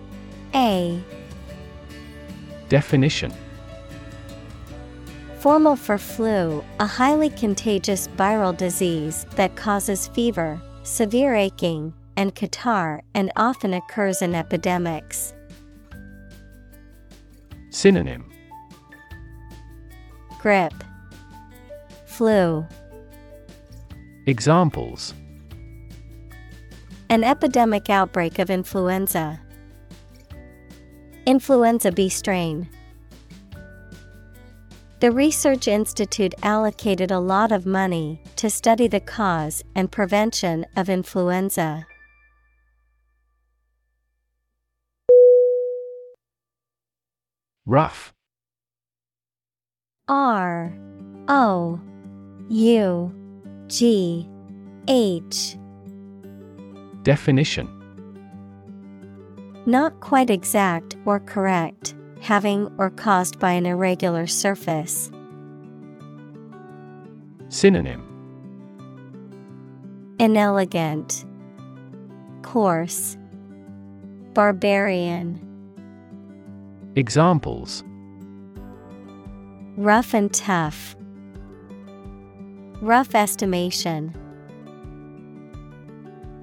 A 0.55 1.03
Definition 2.69 3.33
Formal 5.41 5.77
for 5.77 5.99
flu, 5.99 6.65
a 6.81 6.87
highly 6.87 7.31
contagious 7.31 8.09
viral 8.17 8.57
disease 8.57 9.25
that 9.37 9.55
causes 9.55 10.09
fever, 10.09 10.61
severe 10.83 11.35
aching, 11.35 11.95
and 12.17 12.35
catarrh 12.35 13.03
and 13.15 13.31
often 13.37 13.73
occurs 13.73 14.21
in 14.21 14.35
epidemics. 14.35 15.33
Synonym 17.71 18.29
Grippe, 20.41 20.83
Flu, 22.07 22.67
Examples 24.27 25.15
an 27.11 27.25
epidemic 27.25 27.89
outbreak 27.89 28.39
of 28.39 28.51
influenza. 28.51 29.41
Influenza 31.25 31.91
B 31.91 32.09
strain. 32.09 32.69
The 35.01 35.13
Research 35.13 35.69
Institute 35.69 36.35
allocated 36.43 37.13
a 37.13 37.21
lot 37.21 37.53
of 37.53 37.65
money 37.65 38.21
to 38.35 38.51
study 38.51 38.89
the 38.89 38.99
cause 38.99 39.63
and 39.77 39.93
prevention 39.93 40.67
of 40.77 40.89
influenza. 40.89 41.87
Rough. 47.65 48.13
R 50.09 50.77
O 51.29 51.79
U 52.49 53.15
G 53.69 54.29
H. 54.89 55.57
Definition. 57.05 57.69
Not 59.65 60.01
quite 60.01 60.31
exact 60.31 60.97
or 61.05 61.21
correct, 61.21 61.95
having 62.21 62.73
or 62.79 62.91
caused 62.91 63.39
by 63.39 63.53
an 63.53 63.67
irregular 63.67 64.27
surface. 64.27 65.11
Synonym 67.49 68.05
Inelegant, 70.19 71.25
Coarse, 72.43 73.17
Barbarian. 74.35 75.41
Examples 76.97 77.85
Rough 79.77 80.13
and 80.13 80.35
tough. 80.35 80.97
Rough 82.81 83.15
estimation. 83.15 84.13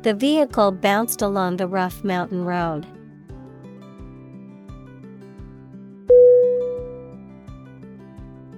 The 0.03 0.13
vehicle 0.13 0.71
bounced 0.71 1.21
along 1.21 1.57
the 1.57 1.67
rough 1.67 2.03
mountain 2.03 2.45
road. 2.45 2.87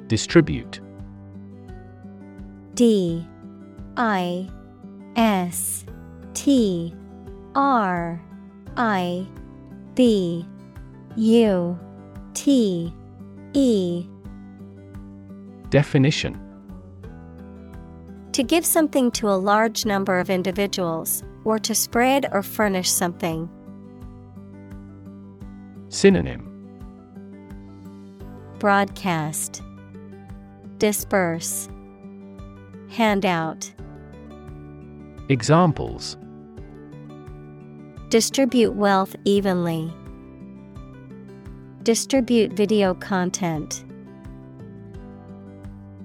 Distribute. 0.07 0.79
D 2.75 3.27
I 3.97 4.47
S 5.15 5.85
T 6.33 6.93
R 7.55 8.21
I 8.77 9.27
B 9.95 10.45
U 11.15 11.79
T 12.33 12.93
E. 13.53 14.05
Definition. 15.69 16.39
To 18.31 18.43
give 18.43 18.65
something 18.65 19.09
to 19.11 19.27
a 19.29 19.35
large 19.35 19.85
number 19.85 20.19
of 20.19 20.29
individuals, 20.29 21.23
or 21.43 21.57
to 21.57 21.73
spread 21.73 22.27
or 22.31 22.43
furnish 22.43 22.89
something. 22.89 23.49
Synonym. 25.89 26.43
Broadcast 28.59 29.63
Disperse 30.79 31.69
Handout 32.89 33.71
Examples 35.29 36.17
Distribute 38.09 38.73
wealth 38.73 39.15
evenly. 39.25 39.91
Distribute 41.81 42.53
video 42.53 42.93
content. 42.93 43.83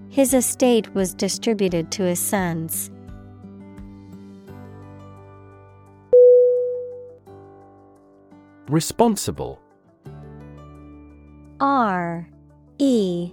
His 0.08 0.32
estate 0.32 0.94
was 0.94 1.12
distributed 1.14 1.92
to 1.92 2.04
his 2.04 2.18
sons. 2.18 2.90
Responsible 8.68 9.60
R 11.60 12.26
E 12.78 13.32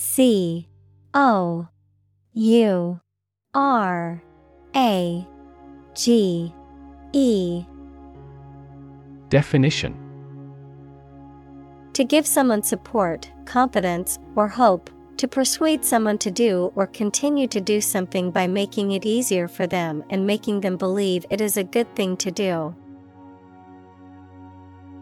C 0.00 0.68
O 1.12 1.66
U 2.32 3.00
R 3.52 4.22
A 4.76 5.26
G 5.92 6.54
E. 7.12 7.64
Definition. 9.28 9.96
To 11.94 12.04
give 12.04 12.28
someone 12.28 12.62
support, 12.62 13.28
confidence, 13.44 14.20
or 14.36 14.46
hope, 14.46 14.88
to 15.16 15.26
persuade 15.26 15.84
someone 15.84 16.18
to 16.18 16.30
do 16.30 16.72
or 16.76 16.86
continue 16.86 17.48
to 17.48 17.60
do 17.60 17.80
something 17.80 18.30
by 18.30 18.46
making 18.46 18.92
it 18.92 19.04
easier 19.04 19.48
for 19.48 19.66
them 19.66 20.04
and 20.10 20.24
making 20.24 20.60
them 20.60 20.76
believe 20.76 21.26
it 21.28 21.40
is 21.40 21.56
a 21.56 21.64
good 21.64 21.92
thing 21.96 22.16
to 22.18 22.30
do. 22.30 22.72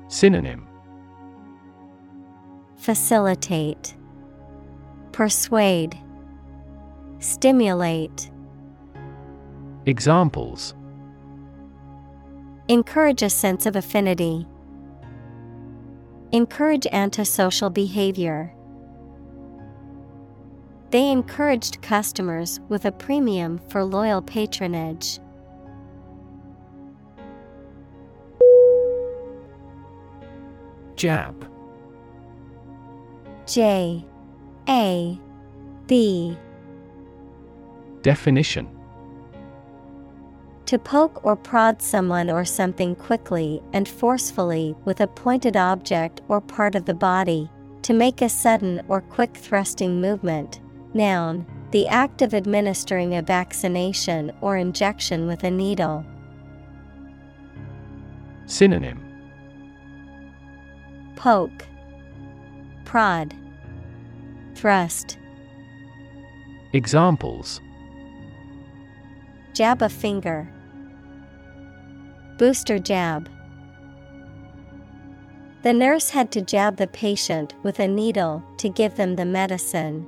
Synonym. 0.09 0.67
Facilitate, 2.77 3.95
Persuade, 5.17 5.99
Stimulate. 7.21 8.31
Examples 9.87 10.75
Encourage 12.69 13.23
a 13.23 13.31
sense 13.31 13.65
of 13.65 13.77
affinity. 13.77 14.47
Encourage 16.33 16.87
antisocial 16.93 17.71
behavior. 17.71 18.55
They 20.91 21.11
encouraged 21.11 21.81
customers 21.81 22.61
with 22.69 22.85
a 22.85 22.93
premium 22.93 23.59
for 23.71 23.83
loyal 23.85 24.21
patronage. 24.21 25.19
Jab 30.95 31.51
J 33.47 34.05
A 34.69 35.19
B. 35.87 36.37
Definition. 38.03 38.69
To 40.67 40.79
poke 40.79 41.25
or 41.25 41.37
prod 41.37 41.81
someone 41.81 42.29
or 42.29 42.45
something 42.45 42.97
quickly 42.97 43.63
and 43.73 43.89
forcefully 43.89 44.75
with 44.85 45.01
a 45.01 45.07
pointed 45.07 45.57
object 45.57 46.21
or 46.27 46.41
part 46.41 46.75
of 46.75 46.87
the 46.87 46.95
body, 46.95 47.49
to 47.83 47.95
make 47.95 48.21
a 48.21 48.29
sudden 48.29 48.83
or 48.89 49.01
quick 49.01 49.37
thrusting 49.37 50.01
movement. 50.01 50.61
Noun, 50.93 51.47
the 51.71 51.87
act 51.87 52.21
of 52.21 52.35
administering 52.35 53.15
a 53.15 53.23
vaccination 53.23 54.33
or 54.41 54.57
injection 54.57 55.29
with 55.29 55.45
a 55.45 55.51
needle. 55.51 56.05
Synonym. 58.47 59.01
Poke, 61.15 61.65
Prod, 62.85 63.35
Thrust, 64.57 65.19
Examples 66.73 67.61
Jab 69.53 69.83
a 69.83 69.89
finger, 69.91 70.51
Booster 72.39 72.79
jab. 72.79 73.29
The 75.63 75.75
nurse 75.75 76.09
had 76.09 76.33
to 76.33 76.41
jab 76.41 76.77
the 76.79 76.87
patient 76.87 77.53
with 77.63 77.81
a 77.81 77.87
needle 77.87 78.43
to 78.57 78.71
give 78.71 78.97
them 78.97 79.17
the 79.17 79.27
medicine. 79.27 80.07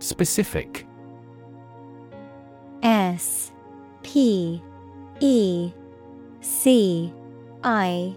Specific 0.00 0.84
S 2.82 3.52
P 4.02 4.60
E 5.20 5.72
C 6.40 7.12
I 7.62 8.16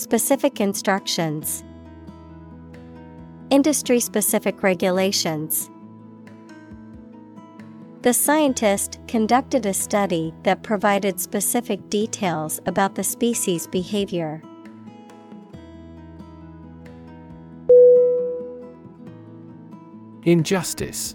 Specific 0.00 0.62
instructions, 0.62 1.62
Industry 3.50 4.00
specific 4.00 4.62
regulations. 4.62 5.68
The 8.00 8.14
scientist 8.14 8.98
conducted 9.06 9.66
a 9.66 9.74
study 9.74 10.32
that 10.44 10.62
provided 10.62 11.20
specific 11.20 11.90
details 11.90 12.60
about 12.64 12.94
the 12.94 13.04
species' 13.04 13.66
behavior. 13.66 14.42
Injustice 20.24 21.14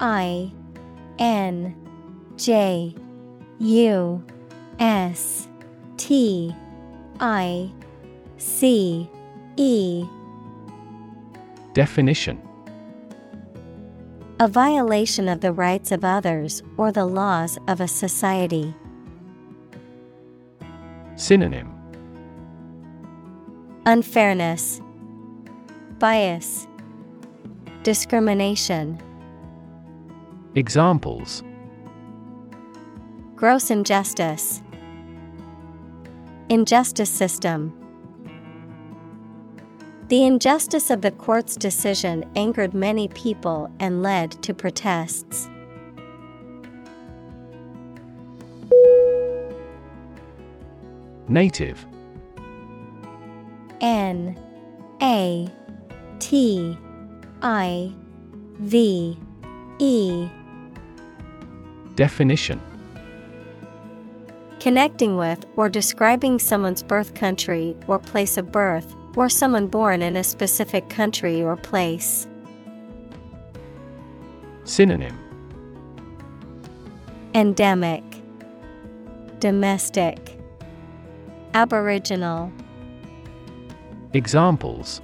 I 0.00 0.52
N 1.18 1.74
J 2.36 2.94
U 3.58 4.22
S 4.78 5.48
T 5.96 6.54
I 7.20 7.70
C 8.38 9.08
E 9.56 10.04
Definition 11.72 12.40
A 14.40 14.48
violation 14.48 15.28
of 15.28 15.40
the 15.40 15.52
rights 15.52 15.92
of 15.92 16.04
others 16.04 16.62
or 16.76 16.90
the 16.92 17.06
laws 17.06 17.58
of 17.68 17.80
a 17.80 17.88
society. 17.88 18.74
Synonym 21.16 21.70
Unfairness, 23.86 24.80
Bias, 25.98 26.66
Discrimination. 27.82 28.98
Examples 30.54 31.44
Gross 33.36 33.70
injustice. 33.70 34.62
Injustice 36.54 37.10
system. 37.10 37.72
The 40.06 40.22
injustice 40.22 40.88
of 40.88 41.00
the 41.00 41.10
court's 41.10 41.56
decision 41.56 42.24
angered 42.36 42.74
many 42.74 43.08
people 43.08 43.72
and 43.80 44.04
led 44.04 44.40
to 44.44 44.54
protests. 44.54 45.48
Native 51.26 51.84
N 53.80 54.38
A 55.02 55.48
T 56.20 56.78
I 57.42 57.92
V 58.60 59.18
E 59.80 60.28
Definition 61.96 62.60
Connecting 64.64 65.18
with 65.18 65.44
or 65.56 65.68
describing 65.68 66.38
someone's 66.38 66.82
birth 66.82 67.12
country 67.12 67.76
or 67.86 67.98
place 67.98 68.38
of 68.38 68.50
birth, 68.50 68.96
or 69.14 69.28
someone 69.28 69.66
born 69.66 70.00
in 70.00 70.16
a 70.16 70.24
specific 70.24 70.88
country 70.88 71.42
or 71.42 71.54
place. 71.54 72.26
Synonym. 74.64 75.18
Endemic, 77.34 78.02
Domestic, 79.38 80.34
Aboriginal, 81.52 82.50
Examples. 84.14 85.02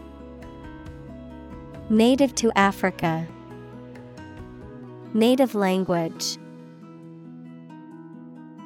Native 1.90 2.34
to 2.36 2.50
Africa, 2.56 3.28
Native 5.12 5.54
language. 5.54 6.38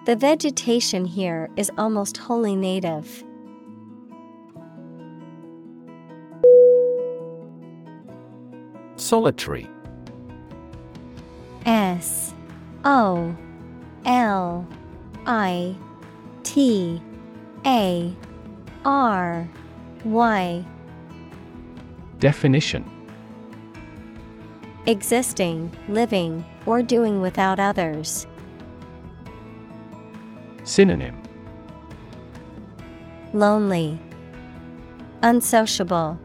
The 0.05 0.17
vegetation 0.17 1.07
here 1.07 1.49
is 1.57 1.71
almost 1.79 2.19
wholly 2.19 2.55
native. 2.55 3.25
Solitary 8.97 9.67
S 11.65 12.35
O 12.85 13.35
L 14.05 14.69
I 15.25 15.75
T 16.43 17.01
A 17.65 18.15
R 18.85 19.49
Y 20.05 20.67
Definition 22.19 22.85
Existing, 24.85 25.75
living, 25.89 26.45
or 26.67 26.83
doing 26.83 27.23
without 27.23 27.59
others. 27.59 28.27
Synonym 30.65 31.21
Lonely, 33.35 33.99
Unsociable, 35.23 36.19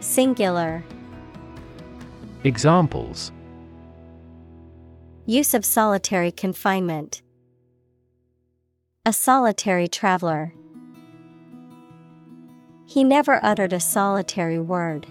Singular. 0.00 0.84
Examples 2.44 3.32
Use 5.24 5.54
of 5.54 5.64
solitary 5.64 6.30
confinement. 6.30 7.22
A 9.06 9.12
solitary 9.12 9.88
traveler. 9.88 10.52
He 12.84 13.04
never 13.04 13.42
uttered 13.42 13.72
a 13.72 13.80
solitary 13.80 14.58
word. 14.58 15.06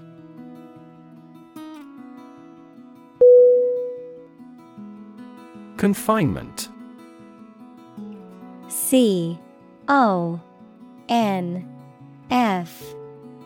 Confinement 5.77 6.69
C 8.93 9.39
O 9.87 10.39
N 11.09 11.67
F 12.29 12.83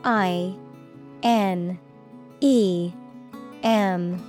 I 0.03 0.53
N 1.23 1.79
E 2.41 2.91
M 3.63 4.21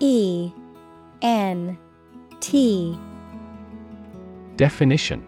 E 0.00 0.50
N 1.22 1.78
T 2.40 2.98
Definition 4.56 5.24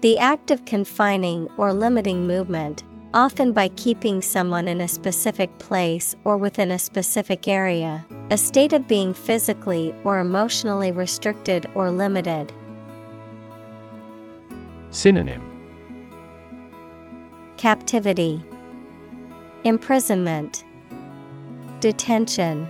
The 0.00 0.16
act 0.16 0.50
of 0.50 0.64
confining 0.64 1.46
or 1.58 1.74
limiting 1.74 2.26
movement, 2.26 2.82
often 3.12 3.52
by 3.52 3.68
keeping 3.68 4.22
someone 4.22 4.68
in 4.68 4.80
a 4.80 4.88
specific 4.88 5.58
place 5.58 6.16
or 6.24 6.38
within 6.38 6.70
a 6.70 6.78
specific 6.78 7.46
area, 7.46 8.06
a 8.30 8.38
state 8.38 8.72
of 8.72 8.88
being 8.88 9.12
physically 9.12 9.94
or 10.02 10.18
emotionally 10.18 10.92
restricted 10.92 11.66
or 11.74 11.90
limited. 11.90 12.50
Synonym. 14.94 15.42
Captivity, 17.56 18.40
Imprisonment, 19.64 20.64
Detention, 21.80 22.68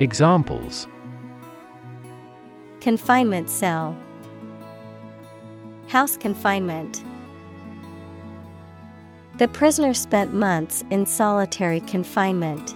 Examples. 0.00 0.88
Confinement 2.80 3.48
cell, 3.48 3.96
House 5.86 6.16
confinement. 6.16 7.04
The 9.38 9.46
prisoner 9.46 9.94
spent 9.94 10.34
months 10.34 10.82
in 10.90 11.06
solitary 11.06 11.78
confinement. 11.78 12.74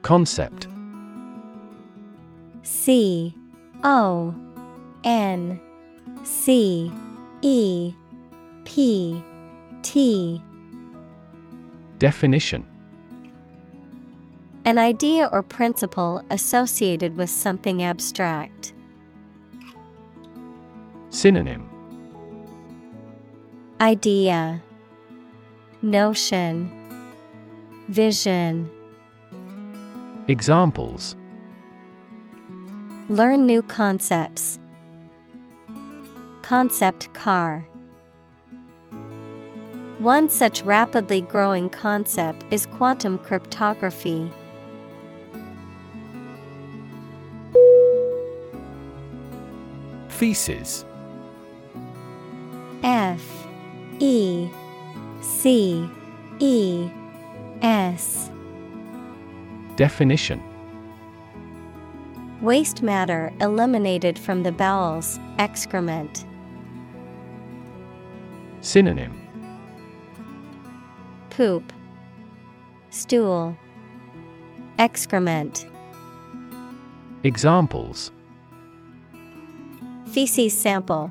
Concept 0.00 0.68
C 2.86 3.34
O 3.82 4.32
N 5.02 5.60
C 6.22 6.92
E 7.42 7.92
P 8.64 9.20
T 9.82 10.40
Definition. 11.98 12.64
An 14.64 14.78
idea 14.78 15.28
or 15.32 15.42
principle 15.42 16.22
associated 16.30 17.16
with 17.16 17.28
something 17.28 17.82
abstract. 17.82 18.72
Synonym. 21.10 21.68
Idea. 23.80 24.62
Notion. 25.82 26.70
Vision. 27.88 28.70
Examples 30.28 31.16
Learn 33.08 33.46
new 33.46 33.62
concepts. 33.62 34.58
Concept 36.42 37.14
car. 37.14 37.60
One 40.00 40.28
such 40.28 40.62
rapidly 40.62 41.20
growing 41.20 41.70
concept 41.70 42.44
is 42.50 42.66
quantum 42.66 43.18
cryptography. 43.18 44.28
Feces 50.08 50.84
F. 52.82 53.46
E. 54.00 54.50
C. 55.22 55.88
E. 56.40 56.90
S. 57.62 58.30
Definition 59.76 60.42
Waste 62.42 62.82
matter 62.82 63.32
eliminated 63.40 64.18
from 64.18 64.42
the 64.42 64.52
bowels, 64.52 65.18
excrement. 65.38 66.26
Synonym 68.60 69.22
Poop, 71.30 71.72
Stool, 72.90 73.56
Excrement. 74.78 75.66
Examples 77.24 78.10
Feces 80.06 80.58
sample, 80.58 81.10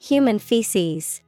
Human 0.00 0.38
feces. 0.38 1.20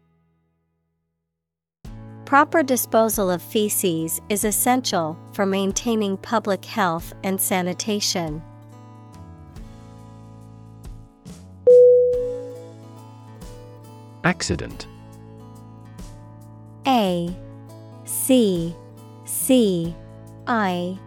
Proper 2.28 2.62
disposal 2.62 3.30
of 3.30 3.40
feces 3.40 4.20
is 4.28 4.44
essential 4.44 5.16
for 5.32 5.46
maintaining 5.46 6.18
public 6.18 6.62
health 6.62 7.14
and 7.24 7.40
sanitation. 7.40 8.42
Accident. 14.24 14.86
A 16.86 17.34
C 18.04 18.76
C 19.24 19.96
I 20.46 20.98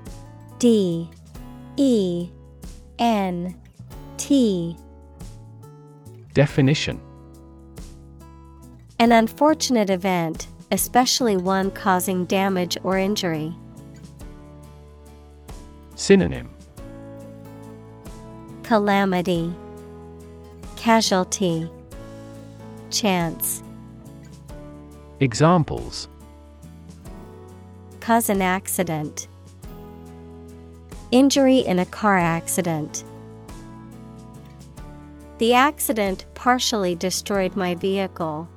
D 0.58 1.08
E 1.78 2.30
N 2.98 3.56
T. 4.18 4.76
Definition. 6.34 7.00
An 8.98 9.12
unfortunate 9.12 9.92
event, 9.92 10.48
especially 10.72 11.36
one 11.38 11.70
causing 11.70 12.26
damage 12.26 12.78
or 12.84 12.98
injury. 12.98 13.54
Synonym 15.96 16.50
Calamity, 18.64 19.54
Casualty, 20.78 21.70
Chance. 22.90 23.62
Examples 25.20 26.08
Cause 28.00 28.30
an 28.30 28.42
accident. 28.42 29.28
Injury 31.12 31.60
in 31.60 31.78
a 31.78 31.86
car 31.86 32.18
accident. 32.18 33.04
The 35.38 35.54
accident 35.54 36.26
partially 36.34 36.96
destroyed 36.96 37.56
my 37.56 37.76
vehicle. 37.76 38.48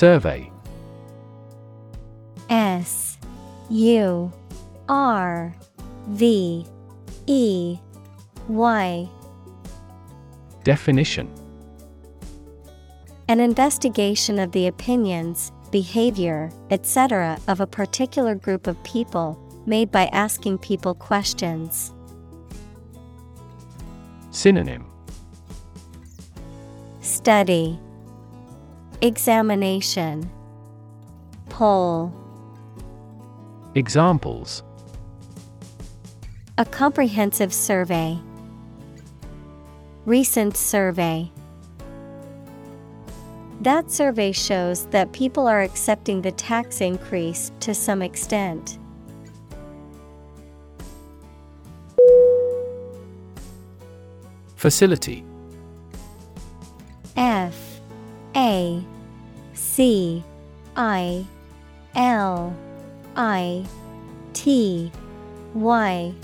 Survey 0.00 0.50
S 2.48 3.18
U 3.68 4.32
R 4.88 5.54
V 6.08 6.64
E 7.26 7.78
Y 8.48 9.08
Definition 10.64 11.28
An 13.28 13.40
investigation 13.40 14.38
of 14.38 14.52
the 14.52 14.68
opinions, 14.68 15.52
behavior, 15.70 16.50
etc. 16.70 17.38
of 17.46 17.60
a 17.60 17.66
particular 17.66 18.34
group 18.34 18.66
of 18.66 18.82
people, 18.84 19.38
made 19.66 19.92
by 19.92 20.06
asking 20.14 20.56
people 20.56 20.94
questions. 20.94 21.92
Synonym 24.30 24.86
Study 27.02 27.78
Examination 29.02 30.30
Poll 31.48 32.12
Examples 33.74 34.62
A 36.58 36.66
comprehensive 36.66 37.50
survey. 37.50 38.18
Recent 40.04 40.54
survey. 40.54 41.32
That 43.62 43.90
survey 43.90 44.32
shows 44.32 44.84
that 44.88 45.12
people 45.12 45.48
are 45.48 45.62
accepting 45.62 46.20
the 46.20 46.32
tax 46.32 46.82
increase 46.82 47.52
to 47.60 47.72
some 47.72 48.02
extent. 48.02 48.78
Facility 54.56 55.24
F 57.16 57.69
A 58.36 58.82
C 59.54 60.22
I 60.76 61.26
L 61.94 62.56
I 63.16 63.66
T 64.32 64.92
Y. 65.54 66.14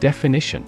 Definition. 0.00 0.64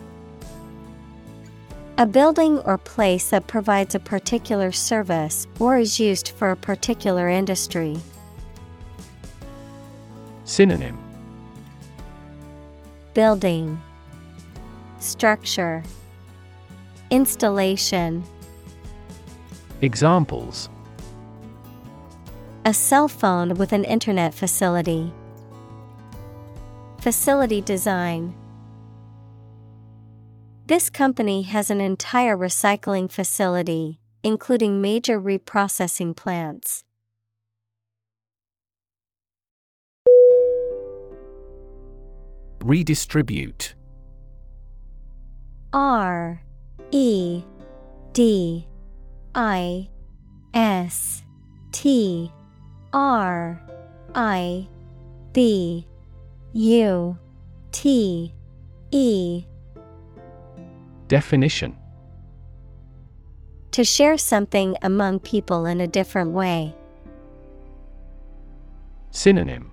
A 1.98 2.06
building 2.06 2.58
or 2.60 2.78
place 2.78 3.30
that 3.30 3.46
provides 3.46 3.94
a 3.94 4.00
particular 4.00 4.72
service 4.72 5.46
or 5.60 5.78
is 5.78 6.00
used 6.00 6.30
for 6.30 6.50
a 6.50 6.56
particular 6.56 7.28
industry. 7.28 7.96
Synonym. 10.44 10.98
Building. 13.14 13.80
Structure. 14.98 15.82
Installation 17.10 18.24
Examples 19.82 20.70
A 22.64 22.72
cell 22.72 23.08
phone 23.08 23.54
with 23.54 23.72
an 23.72 23.82
internet 23.82 24.32
facility. 24.32 25.12
Facility 27.00 27.60
design. 27.60 28.32
This 30.66 30.88
company 30.88 31.42
has 31.42 31.68
an 31.68 31.80
entire 31.80 32.36
recycling 32.36 33.10
facility, 33.10 33.98
including 34.22 34.80
major 34.80 35.20
reprocessing 35.20 36.14
plants. 36.14 36.84
Redistribute 42.60 43.74
R 45.72 46.40
E 46.92 47.42
D 48.12 48.68
I 49.34 49.88
S 50.52 51.22
T 51.72 52.30
R 52.92 53.62
I 54.14 54.68
B 55.32 55.86
U 56.52 57.18
T 57.72 58.34
E. 58.90 59.44
Definition. 61.08 61.76
To 63.70 63.84
share 63.84 64.18
something 64.18 64.76
among 64.82 65.20
people 65.20 65.64
in 65.64 65.80
a 65.80 65.86
different 65.86 66.32
way. 66.32 66.74
Synonym. 69.10 69.70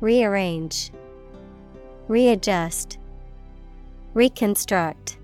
Rearrange, 0.00 0.90
Readjust, 2.08 2.98
Reconstruct. 4.14 5.18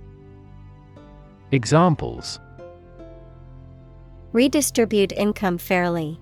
Examples 1.51 2.41
Redistribute 4.33 5.13
income 5.13 5.57
fairly. 5.57 6.21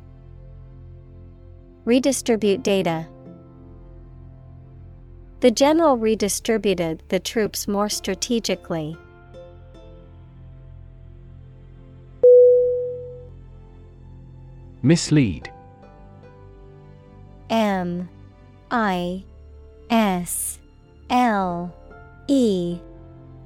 Redistribute 1.85 2.62
data. 2.62 3.09
The 5.40 5.51
general 5.51 5.97
redistributed 5.97 7.03
the 7.09 7.19
troops 7.19 7.66
more 7.66 7.89
strategically. 7.89 8.97
Mislead 14.82 15.51
M 17.51 18.09
I 18.70 19.24
S 19.90 20.61
L 21.11 21.74
E 22.28 22.78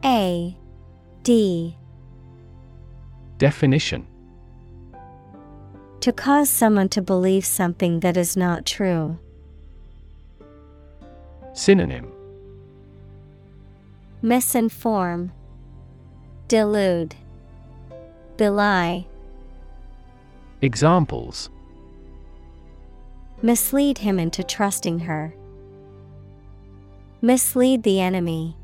A 0.05 0.57
D 1.23 1.77
Definition 3.39 4.07
To 6.01 6.13
cause 6.13 6.49
someone 6.49 6.89
to 6.91 7.03
believe 7.03 7.45
something 7.45 8.01
that 8.01 8.17
is 8.17 8.37
not 8.37 8.65
true. 8.65 9.19
Synonym 11.53 12.13
Misinform, 14.23 15.31
Delude, 16.49 17.15
Belie. 18.37 19.07
Examples 20.61 21.49
Mislead 23.43 23.99
him 23.99 24.19
into 24.19 24.43
trusting 24.45 25.01
her. 25.01 25.35
Mislead 27.23 27.83
the 27.83 28.01
enemy. 28.01 28.57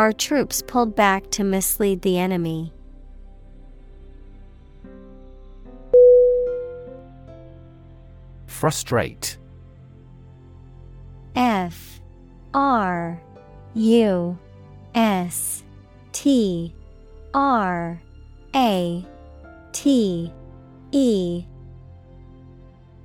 Our 0.00 0.14
troops 0.14 0.62
pulled 0.66 0.96
back 0.96 1.30
to 1.32 1.44
mislead 1.44 2.00
the 2.00 2.18
enemy. 2.18 2.72
Frustrate. 8.46 9.36
F 11.36 12.00
R 12.54 13.20
U 13.74 14.38
S 14.94 15.64
T 16.12 16.74
R 17.34 18.00
A 18.56 19.06
T 19.72 20.32
E. 20.92 21.44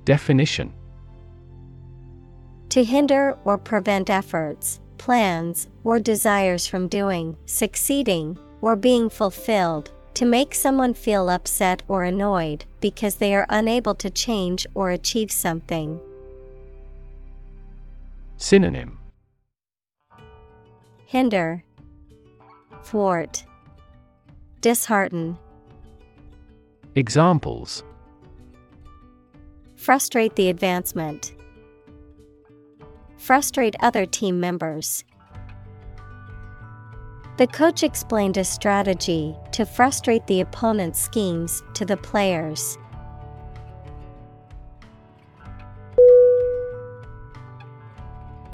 Definition. 0.06 0.72
To 2.70 2.82
hinder 2.82 3.36
or 3.44 3.58
prevent 3.58 4.08
efforts, 4.08 4.80
plans, 4.98 5.68
or 5.84 5.98
desires 5.98 6.66
from 6.66 6.88
doing, 6.88 7.36
succeeding, 7.46 8.38
or 8.60 8.76
being 8.76 9.08
fulfilled, 9.08 9.90
to 10.14 10.24
make 10.24 10.54
someone 10.54 10.94
feel 10.94 11.28
upset 11.28 11.82
or 11.88 12.04
annoyed 12.04 12.64
because 12.80 13.16
they 13.16 13.34
are 13.34 13.46
unable 13.50 13.94
to 13.94 14.08
change 14.08 14.66
or 14.74 14.90
achieve 14.90 15.30
something. 15.30 16.00
Synonym 18.38 18.98
Hinder, 21.06 21.62
Thwart, 22.82 23.44
Dishearten, 24.60 25.36
Examples 26.94 27.84
Frustrate 29.76 30.34
the 30.34 30.48
advancement. 30.48 31.35
Frustrate 33.16 33.76
other 33.80 34.06
team 34.06 34.38
members. 34.40 35.04
The 37.38 37.46
coach 37.46 37.82
explained 37.82 38.38
a 38.38 38.44
strategy 38.44 39.36
to 39.52 39.66
frustrate 39.66 40.26
the 40.26 40.40
opponent's 40.40 40.98
schemes 40.98 41.62
to 41.74 41.84
the 41.84 41.96
players. 41.96 42.78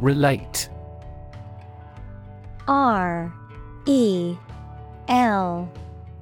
Relate 0.00 0.68
R 2.66 3.32
E 3.86 4.36
L 5.06 5.70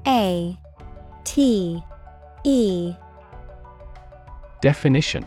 A 0.07 0.59
T 1.25 1.83
E 2.45 2.95
Definition 4.61 5.27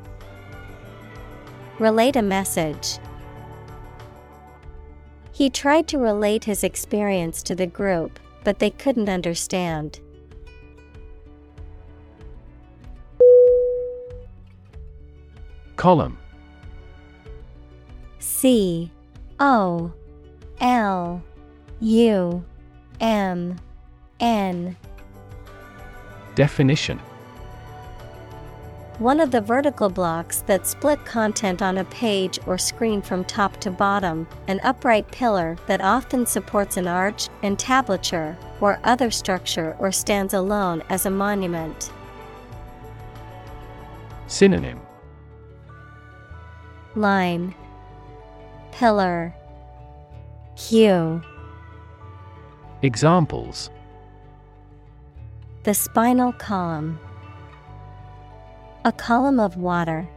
Relate 1.81 2.15
a 2.15 2.21
message. 2.21 2.99
He 5.31 5.49
tried 5.49 5.87
to 5.87 5.97
relate 5.97 6.43
his 6.43 6.63
experience 6.63 7.41
to 7.41 7.55
the 7.55 7.65
group, 7.65 8.19
but 8.43 8.59
they 8.59 8.69
couldn't 8.69 9.09
understand. 9.09 9.99
Column 15.75 16.19
C 18.19 18.91
O 19.39 19.91
L 20.59 21.23
U 21.79 22.45
M 22.99 23.55
N 24.19 24.77
Definition 26.35 26.99
One 29.01 29.19
of 29.19 29.31
the 29.31 29.41
vertical 29.41 29.89
blocks 29.89 30.43
that 30.45 30.67
split 30.67 31.03
content 31.05 31.63
on 31.63 31.79
a 31.79 31.85
page 31.85 32.37
or 32.45 32.59
screen 32.59 33.01
from 33.01 33.23
top 33.23 33.57
to 33.61 33.71
bottom, 33.71 34.27
an 34.47 34.59
upright 34.61 35.09
pillar 35.09 35.57
that 35.65 35.81
often 35.81 36.27
supports 36.27 36.77
an 36.77 36.87
arch, 36.87 37.27
entablature, 37.41 38.37
or 38.59 38.79
other 38.83 39.09
structure 39.09 39.75
or 39.79 39.91
stands 39.91 40.35
alone 40.35 40.83
as 40.89 41.07
a 41.07 41.09
monument. 41.09 41.91
Synonym. 44.27 44.79
Line. 46.95 47.55
Pillar. 48.71 49.33
Hue. 50.55 51.23
Examples. 52.83 53.71
The 55.63 55.73
spinal 55.73 56.33
column 56.33 56.99
A 58.83 58.91
column 58.91 59.39
of 59.39 59.57
water. 59.57 60.09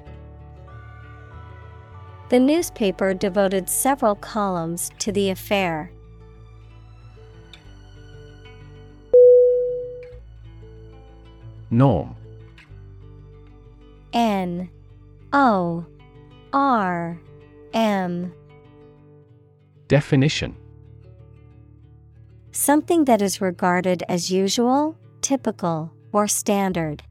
The 2.31 2.41
newspaper 2.41 3.13
devoted 3.13 3.69
several 3.69 4.15
columns 4.15 4.91
to 5.01 5.13
the 5.13 5.29
affair. 5.29 5.91
Norm 11.71 12.17
N 14.15 14.71
O 15.35 15.85
R 16.55 17.21
M 17.75 18.33
Definition 19.89 20.57
Something 22.53 23.05
that 23.05 23.21
is 23.21 23.43
regarded 23.43 24.05
as 24.09 24.31
usual, 24.31 24.97
typical, 25.21 25.93
or 26.13 26.27
standard. 26.29 27.03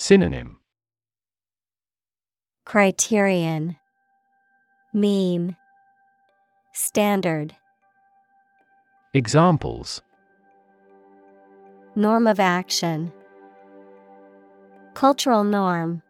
Synonym. 0.00 0.56
Criterion. 2.64 3.76
Mean. 4.94 5.56
Standard. 6.72 7.54
Examples. 9.12 10.00
Norm 11.94 12.26
of 12.26 12.40
action. 12.40 13.12
Cultural 14.94 15.44
norm. 15.44 16.00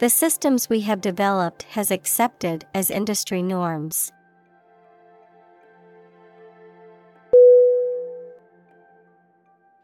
The 0.00 0.10
systems 0.10 0.68
we 0.68 0.80
have 0.80 1.00
developed 1.00 1.62
has 1.62 1.90
accepted 1.90 2.66
as 2.74 2.90
industry 2.90 3.40
norms. 3.40 4.12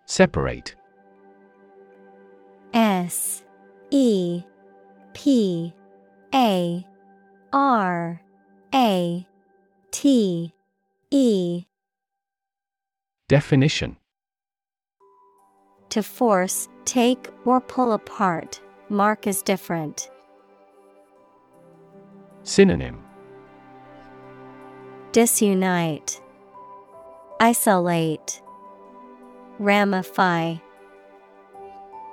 Separate 0.05 0.75
S 2.73 3.43
E 3.91 4.43
P 5.15 5.75
A 6.35 6.87
R 7.53 8.21
A 8.75 9.27
T 9.91 10.53
E. 11.11 11.65
Definition. 13.29 13.97
To 15.91 16.03
force, 16.03 16.69
take, 16.85 17.29
or 17.45 17.61
pull 17.61 17.93
apart, 17.93 18.61
mark 18.89 19.27
is 19.27 19.43
different. 19.43 20.09
Synonym. 22.45 23.03
Disunite, 25.13 26.21
Isolate, 27.41 28.41
Ramify. 29.59 30.57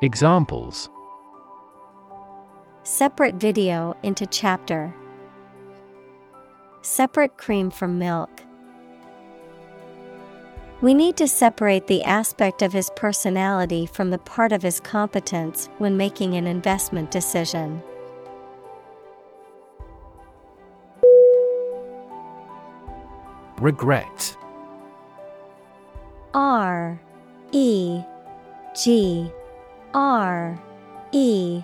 Examples 0.03 0.91
Separate 2.83 3.33
video 3.33 3.97
into 4.03 4.27
chapter. 4.27 4.93
Separate 6.83 7.35
cream 7.35 7.71
from 7.71 7.97
milk. 7.97 8.29
We 10.81 10.93
need 10.93 11.17
to 11.17 11.27
separate 11.27 11.87
the 11.87 12.03
aspect 12.03 12.61
of 12.61 12.73
his 12.73 12.91
personality 12.95 13.87
from 13.87 14.11
the 14.11 14.19
part 14.19 14.51
of 14.51 14.61
his 14.61 14.79
competence 14.79 15.67
when 15.79 15.97
making 15.97 16.35
an 16.35 16.45
investment 16.45 17.09
decision. 17.09 17.81
Regret 23.57 24.37
R 26.35 27.01
E 27.51 28.03
G 28.75 29.31
R 29.97 30.61
E 31.11 31.63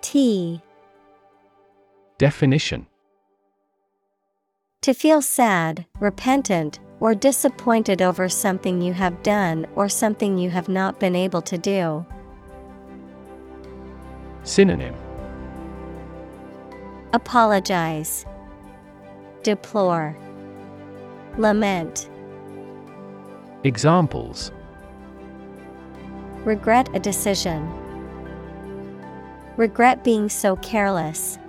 T. 0.00 0.62
Definition. 2.16 2.86
To 4.82 4.94
feel 4.94 5.20
sad, 5.20 5.84
repentant, 5.98 6.78
or 7.00 7.12
disappointed 7.16 8.00
over 8.00 8.28
something 8.28 8.80
you 8.80 8.92
have 8.92 9.20
done 9.24 9.66
or 9.74 9.88
something 9.88 10.38
you 10.38 10.48
have 10.50 10.68
not 10.68 11.00
been 11.00 11.16
able 11.16 11.42
to 11.42 11.58
do. 11.58 12.06
Synonym. 14.44 14.94
Apologize, 17.14 18.26
Deplore, 19.42 20.16
Lament. 21.36 22.08
Examples 23.64 24.52
Regret 26.46 26.88
a 26.94 27.00
decision. 27.00 27.68
Regret 29.56 30.04
being 30.04 30.28
so 30.28 30.54
careless. 30.54 31.40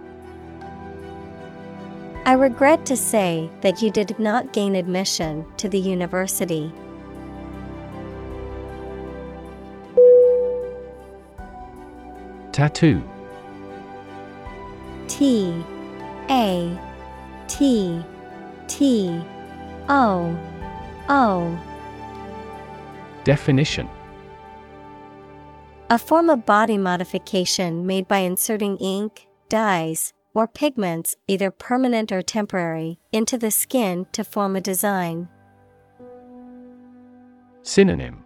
I 2.25 2.33
regret 2.33 2.83
to 2.87 2.97
say 2.97 3.47
that 3.61 3.83
you 3.83 3.91
did 3.91 4.17
not 4.17 4.53
gain 4.53 4.75
admission 4.75 5.45
to 5.57 5.69
the 5.69 5.77
university. 5.77 6.73
Tattoo 12.51 13.03
T 15.07 15.63
A 16.31 16.75
T 17.47 18.03
T 18.67 19.21
O 19.89 20.35
O 21.07 21.59
Definition 23.23 23.87
A 25.89 25.97
form 25.97 26.29
of 26.29 26.45
body 26.45 26.77
modification 26.77 27.87
made 27.87 28.09
by 28.09 28.17
inserting 28.17 28.75
ink, 28.75 29.25
dyes, 29.47 30.11
or 30.33 30.45
pigments, 30.45 31.15
either 31.29 31.49
permanent 31.49 32.11
or 32.11 32.21
temporary, 32.21 32.99
into 33.13 33.37
the 33.37 33.51
skin 33.51 34.05
to 34.11 34.25
form 34.25 34.57
a 34.57 34.61
design. 34.61 35.29
Synonym 37.61 38.21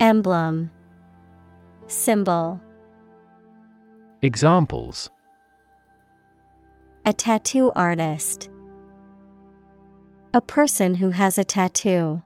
Emblem 0.00 0.72
Symbol 1.86 2.60
Examples 4.22 5.08
A 7.04 7.12
tattoo 7.12 7.70
artist. 7.76 8.50
A 10.32 10.40
person 10.40 10.96
who 10.96 11.10
has 11.10 11.38
a 11.38 11.44
tattoo. 11.44 12.23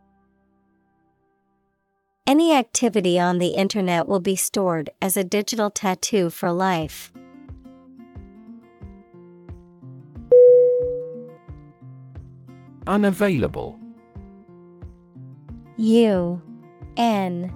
Any 2.28 2.54
activity 2.54 3.18
on 3.18 3.38
the 3.38 3.54
internet 3.54 4.06
will 4.06 4.20
be 4.20 4.36
stored 4.36 4.90
as 5.00 5.16
a 5.16 5.24
digital 5.24 5.70
tattoo 5.70 6.28
for 6.28 6.52
life. 6.52 7.10
Unavailable. 12.86 13.78
U 15.78 16.42
N 16.98 17.50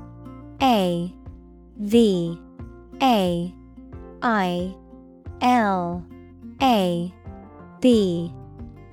A 0.63 1.15
V 1.77 2.39
A 3.03 3.55
I 4.23 4.75
L 5.43 6.03
A 6.63 7.13
B 7.83 8.33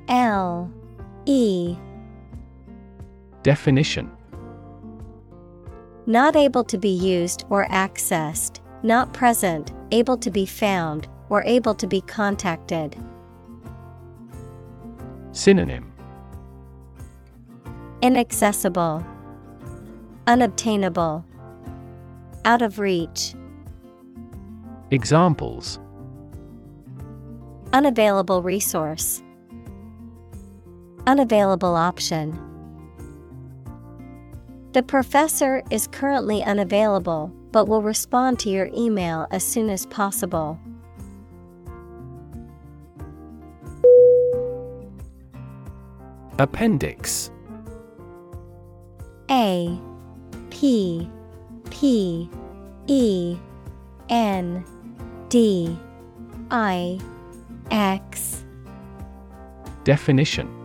L 0.09 0.69
E. 1.25 1.77
Definition 3.43 4.11
Not 6.09 6.35
able 6.35 6.63
to 6.63 6.77
be 6.79 6.89
used 6.89 7.45
or 7.51 7.67
accessed, 7.67 8.61
not 8.81 9.13
present, 9.13 9.73
able 9.91 10.17
to 10.17 10.31
be 10.31 10.43
found, 10.43 11.07
or 11.29 11.43
able 11.43 11.75
to 11.75 11.85
be 11.85 12.01
contacted. 12.01 12.97
Synonym. 15.33 15.93
Inaccessible, 18.01 19.05
Unobtainable, 20.25 21.23
Out 22.43 22.63
of 22.63 22.79
reach, 22.79 23.35
Examples. 24.89 25.79
Unavailable 27.71 28.41
resource, 28.41 29.21
Unavailable 31.05 31.75
option. 31.75 32.48
The 34.71 34.83
professor 34.83 35.63
is 35.71 35.87
currently 35.87 36.43
unavailable 36.43 37.33
but 37.51 37.65
will 37.65 37.81
respond 37.81 38.39
to 38.39 38.49
your 38.49 38.69
email 38.75 39.27
as 39.31 39.43
soon 39.43 39.69
as 39.69 39.85
possible. 39.87 40.59
Appendix. 46.37 47.31
A 49.31 49.77
P 50.49 51.09
P 51.69 52.29
E 52.87 53.37
N 54.09 54.63
D 55.29 55.77
I 56.51 56.99
X. 57.71 58.45
Definition. 59.83 60.55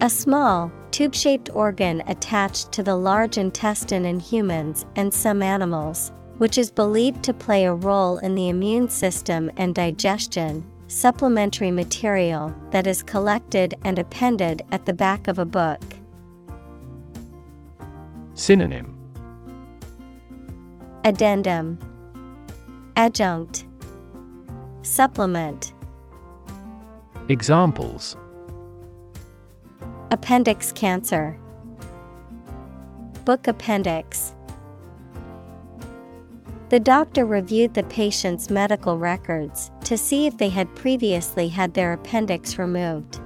A 0.00 0.10
small, 0.10 0.70
tube 0.98 1.14
shaped 1.14 1.48
organ 1.54 2.02
attached 2.08 2.72
to 2.72 2.82
the 2.82 2.96
large 2.96 3.38
intestine 3.38 4.04
in 4.04 4.18
humans 4.18 4.84
and 4.96 5.14
some 5.14 5.44
animals, 5.44 6.10
which 6.38 6.58
is 6.58 6.72
believed 6.72 7.22
to 7.22 7.32
play 7.32 7.66
a 7.66 7.72
role 7.72 8.18
in 8.18 8.34
the 8.34 8.48
immune 8.48 8.88
system 8.88 9.48
and 9.56 9.76
digestion. 9.76 10.68
Supplementary 10.88 11.70
material 11.70 12.52
that 12.72 12.88
is 12.88 13.04
collected 13.04 13.76
and 13.84 13.96
appended 13.96 14.62
at 14.72 14.86
the 14.86 14.92
back 14.92 15.28
of 15.28 15.38
a 15.38 15.44
book. 15.44 15.80
Synonym 18.34 18.98
Addendum 21.04 21.78
Adjunct 22.96 23.66
Supplement 24.82 25.74
Examples 27.28 28.16
Appendix 30.10 30.72
cancer. 30.72 31.38
Book 33.26 33.46
appendix. 33.46 34.34
The 36.70 36.80
doctor 36.80 37.26
reviewed 37.26 37.74
the 37.74 37.82
patient's 37.82 38.48
medical 38.48 38.96
records 38.96 39.70
to 39.84 39.98
see 39.98 40.26
if 40.26 40.38
they 40.38 40.48
had 40.48 40.74
previously 40.74 41.48
had 41.48 41.74
their 41.74 41.92
appendix 41.92 42.58
removed. 42.58 43.20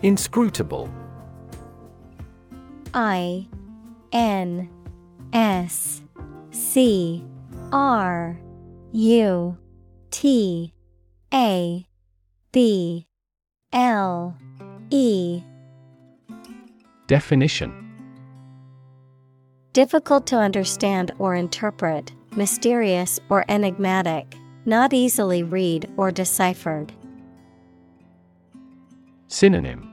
Inscrutable. 0.00 0.90
I 2.94 3.48
N 4.12 4.70
S 5.34 6.02
C 6.50 7.22
R 7.70 8.40
U 8.92 9.58
T 10.10 10.72
A 11.34 11.86
B 12.52 13.06
L 13.72 14.36
E. 14.90 15.42
Definition. 17.06 17.72
Difficult 19.72 20.26
to 20.26 20.36
understand 20.36 21.12
or 21.18 21.34
interpret, 21.34 22.12
mysterious 22.36 23.18
or 23.30 23.46
enigmatic, 23.48 24.36
not 24.66 24.92
easily 24.92 25.42
read 25.42 25.90
or 25.96 26.10
deciphered. 26.10 26.92
Synonym. 29.28 29.88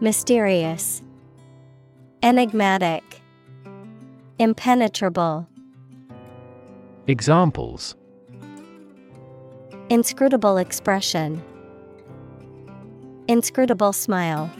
Mysterious, 0.00 1.02
Enigmatic, 2.22 3.20
Impenetrable, 4.38 5.46
Examples 7.06 7.94
Inscrutable 9.88 10.56
expression, 10.58 11.40
Inscrutable 13.28 13.92
smile. 13.92 14.50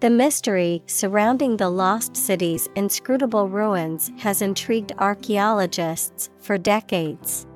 The 0.00 0.10
mystery 0.10 0.82
surrounding 0.86 1.56
the 1.56 1.70
lost 1.70 2.16
city's 2.16 2.68
inscrutable 2.74 3.48
ruins 3.48 4.10
has 4.18 4.42
intrigued 4.42 4.92
archaeologists 4.98 6.30
for 6.38 6.58
decades. 6.58 7.46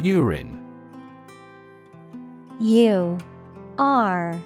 Urine 0.00 0.64
U 2.60 3.18
R 3.78 4.40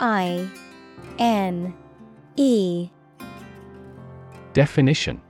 I 0.00 0.48
N 1.18 1.74
E 2.36 2.90
Definition 4.54 5.20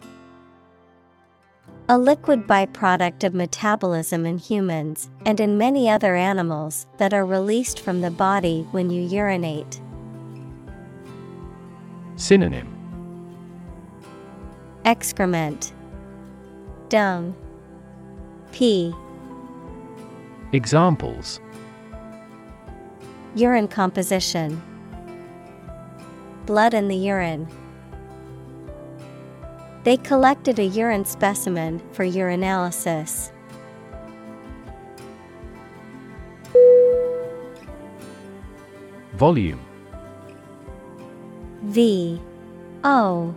A 1.88 1.96
liquid 1.96 2.46
byproduct 2.46 3.24
of 3.24 3.32
metabolism 3.32 4.26
in 4.26 4.36
humans 4.36 5.08
and 5.24 5.40
in 5.40 5.56
many 5.56 5.88
other 5.88 6.14
animals 6.14 6.86
that 6.98 7.14
are 7.14 7.24
released 7.24 7.80
from 7.80 8.02
the 8.02 8.10
body 8.10 8.68
when 8.70 8.90
you 8.90 9.00
urinate. 9.00 9.80
Synonym 12.16 12.68
Excrement, 14.84 15.72
Dung, 16.90 17.34
Pee. 18.52 18.92
Examples 20.52 21.40
Urine 23.34 23.68
composition, 23.68 24.60
Blood 26.44 26.74
in 26.74 26.88
the 26.88 26.94
urine. 26.96 27.48
They 29.84 29.98
collected 29.98 30.58
a 30.58 30.64
urine 30.64 31.04
specimen 31.04 31.80
for 31.92 32.06
urinalysis. 32.06 33.30
Volume. 39.12 39.60
V. 41.64 42.20
O. 42.82 43.34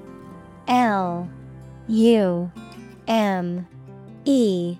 L. 0.69 1.29
U. 1.87 2.51
M. 3.07 3.67
E. 4.25 4.77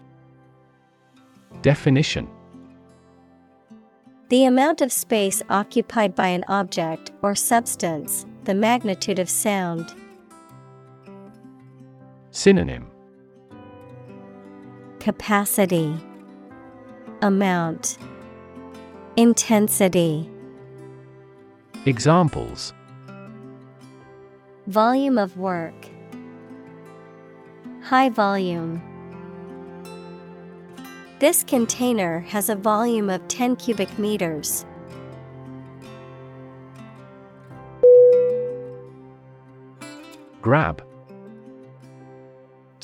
Definition. 1.62 2.30
The 4.30 4.46
amount 4.46 4.82
of 4.82 4.92
space 4.92 5.42
occupied 5.50 6.16
by 6.16 6.28
an 6.28 6.44
object 6.48 7.12
or 7.22 7.36
substance, 7.36 8.26
the 8.46 8.54
magnitude 8.54 9.20
of 9.20 9.30
sound. 9.30 9.94
Synonym. 12.38 12.86
Capacity. 15.00 15.92
Amount. 17.24 17.98
Intensity. 19.16 20.30
Examples. 21.88 22.76
Volume 24.68 25.18
of 25.18 25.36
work. 25.36 25.74
High 27.82 28.10
volume. 28.10 28.84
This 31.18 31.44
container 31.44 32.20
has 32.20 32.50
a 32.50 32.56
volume 32.56 33.10
of 33.10 33.28
10 33.30 33.56
cubic 33.56 33.98
meters. 33.98 34.64
Grab 40.44 40.87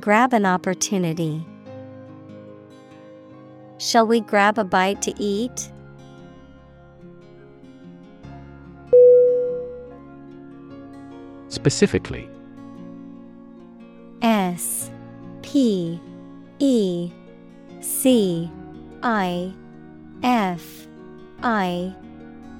Grab 0.00 0.32
an 0.32 0.46
opportunity. 0.46 1.46
Shall 3.76 4.06
we 4.06 4.20
grab 4.20 4.56
a 4.58 4.64
bite 4.64 5.02
to 5.02 5.12
eat? 5.22 5.70
Specifically 11.48 12.30
S 14.22 14.90
P 15.42 16.00
E 16.60 17.10
C 17.80 18.50
I 19.02 19.52
F 20.22 20.86
I 21.42 21.94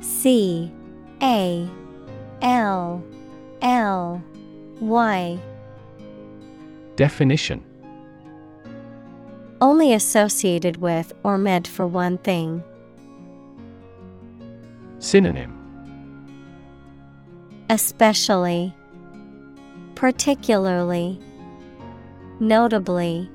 C 0.00 0.70
A 1.22 1.66
L 2.42 3.02
L 3.62 4.22
Y 4.80 5.40
Definition 7.01 7.64
Only 9.62 9.94
associated 9.94 10.77
with 10.77 11.14
or 11.22 11.39
meant 11.39 11.66
for 11.66 11.86
one 11.86 12.18
thing. 12.18 12.62
Synonym 14.98 15.56
Especially, 17.70 18.74
particularly, 19.94 21.18
notably, 22.39 23.31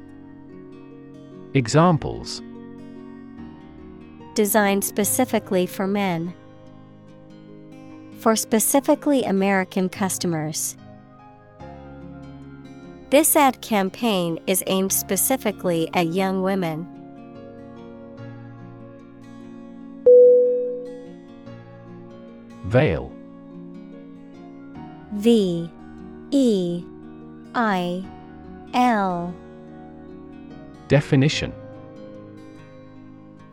Examples 1.56 2.44
designed 4.36 4.84
specifically 4.84 5.66
for 5.66 5.88
men. 5.88 6.36
For 8.20 8.36
specifically 8.36 9.24
American 9.24 9.90
customers. 9.90 10.78
This 13.12 13.36
ad 13.36 13.62
campaign 13.62 14.40
is 14.48 14.64
aimed 14.66 14.92
specifically 14.92 15.90
at 15.94 16.08
young 16.08 16.42
women. 16.42 16.88
Veil. 22.66 23.12
V. 25.14 25.70
E. 26.32 26.84
I. 27.54 28.04
L. 28.74 29.34
Definition. 30.88 31.54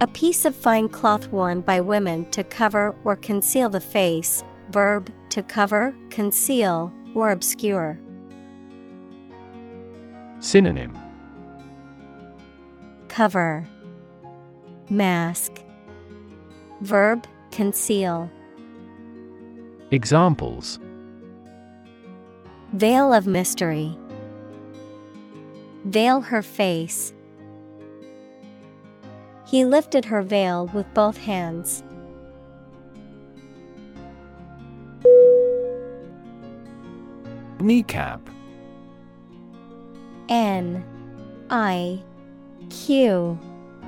A 0.00 0.06
piece 0.06 0.44
of 0.44 0.56
fine 0.56 0.88
cloth 0.88 1.28
worn 1.28 1.60
by 1.60 1.80
women 1.80 2.28
to 2.30 2.42
cover 2.42 2.96
or 3.04 3.14
conceal 3.16 3.68
the 3.68 3.80
face, 3.80 4.42
verb 4.70 5.12
to 5.28 5.42
cover, 5.42 5.94
conceal, 6.10 6.92
or 7.14 7.30
obscure. 7.30 7.98
Synonym. 10.42 10.98
Cover. 13.06 13.64
Mask. 14.90 15.52
Verb 16.80 17.24
conceal. 17.52 18.28
Examples. 19.92 20.80
Veil 22.72 23.12
of 23.12 23.28
mystery. 23.28 23.96
Veil 25.84 26.20
her 26.20 26.42
face. 26.42 27.14
He 29.46 29.64
lifted 29.64 30.04
her 30.06 30.22
veil 30.22 30.68
with 30.74 30.92
both 30.92 31.18
hands. 31.18 31.84
Niqab 37.58 38.20
N 40.28 40.84
I 41.50 42.02
Q 42.70 43.38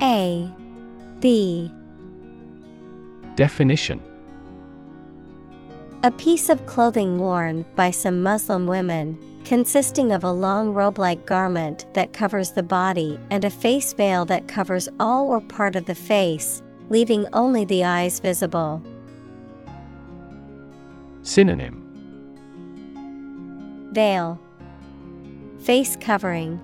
A 0.03 0.51
B 1.21 1.71
Definition. 3.37 4.01
A 6.05 6.11
piece 6.11 6.49
of 6.51 6.67
clothing 6.67 7.19
worn 7.19 7.65
by 7.75 7.91
some 7.91 8.23
Muslim 8.23 8.67
women, 8.67 9.19
consisting 9.45 10.13
of 10.13 10.23
a 10.23 10.31
long 10.31 10.75
robe 10.75 10.99
like 10.99 11.25
garment 11.25 11.87
that 11.95 12.13
covers 12.13 12.53
the 12.53 12.63
body 12.63 13.19
and 13.31 13.45
a 13.45 13.51
face 13.51 13.93
veil 13.93 14.25
that 14.27 14.47
covers 14.47 14.89
all 15.01 15.29
or 15.29 15.41
part 15.41 15.75
of 15.77 15.87
the 15.87 15.95
face, 15.95 16.63
leaving 16.91 17.27
only 17.33 17.65
the 17.65 17.83
eyes 17.83 18.21
visible. 18.21 18.83
Synonym. 21.23 21.81
Veil 23.93 24.39
Face 25.65 25.97
covering. 25.97 26.61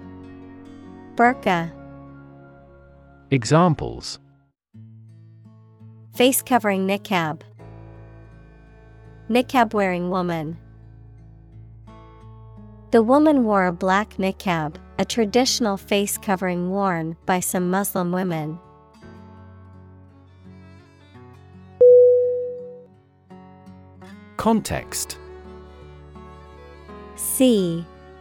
Burqa 1.14 1.72
Examples. 3.30 4.18
Face 6.14 6.42
covering 6.42 6.86
niqab. 6.86 7.40
Niqab 9.30 9.72
wearing 9.72 10.10
woman. 10.10 10.58
The 12.90 13.02
woman 13.02 13.44
wore 13.44 13.64
a 13.64 13.72
black 13.72 14.16
niqab, 14.18 14.76
a 14.98 15.06
traditional 15.06 15.78
face 15.78 16.18
covering 16.18 16.70
worn 16.70 17.16
by 17.24 17.40
some 17.40 17.70
Muslim 17.70 18.12
women. 18.12 18.58
Context. 24.36 25.16
C 27.16 27.86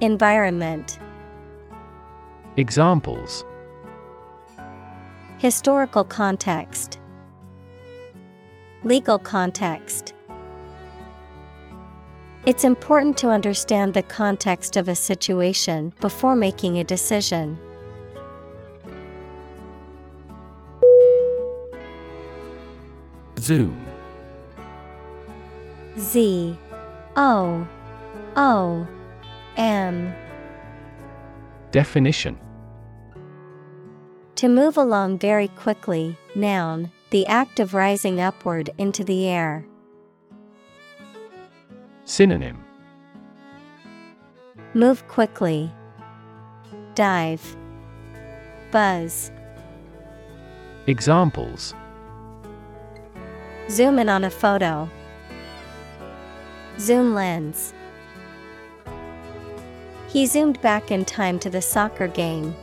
Environment. 0.00 0.98
Examples. 2.56 3.44
Historical 5.36 6.04
context. 6.04 6.98
Legal 8.82 9.18
context. 9.18 10.14
It's 12.46 12.64
important 12.64 13.18
to 13.18 13.28
understand 13.28 13.92
the 13.92 14.02
context 14.02 14.78
of 14.78 14.88
a 14.88 14.94
situation 14.94 15.92
before 16.00 16.34
making 16.34 16.78
a 16.78 16.84
decision. 16.84 17.58
Zoom 23.38 23.78
Z. 25.98 26.56
O. 27.16 27.68
O 28.36 28.86
M 29.60 30.14
Definition 31.70 32.38
To 34.36 34.48
move 34.48 34.78
along 34.78 35.18
very 35.18 35.48
quickly, 35.48 36.16
noun, 36.34 36.90
the 37.10 37.26
act 37.26 37.60
of 37.60 37.74
rising 37.74 38.22
upward 38.22 38.70
into 38.78 39.04
the 39.04 39.28
air. 39.28 39.66
Synonym 42.06 42.64
Move 44.72 45.06
quickly. 45.08 45.70
Dive. 46.94 47.54
Buzz. 48.70 49.30
Examples 50.86 51.74
Zoom 53.68 53.98
in 53.98 54.08
on 54.08 54.24
a 54.24 54.30
photo. 54.30 54.88
Zoom 56.78 57.12
lens. 57.14 57.74
He 60.12 60.26
zoomed 60.26 60.60
back 60.60 60.90
in 60.90 61.04
time 61.04 61.38
to 61.38 61.48
the 61.48 61.62
soccer 61.62 62.08
game. 62.08 62.54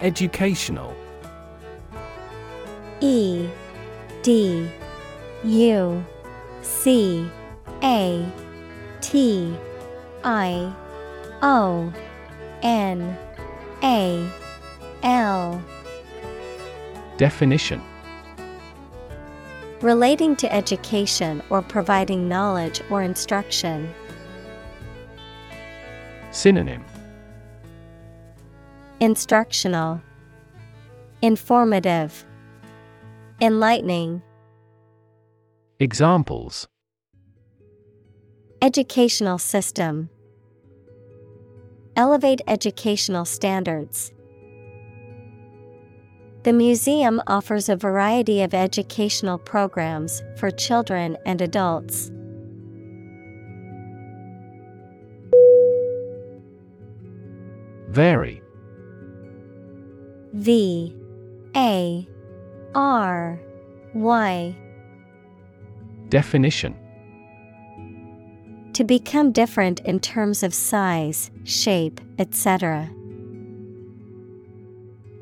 Educational. 0.00 0.94
E 3.00 3.46
D 4.22 4.70
U 5.44 6.04
C 6.62 7.30
A 7.82 8.26
T 9.02 9.54
I 10.24 10.74
O 11.42 11.92
N 12.62 13.18
A 13.82 14.30
L. 15.02 15.62
Definition 17.18 17.82
Relating 19.86 20.34
to 20.34 20.52
education 20.52 21.40
or 21.48 21.62
providing 21.62 22.28
knowledge 22.28 22.82
or 22.90 23.04
instruction. 23.04 23.94
Synonym 26.32 26.84
Instructional, 28.98 30.00
Informative, 31.22 32.24
Enlightening. 33.40 34.22
Examples 35.78 36.66
Educational 38.60 39.38
system. 39.38 40.10
Elevate 41.94 42.40
educational 42.48 43.24
standards. 43.24 44.10
The 46.46 46.52
museum 46.52 47.20
offers 47.26 47.68
a 47.68 47.74
variety 47.74 48.40
of 48.42 48.54
educational 48.54 49.36
programs 49.36 50.22
for 50.36 50.52
children 50.52 51.18
and 51.26 51.42
adults. 51.42 52.12
Vary 57.88 58.40
V. 60.34 60.94
A. 61.56 62.08
R. 62.76 63.40
Y. 63.94 64.56
Definition. 66.10 66.76
To 68.74 68.84
become 68.84 69.32
different 69.32 69.80
in 69.80 69.98
terms 69.98 70.44
of 70.44 70.54
size, 70.54 71.32
shape, 71.42 72.00
etc. 72.20 72.88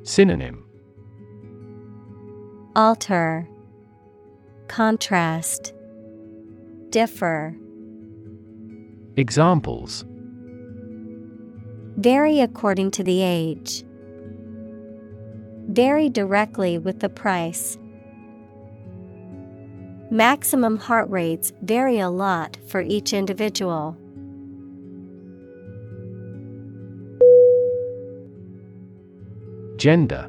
Synonym 0.03 0.64
Alter, 2.77 3.49
Contrast, 4.67 5.73
Differ. 6.91 7.57
Examples 9.17 10.05
Vary 11.97 12.41
according 12.41 12.91
to 12.91 13.05
the 13.05 13.23
age. 13.23 13.85
Vary 15.69 16.09
directly 16.09 16.77
with 16.77 16.99
the 16.99 17.09
price. 17.09 17.79
Maximum 20.11 20.77
heart 20.77 21.09
rates 21.09 21.53
vary 21.63 22.01
a 22.01 22.11
lot 22.11 22.59
for 22.67 22.81
each 22.81 23.13
individual. 23.13 23.97
Gender 29.77 30.29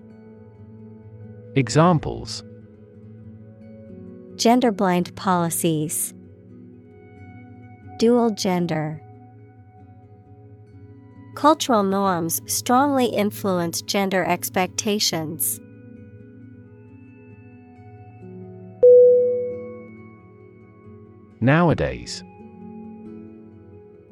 Examples 1.55 2.45
Gender 4.37 4.71
blind 4.71 5.13
policies. 5.17 6.13
Dual 7.99 8.29
gender. 8.29 9.01
Cultural 11.35 11.83
norms 11.83 12.41
strongly 12.45 13.07
influence 13.07 13.81
gender 13.81 14.23
expectations. 14.23 15.59
Nowadays 21.41 22.23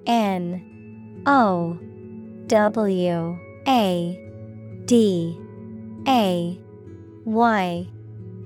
N 0.05 1.23
O 1.25 1.79
W 2.47 3.39
A 3.65 4.83
D 4.85 5.39
A 6.05 6.59
Y 7.29 7.87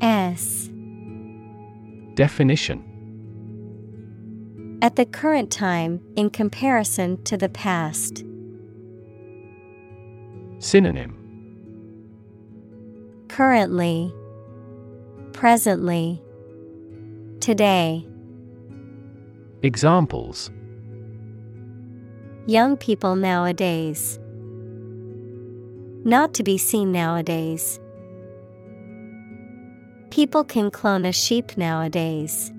S 0.02 0.70
Definition 2.16 2.84
At 4.82 4.98
the 4.98 5.06
current 5.06 5.50
time, 5.50 6.02
in 6.18 6.30
comparison 6.30 7.24
to 7.24 7.38
the 7.38 7.48
past. 7.48 8.26
Synonym 10.60 11.16
Currently, 13.30 14.14
Presently, 15.32 16.22
Today. 17.40 18.06
Examples 19.62 20.52
Young 22.48 22.76
people 22.76 23.16
nowadays. 23.16 24.20
Not 26.04 26.34
to 26.34 26.44
be 26.44 26.58
seen 26.58 26.92
nowadays. 26.92 27.80
People 30.14 30.44
can 30.44 30.70
clone 30.70 31.06
a 31.06 31.12
sheep 31.12 31.58
nowadays. 31.58 32.54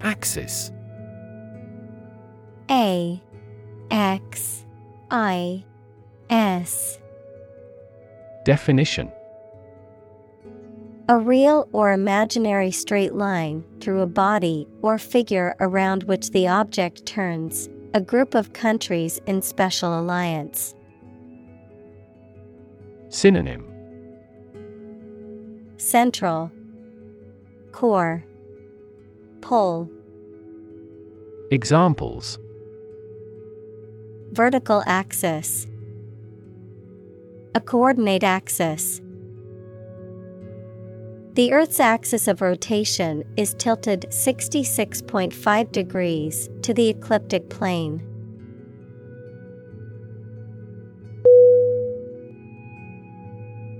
Axis 0.00 0.72
A 2.68 3.22
X 3.92 4.64
I 5.12 5.64
S. 6.28 6.98
Definition 8.44 9.12
A 11.08 11.16
real 11.16 11.68
or 11.70 11.92
imaginary 11.92 12.72
straight 12.72 13.14
line 13.14 13.64
through 13.80 14.00
a 14.00 14.08
body 14.08 14.66
or 14.82 14.98
figure 14.98 15.54
around 15.60 16.02
which 16.02 16.32
the 16.32 16.48
object 16.48 17.06
turns, 17.06 17.68
a 17.94 18.00
group 18.00 18.34
of 18.34 18.52
countries 18.52 19.20
in 19.26 19.40
special 19.40 19.96
alliance. 20.00 20.75
Synonym. 23.08 23.64
Central. 25.76 26.50
Core. 27.72 28.24
Pole. 29.40 29.88
Examples. 31.50 32.38
Vertical 34.32 34.82
axis. 34.86 35.66
A 37.54 37.60
coordinate 37.60 38.24
axis. 38.24 39.00
The 41.34 41.52
Earth's 41.52 41.80
axis 41.80 42.28
of 42.28 42.40
rotation 42.40 43.22
is 43.36 43.54
tilted 43.54 44.06
66.5 44.08 45.70
degrees 45.70 46.48
to 46.62 46.74
the 46.74 46.88
ecliptic 46.88 47.48
plane. 47.50 48.15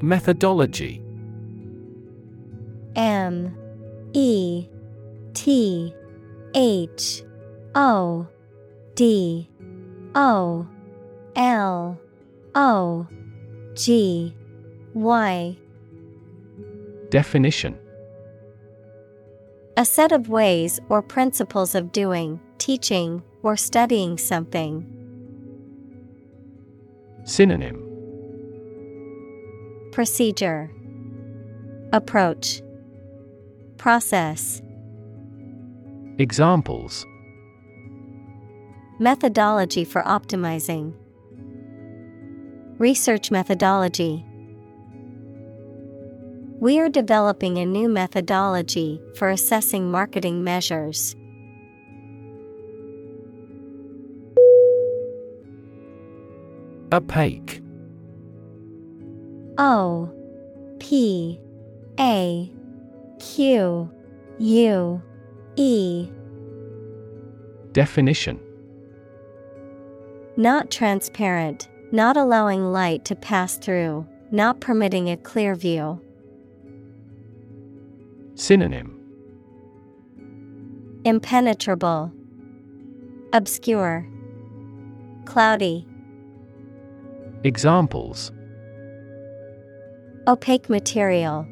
Methodology. 0.07 1.03
M 2.95 3.59
E 4.13 4.69
T 5.35 5.93
H 6.55 7.25
O 7.75 8.29
D 8.95 9.51
O 10.15 10.69
L 11.35 12.01
O 12.55 13.09
G 13.75 14.33
Y. 14.95 15.59
Definition. 17.11 17.77
A 19.77 19.85
set 19.85 20.13
of 20.13 20.29
ways 20.29 20.79
or 20.89 21.03
principles 21.03 21.75
of 21.75 21.91
doing, 21.91 22.39
teaching, 22.59 23.25
or 23.43 23.57
studying 23.57 24.19
something. 24.19 24.87
Synonym 27.25 27.86
Procedure 29.97 30.71
Approach 31.91 32.61
Process 33.79 34.61
Examples 36.19 37.07
Methodology 38.99 39.87
for 39.87 40.03
optimizing. 40.03 40.93
Research 42.79 43.31
methodology. 43.31 44.23
We 46.61 46.79
are 46.79 46.91
developing 46.91 47.57
a 47.57 47.65
new 47.65 47.89
methodology 47.89 49.01
for 49.15 49.31
assessing 49.31 49.91
marketing 49.91 50.45
measures. 50.45 51.17
Opaque 56.93 57.63
O 59.59 60.11
P 60.79 61.41
A 61.99 62.53
Q 63.19 63.91
U 64.39 65.03
E 65.57 66.09
Definition. 67.73 68.41
Not 70.37 70.71
transparent, 70.71 71.69
not 71.93 72.17
allowing 72.17 72.73
light 72.73 73.05
to 73.07 73.15
pass 73.15 73.57
through, 73.57 74.07
not 74.31 74.61
permitting 74.61 75.09
a 75.09 75.17
clear 75.17 75.55
view. 75.55 76.01
Synonym. 78.35 78.93
Impenetrable, 81.05 82.13
Obscure, 83.33 84.07
Cloudy, 85.25 85.87
Examples 87.45 88.33
Opaque 90.29 90.69
material, 90.69 91.47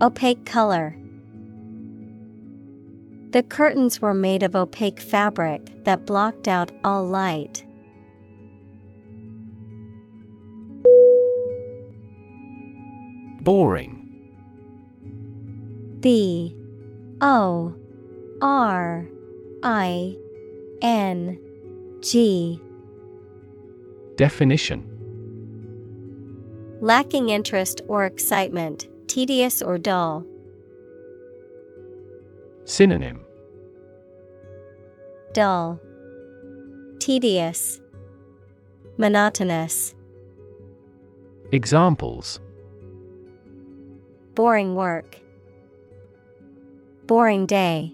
Opaque 0.00 0.46
color. 0.46 0.96
The 3.32 3.42
curtains 3.42 4.00
were 4.00 4.14
made 4.14 4.42
of 4.42 4.56
opaque 4.56 4.98
fabric 4.98 5.84
that 5.84 6.06
blocked 6.06 6.48
out 6.48 6.72
all 6.84 7.04
light. 7.04 7.62
Boring 13.42 14.30
B 16.00 16.56
O 17.20 17.74
R 18.40 19.06
I 19.62 20.16
N 20.80 21.38
G 22.00 22.62
Definition 24.16 24.97
Lacking 26.80 27.30
interest 27.30 27.80
or 27.88 28.04
excitement, 28.04 28.86
tedious 29.08 29.62
or 29.62 29.78
dull. 29.78 30.24
Synonym 32.64 33.24
Dull, 35.32 35.80
Tedious, 37.00 37.80
Monotonous. 38.96 39.94
Examples 41.50 42.40
Boring 44.34 44.74
work. 44.76 45.18
Boring 47.06 47.46
day. 47.46 47.92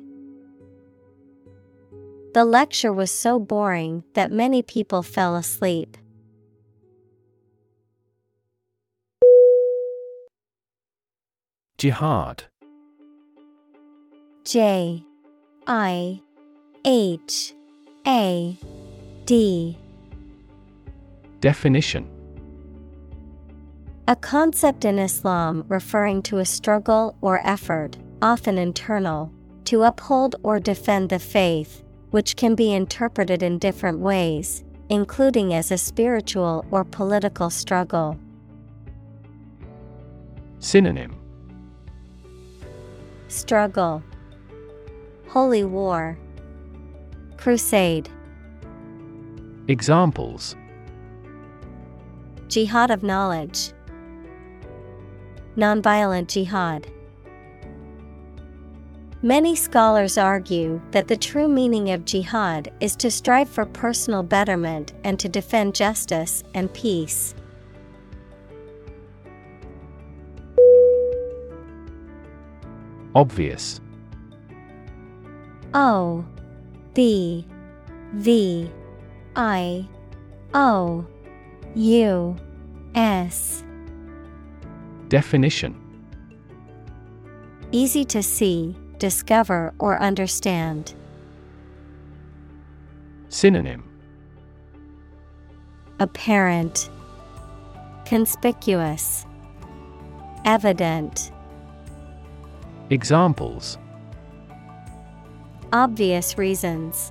The 2.35 2.45
lecture 2.45 2.93
was 2.93 3.11
so 3.11 3.39
boring 3.39 4.05
that 4.15 4.33
many 4.33 4.61
people 4.61 5.03
fell 5.03 5.37
asleep. 5.37 5.97
Jihad. 11.77 12.45
J 14.45 15.03
I 15.67 16.21
H 16.85 17.53
A 18.07 18.57
D. 19.25 19.77
Definition. 21.41 22.09
A 24.07 24.15
concept 24.15 24.85
in 24.85 25.01
Islam 25.01 25.65
referring 25.69 26.23
to 26.23 26.39
a 26.39 26.45
struggle 26.45 27.17
or 27.21 27.45
effort, 27.45 27.97
often 28.23 28.57
internal, 28.57 29.33
to 29.65 29.83
uphold 29.83 30.37
or 30.45 30.61
defend 30.61 31.09
the 31.09 31.19
faith, 31.19 31.83
which 32.11 32.37
can 32.37 32.55
be 32.55 32.73
interpreted 32.73 33.43
in 33.43 33.59
different 33.59 33.99
ways, 33.99 34.63
including 34.91 35.53
as 35.53 35.73
a 35.73 35.79
spiritual 35.79 36.65
or 36.71 36.85
political 36.85 37.51
struggle. 37.51 38.17
Synonym 40.61 41.24
Struggle, 43.35 44.01
Holy 45.27 45.65
War, 45.65 46.17
Crusade, 47.37 48.09
Examples 49.67 50.55
Jihad 52.47 52.93
of 52.93 53.03
Knowledge, 53.03 53.73
Nonviolent 55.57 56.29
Jihad. 56.29 56.87
Many 59.21 59.57
scholars 59.57 60.17
argue 60.17 60.81
that 60.93 61.09
the 61.09 61.17
true 61.17 61.49
meaning 61.49 61.91
of 61.91 62.05
jihad 62.05 62.73
is 62.81 62.95
to 62.97 63.11
strive 63.11 63.49
for 63.49 63.67
personal 63.67 64.23
betterment 64.23 64.93
and 65.03 65.19
to 65.19 65.29
defend 65.29 65.75
justice 65.75 66.45
and 66.55 66.73
peace. 66.73 67.35
Obvious. 73.15 73.81
O 75.73 76.25
B 76.95 77.47
V 78.15 78.71
I 79.37 79.89
O 80.53 81.05
U 81.75 82.37
S. 82.95 83.65
Definition. 85.09 85.81
Easy 87.73 88.05
to 88.05 88.23
see, 88.23 88.77
discover, 88.99 89.75
or 89.79 90.01
understand. 90.01 90.95
Synonym. 93.29 93.83
Apparent, 95.99 96.89
Conspicuous, 98.05 99.27
Evident, 100.45 101.33
Examples 102.91 103.79
Obvious 105.73 106.39
reasons. 106.39 107.11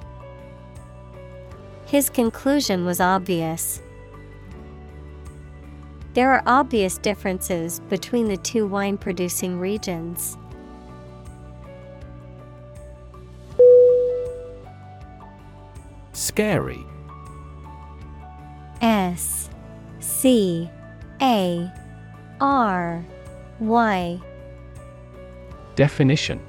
His 1.85 2.09
conclusion 2.09 2.85
was 2.85 3.01
obvious. 3.01 3.81
There 6.13 6.31
are 6.31 6.43
obvious 6.45 6.97
differences 6.97 7.79
between 7.89 8.27
the 8.27 8.37
two 8.37 8.67
wine 8.67 8.97
producing 8.97 9.59
regions. 9.59 10.37
Scary. 16.13 16.85
S 18.81 19.49
C 19.99 20.69
A 21.21 21.71
R 22.39 23.03
Y. 23.59 24.21
Definition 25.75 26.39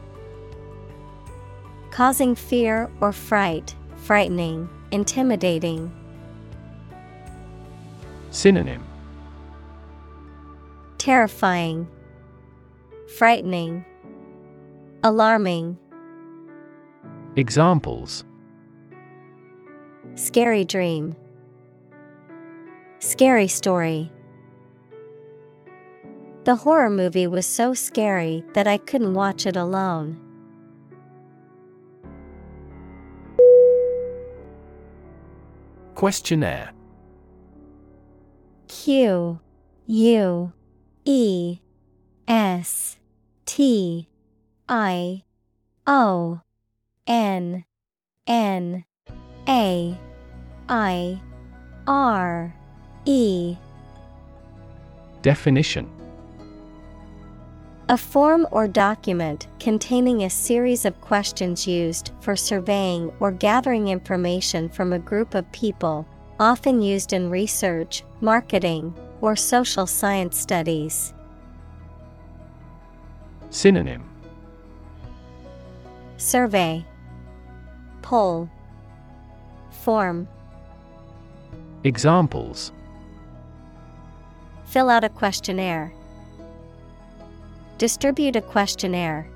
Causing 1.90 2.34
fear 2.34 2.90
or 3.00 3.12
fright, 3.12 3.74
frightening, 3.96 4.68
intimidating. 4.90 5.92
Synonym 8.30 8.84
Terrifying, 10.98 11.86
frightening, 13.16 13.84
alarming. 15.02 15.78
Examples 17.36 18.24
Scary 20.16 20.64
dream. 20.64 21.16
Scary 23.00 23.48
story. 23.48 24.12
The 26.44 26.56
horror 26.56 26.90
movie 26.90 27.26
was 27.26 27.46
so 27.46 27.72
scary 27.72 28.44
that 28.52 28.66
I 28.66 28.76
couldn't 28.76 29.14
watch 29.14 29.46
it 29.46 29.56
alone. 29.56 30.20
Questionnaire. 35.94 36.72
Q 38.68 39.40
U 39.86 40.52
E 41.06 41.58
S 42.28 42.98
T 43.46 44.08
I 44.68 45.22
O 45.86 46.40
N 47.06 47.64
N 48.26 48.84
A 49.48 49.98
I 50.68 51.22
R 51.86 52.54
E. 53.06 53.56
Definition 55.22 55.93
A 57.90 57.98
form 57.98 58.46
or 58.50 58.66
document 58.66 59.46
containing 59.60 60.22
a 60.22 60.30
series 60.30 60.86
of 60.86 60.98
questions 61.02 61.66
used 61.66 62.12
for 62.20 62.34
surveying 62.34 63.12
or 63.20 63.30
gathering 63.30 63.88
information 63.88 64.70
from 64.70 64.94
a 64.94 64.98
group 64.98 65.34
of 65.34 65.50
people, 65.52 66.08
often 66.40 66.80
used 66.80 67.12
in 67.12 67.28
research, 67.28 68.02
marketing, 68.22 68.94
or 69.20 69.36
social 69.36 69.86
science 69.86 70.38
studies. 70.38 71.12
Synonym. 73.50 74.08
Survey. 76.16 76.86
Poll. 78.00 78.48
Form. 79.82 80.26
Examples. 81.84 82.72
Fill 84.64 84.88
out 84.88 85.04
a 85.04 85.10
questionnaire. 85.10 85.92
Distribute 87.78 88.36
a 88.36 88.40
questionnaire. 88.40 89.28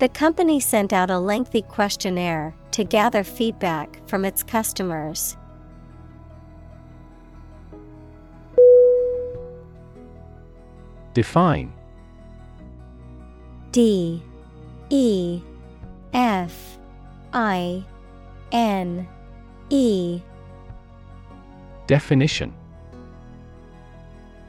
The 0.00 0.08
company 0.08 0.58
sent 0.60 0.92
out 0.92 1.10
a 1.10 1.18
lengthy 1.18 1.62
questionnaire 1.62 2.54
to 2.72 2.84
gather 2.84 3.22
feedback 3.22 4.00
from 4.08 4.24
its 4.24 4.42
customers. 4.42 5.36
Define. 11.12 11.72
D. 13.72 14.22
E. 14.88 15.42
F. 16.12 16.78
I. 17.32 17.84
N. 18.52 19.08
E. 19.68 20.22
Definition 21.86 22.54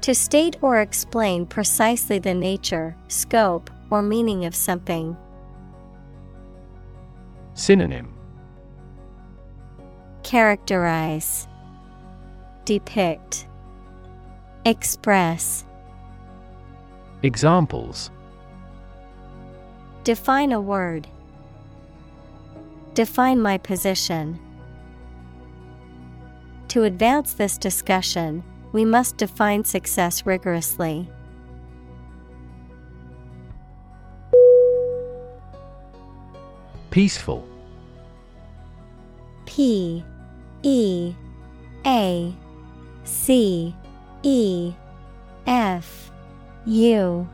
To 0.02 0.16
state 0.16 0.58
or 0.64 0.82
explain 0.82 1.46
precisely 1.46 2.18
the 2.18 2.34
nature, 2.34 2.96
scope, 3.08 3.70
or 3.92 4.02
meaning 4.02 4.46
of 4.46 4.56
something. 4.56 5.16
Synonym 7.54 8.12
Characterize, 10.24 11.48
Depict, 12.66 13.48
Express. 14.66 15.66
Examples 17.22 18.10
Define 20.04 20.52
a 20.52 20.60
word. 20.60 21.08
Define 22.96 23.40
my 23.40 23.60
position. 23.60 24.40
To 26.70 26.84
advance 26.84 27.34
this 27.34 27.60
discussion, 27.60 28.44
we 28.72 28.86
must 28.86 29.18
define 29.18 29.64
success 29.64 30.26
rigorously. 30.26 31.10
Peaceful 36.90 37.48
P 39.46 40.04
E 40.64 41.14
A 41.86 42.36
C 43.06 43.74
E 44.24 44.74
F 45.48 46.12
U 46.66 47.28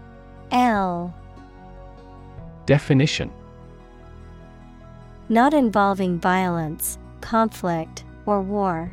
L 0.52 1.14
Definition 2.68 3.32
Not 5.30 5.54
involving 5.54 6.20
violence, 6.20 7.00
conflict, 7.22 8.04
or 8.26 8.42
war. 8.42 8.92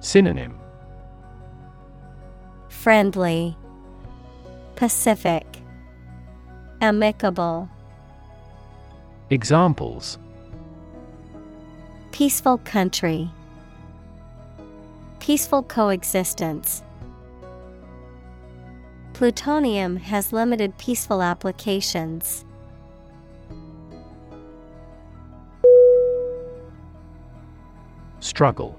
Synonym. 0.00 0.58
Friendly, 2.68 3.56
Pacific, 4.76 5.44
Amicable, 6.80 7.68
Examples. 9.30 10.18
Peaceful 12.12 12.58
country, 12.58 13.28
Peaceful 15.18 15.64
coexistence. 15.64 16.84
Plutonium 19.14 19.96
has 19.96 20.32
limited 20.32 20.78
peaceful 20.78 21.22
applications. 21.22 22.44
Struggle 28.20 28.78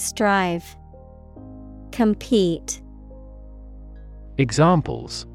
Strive, 0.00 0.76
Compete, 1.92 2.80
Examples. 4.38 5.26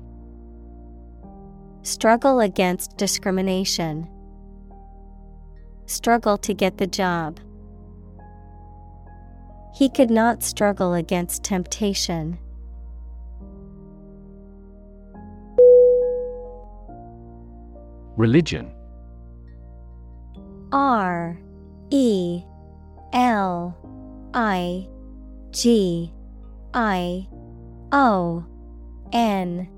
Struggle 1.84 2.40
against 2.40 2.98
discrimination, 2.98 4.10
Struggle 5.86 6.38
to 6.40 6.54
get 6.56 6.80
the 6.80 6.88
job. 6.88 7.40
He 9.76 9.88
could 9.88 10.10
not 10.10 10.42
struggle 10.42 10.96
against 10.96 11.44
temptation. 11.44 12.40
Religion. 18.18 18.74
R 20.72 21.38
E 21.92 22.44
L 23.14 23.78
I 24.36 24.90
G 25.52 26.12
I 26.74 27.26
O 27.94 28.46
N. 29.14 29.70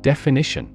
Definition. 0.00 0.72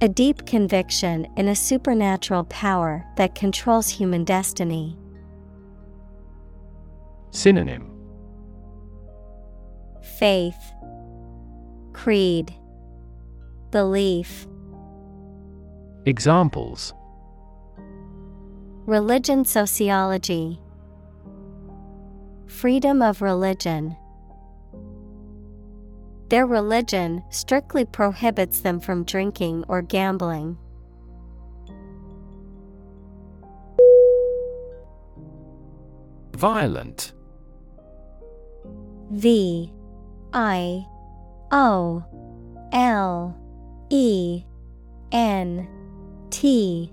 A 0.00 0.08
deep 0.08 0.46
conviction 0.46 1.26
in 1.36 1.48
a 1.48 1.56
supernatural 1.56 2.44
power 2.44 3.04
that 3.16 3.34
controls 3.34 3.88
human 3.88 4.22
destiny. 4.22 4.96
Synonym. 7.32 7.90
Faith, 10.18 10.72
Creed, 11.92 12.54
Belief. 13.72 14.46
Examples 16.04 16.94
Religion 18.86 19.44
Sociology 19.44 20.60
Freedom 22.46 23.02
of 23.02 23.20
religion. 23.20 23.96
Their 26.28 26.46
religion 26.46 27.24
strictly 27.30 27.84
prohibits 27.84 28.60
them 28.60 28.78
from 28.78 29.02
drinking 29.02 29.64
or 29.66 29.82
gambling. 29.82 30.56
Violent 36.36 37.12
V 39.10 39.72
I 40.32 40.86
O 41.50 42.04
L 42.72 43.36
E 43.90 44.44
N 45.10 45.68
T 46.30 46.92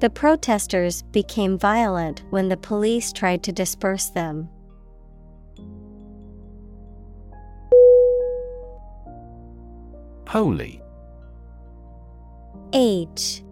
The 0.00 0.10
protesters 0.10 1.02
became 1.02 1.58
violent 1.58 2.22
when 2.30 2.48
the 2.48 2.56
police 2.56 3.12
tried 3.12 3.42
to 3.42 3.52
disperse 3.52 4.10
them. 4.10 4.48
Holy. 10.28 10.80
H. 12.72 13.42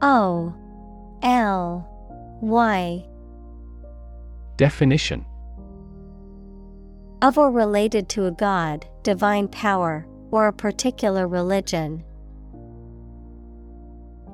O. 0.00 0.54
L. 1.22 2.38
Y. 2.40 3.04
Definition. 4.56 5.24
Of 7.20 7.36
or 7.36 7.50
related 7.50 8.08
to 8.10 8.26
a 8.26 8.30
god, 8.30 8.86
divine 9.02 9.48
power, 9.48 10.06
or 10.30 10.46
a 10.46 10.52
particular 10.52 11.26
religion. 11.26 12.04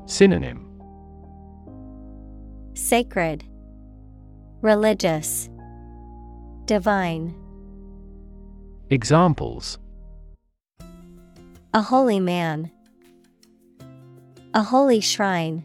Synonym 0.04 0.71
Sacred, 2.74 3.44
Religious, 4.62 5.50
Divine. 6.64 7.34
Examples. 8.88 9.78
A 11.74 11.82
holy 11.82 12.18
man, 12.18 12.70
a 14.54 14.62
holy 14.62 15.00
shrine. 15.00 15.64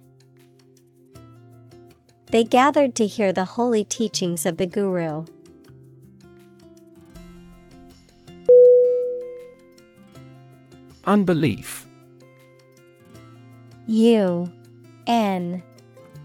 They 2.31 2.43
gathered 2.43 2.93
to 2.95 3.07
hear 3.07 3.31
the 3.31 3.45
holy 3.45 3.85
teachings 3.85 4.45
of 4.45 4.57
the 4.57 4.65
Guru. 4.65 5.25
Unbelief. 11.05 11.87
U 13.85 14.51
N. 15.07 15.63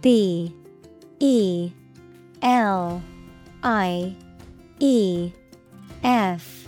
B 0.01 0.53
E 1.25 1.73
L 2.43 3.01
I 3.63 4.17
E 4.81 5.31
F. 6.03 6.67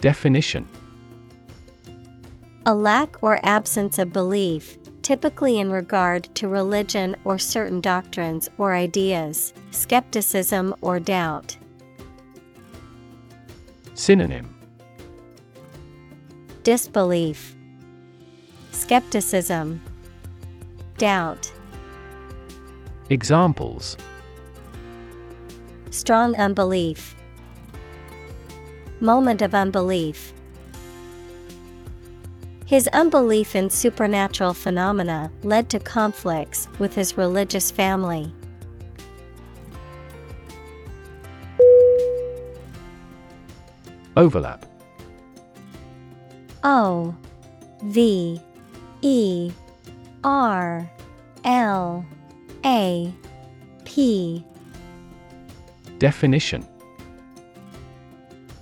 Definition. 0.00 0.66
A 2.66 2.74
lack 2.74 3.22
or 3.22 3.38
absence 3.44 4.00
of 4.00 4.12
belief, 4.12 4.76
typically 5.02 5.60
in 5.60 5.70
regard 5.70 6.24
to 6.34 6.48
religion 6.48 7.14
or 7.22 7.38
certain 7.38 7.80
doctrines 7.80 8.50
or 8.58 8.74
ideas, 8.74 9.54
skepticism 9.70 10.74
or 10.80 10.98
doubt. 10.98 11.56
Synonym. 13.94 14.52
Disbelief, 16.64 17.54
Skepticism, 18.72 19.80
Doubt. 20.98 21.52
Examples 23.08 23.96
Strong 25.90 26.34
unbelief. 26.34 27.14
Moment 28.98 29.42
of 29.42 29.54
unbelief. 29.54 30.32
His 32.64 32.88
unbelief 32.88 33.54
in 33.54 33.70
supernatural 33.70 34.54
phenomena 34.54 35.30
led 35.44 35.70
to 35.70 35.78
conflicts 35.78 36.66
with 36.80 36.96
his 36.96 37.16
religious 37.16 37.70
family. 37.70 38.34
Overlap 44.16 44.66
O 46.64 47.14
V 47.84 48.40
E 49.02 49.52
R 50.24 50.90
L 51.44 52.04
A 52.66 53.14
P. 53.84 54.44
Definition. 55.98 56.66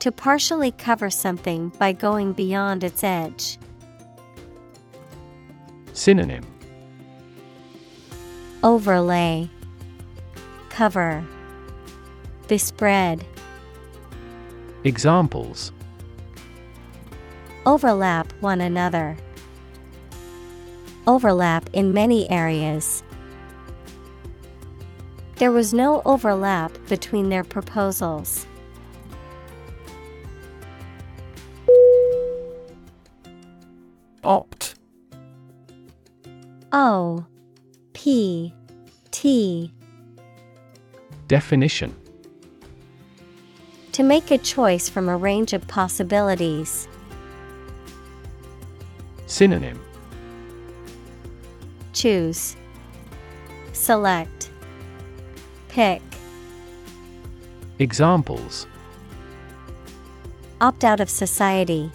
To 0.00 0.12
partially 0.12 0.72
cover 0.72 1.08
something 1.08 1.70
by 1.78 1.92
going 1.92 2.34
beyond 2.34 2.84
its 2.84 3.02
edge. 3.02 3.56
Synonym. 5.94 6.44
Overlay. 8.62 9.48
Cover. 10.68 11.24
Bespread. 12.46 13.22
Examples. 14.82 15.72
Overlap 17.64 18.30
one 18.40 18.60
another. 18.60 19.16
Overlap 21.06 21.70
in 21.72 21.92
many 21.92 22.28
areas. 22.30 23.03
There 25.36 25.50
was 25.50 25.74
no 25.74 26.00
overlap 26.04 26.72
between 26.88 27.28
their 27.28 27.44
proposals. 27.44 28.46
Opt 34.22 34.76
O 36.72 37.26
P 37.92 38.54
T 39.10 39.70
Definition 41.28 41.94
To 43.92 44.02
make 44.02 44.30
a 44.30 44.38
choice 44.38 44.88
from 44.88 45.08
a 45.08 45.16
range 45.16 45.52
of 45.52 45.66
possibilities. 45.68 46.88
Synonym 49.26 49.80
Choose. 51.92 52.56
Select. 53.72 54.33
Pick. 55.74 56.00
Examples 57.80 58.68
Opt 60.60 60.84
out 60.84 61.00
of 61.00 61.10
society. 61.10 61.90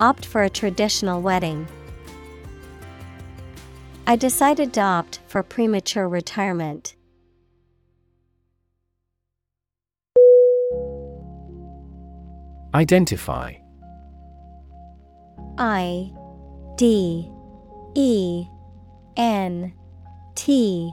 Opt 0.00 0.26
for 0.26 0.42
a 0.42 0.50
traditional 0.50 1.22
wedding. 1.22 1.68
I 4.08 4.16
decided 4.16 4.72
to 4.72 4.80
opt 4.80 5.20
for 5.28 5.44
premature 5.44 6.08
retirement. 6.08 6.96
Identify 12.74 13.54
I 15.58 16.10
D 16.76 17.30
E 17.94 18.46
N 19.16 19.72
T 20.34 20.92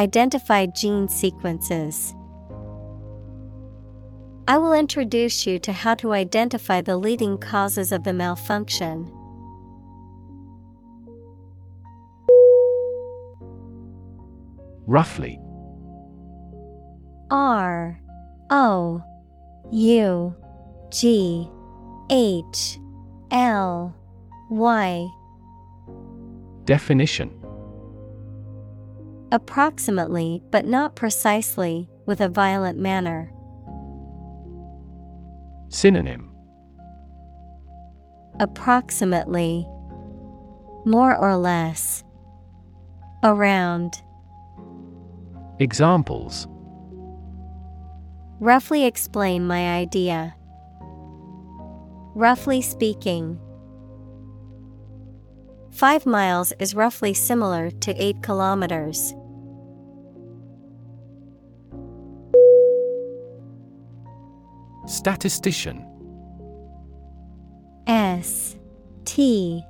Identify 0.00 0.64
gene 0.64 1.08
sequences. 1.10 2.14
I 4.48 4.56
will 4.56 4.72
introduce 4.72 5.46
you 5.46 5.58
to 5.58 5.74
how 5.74 5.94
to 5.96 6.14
identify 6.14 6.80
the 6.80 6.96
leading 6.96 7.36
causes 7.36 7.92
of 7.92 8.04
the 8.04 8.14
malfunction. 8.14 9.12
Roughly 14.86 15.38
R 17.30 18.00
O 18.48 19.02
U 19.70 20.34
G 20.88 21.46
H 22.10 22.78
L 23.30 23.94
Y 24.48 25.06
Definition 26.64 27.39
Approximately, 29.32 30.42
but 30.50 30.66
not 30.66 30.96
precisely, 30.96 31.88
with 32.04 32.20
a 32.20 32.28
violent 32.28 32.78
manner. 32.78 33.32
Synonym 35.68 36.34
Approximately, 38.40 39.66
more 40.84 41.16
or 41.16 41.36
less, 41.36 42.02
around. 43.22 44.02
Examples 45.60 46.48
Roughly 48.40 48.86
explain 48.86 49.46
my 49.46 49.74
idea. 49.74 50.34
Roughly 52.14 52.62
speaking, 52.62 53.38
5 55.70 56.04
miles 56.04 56.52
is 56.58 56.74
roughly 56.74 57.14
similar 57.14 57.70
to 57.70 58.02
8 58.02 58.22
kilometers. 58.22 59.14
Statistician. 64.90 65.86
S 67.86 68.56
T 69.04 69.62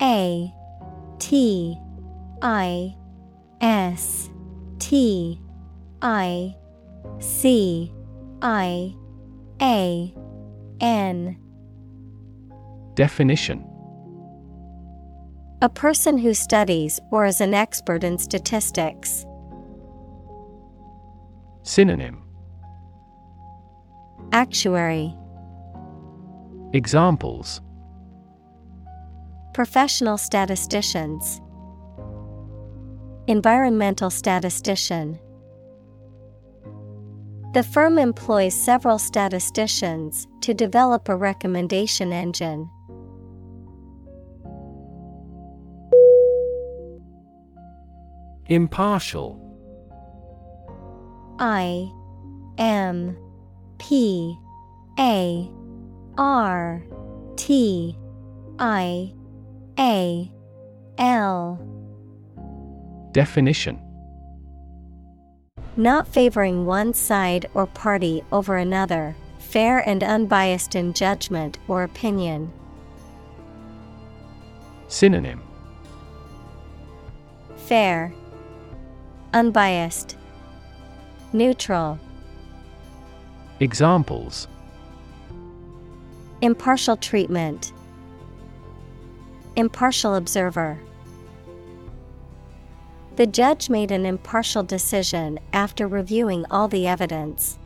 A 0.00 0.52
T 1.18 1.78
I 2.40 2.96
S 3.60 4.30
T 4.78 5.38
I 6.00 6.54
C 7.18 7.92
I 8.40 8.94
A 9.60 10.14
N. 10.80 11.36
Definition. 12.94 13.66
A 15.60 15.68
person 15.68 16.16
who 16.16 16.32
studies 16.32 16.98
or 17.10 17.26
is 17.26 17.42
an 17.42 17.52
expert 17.52 18.02
in 18.02 18.16
statistics. 18.16 19.26
Synonym 21.62 22.23
Actuary. 24.32 25.14
Examples. 26.72 27.60
Professional 29.52 30.18
statisticians. 30.18 31.40
Environmental 33.28 34.10
statistician. 34.10 35.18
The 37.54 37.62
firm 37.62 37.98
employs 37.98 38.52
several 38.52 38.98
statisticians 38.98 40.26
to 40.40 40.52
develop 40.52 41.08
a 41.08 41.14
recommendation 41.14 42.12
engine. 42.12 42.68
Impartial. 48.46 49.40
I 51.38 51.88
M 52.58 53.16
P 53.78 54.38
A 54.98 55.50
R 56.16 56.82
T 57.36 57.96
I 58.58 59.12
A 59.78 60.32
L. 60.98 61.58
Definition. 63.12 63.80
Not 65.76 66.06
favoring 66.06 66.66
one 66.66 66.94
side 66.94 67.50
or 67.54 67.66
party 67.66 68.22
over 68.30 68.56
another, 68.56 69.16
fair 69.38 69.80
and 69.88 70.04
unbiased 70.04 70.74
in 70.74 70.92
judgment 70.92 71.58
or 71.66 71.82
opinion. 71.82 72.52
Synonym. 74.88 75.42
Fair, 77.56 78.12
Unbiased, 79.32 80.16
Neutral. 81.32 81.98
Examples 83.60 84.48
Impartial 86.40 86.96
treatment, 86.96 87.72
Impartial 89.54 90.16
observer. 90.16 90.80
The 93.14 93.26
judge 93.26 93.70
made 93.70 93.92
an 93.92 94.04
impartial 94.04 94.64
decision 94.64 95.38
after 95.52 95.86
reviewing 95.86 96.44
all 96.50 96.66
the 96.66 96.88
evidence. 96.88 97.60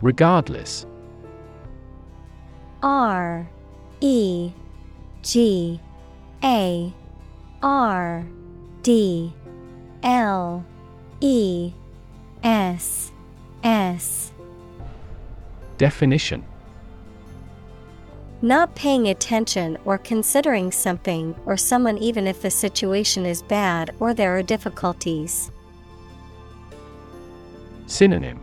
Regardless 0.00 0.86
R 2.82 3.46
E 4.00 4.52
G 5.22 5.78
A 6.42 6.94
R 7.62 8.24
D 8.82 9.34
L 10.06 10.64
E 11.20 11.72
S 12.44 13.10
S 13.64 14.30
Definition 15.78 16.44
Not 18.40 18.72
paying 18.76 19.08
attention 19.08 19.76
or 19.84 19.98
considering 19.98 20.70
something 20.70 21.34
or 21.44 21.56
someone 21.56 21.98
even 21.98 22.28
if 22.28 22.40
the 22.40 22.52
situation 22.52 23.26
is 23.26 23.42
bad 23.42 23.96
or 23.98 24.14
there 24.14 24.38
are 24.38 24.44
difficulties. 24.44 25.50
Synonym 27.86 28.38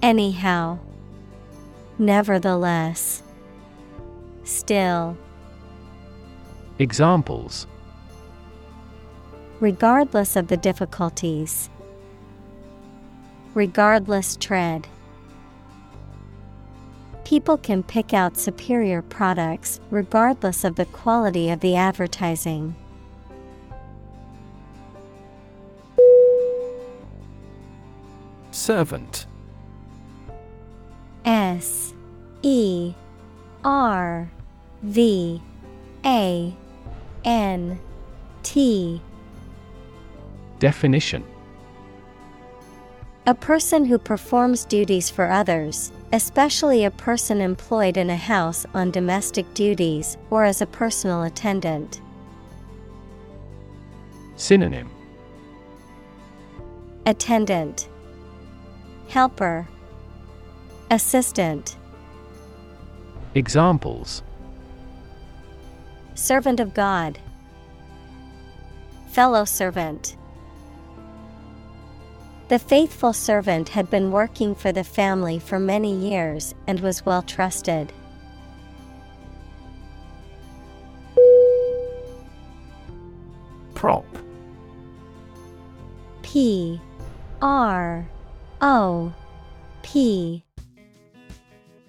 Anyhow. 0.00 0.78
Nevertheless. 1.98 3.22
Still. 4.44 5.14
Examples 6.78 7.66
Regardless 9.62 10.34
of 10.34 10.48
the 10.48 10.56
difficulties. 10.56 11.70
Regardless 13.54 14.34
tread. 14.34 14.88
People 17.22 17.56
can 17.56 17.84
pick 17.84 18.12
out 18.12 18.36
superior 18.36 19.02
products 19.02 19.78
regardless 19.88 20.64
of 20.64 20.74
the 20.74 20.86
quality 20.86 21.48
of 21.48 21.60
the 21.60 21.76
advertising. 21.76 22.74
Servant 28.50 29.26
S 31.24 31.94
E 32.42 32.94
R 33.62 34.28
V 34.82 35.40
A 36.04 36.52
N 37.24 37.80
T 38.42 39.00
Definition. 40.62 41.24
A 43.26 43.34
person 43.34 43.84
who 43.84 43.98
performs 43.98 44.64
duties 44.64 45.10
for 45.10 45.28
others, 45.28 45.90
especially 46.12 46.84
a 46.84 46.90
person 46.92 47.40
employed 47.40 47.96
in 47.96 48.08
a 48.10 48.16
house 48.16 48.64
on 48.72 48.92
domestic 48.92 49.52
duties 49.54 50.16
or 50.30 50.44
as 50.44 50.62
a 50.62 50.66
personal 50.66 51.24
attendant. 51.24 52.00
Synonym. 54.36 54.88
Attendant, 57.06 57.88
Helper, 59.08 59.66
Assistant, 60.92 61.76
Examples. 63.34 64.22
Servant 66.14 66.60
of 66.60 66.72
God, 66.72 67.18
Fellow 69.08 69.44
servant. 69.44 70.16
The 72.52 72.58
faithful 72.58 73.14
servant 73.14 73.70
had 73.70 73.88
been 73.88 74.12
working 74.12 74.54
for 74.54 74.72
the 74.72 74.84
family 74.84 75.38
for 75.38 75.58
many 75.58 75.94
years 75.96 76.54
and 76.66 76.80
was 76.80 77.06
well 77.06 77.22
trusted. 77.22 77.90
Prop. 83.72 84.04
P 86.20 86.78
R 87.40 88.06
O 88.60 89.14
P 89.82 90.44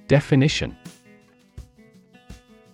Definition 0.08 0.78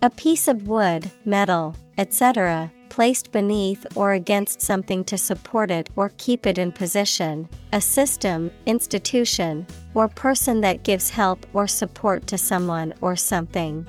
A 0.00 0.10
piece 0.10 0.46
of 0.46 0.68
wood, 0.68 1.10
metal, 1.24 1.74
etc., 1.98 2.70
placed 2.90 3.32
beneath 3.32 3.86
or 3.96 4.12
against 4.12 4.60
something 4.60 5.02
to 5.04 5.16
support 5.16 5.70
it 5.70 5.88
or 5.96 6.10
keep 6.18 6.46
it 6.46 6.58
in 6.58 6.70
position, 6.72 7.48
a 7.72 7.80
system, 7.80 8.50
institution, 8.66 9.66
or 9.94 10.08
person 10.08 10.60
that 10.60 10.82
gives 10.82 11.08
help 11.08 11.46
or 11.54 11.66
support 11.66 12.26
to 12.26 12.36
someone 12.36 12.92
or 13.00 13.16
something. 13.16 13.86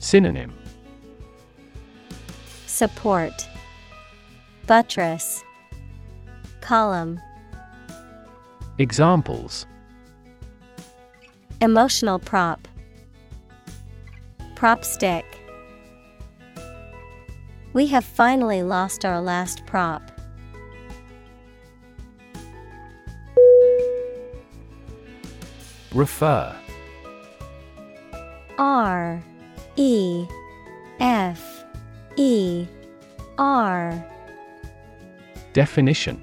Synonym. 0.00 0.52
Support. 2.66 3.46
Buttress. 4.66 5.44
Column. 6.60 7.20
Examples. 8.78 9.66
Emotional 11.60 12.18
prop. 12.18 12.66
Prop 14.56 14.84
stick 14.84 15.24
We 17.74 17.88
have 17.88 18.04
finally 18.04 18.62
lost 18.62 19.04
our 19.04 19.20
last 19.20 19.66
prop. 19.66 20.12
Refer. 25.92 26.54
R 28.58 29.22
E 29.74 30.26
F 31.00 31.64
E 32.16 32.66
R. 33.38 34.06
Definition. 35.52 36.22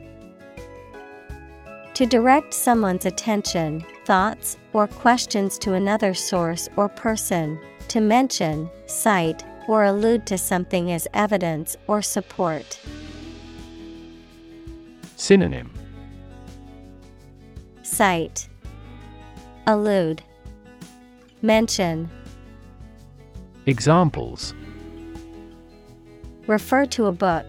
To 1.95 2.05
direct 2.05 2.53
someone's 2.53 3.05
attention, 3.05 3.85
thoughts, 4.05 4.57
or 4.71 4.87
questions 4.87 5.57
to 5.59 5.73
another 5.73 6.13
source 6.13 6.69
or 6.77 6.87
person, 6.87 7.59
to 7.89 7.99
mention, 7.99 8.69
cite, 8.85 9.43
or 9.67 9.83
allude 9.83 10.25
to 10.27 10.37
something 10.37 10.91
as 10.91 11.07
evidence 11.13 11.77
or 11.87 12.01
support. 12.01 12.79
Synonym 15.15 15.71
Cite 17.83 18.47
Allude 19.67 20.23
Mention 21.41 22.09
Examples 23.65 24.53
Refer 26.47 26.85
to 26.87 27.05
a 27.05 27.11
book. 27.11 27.45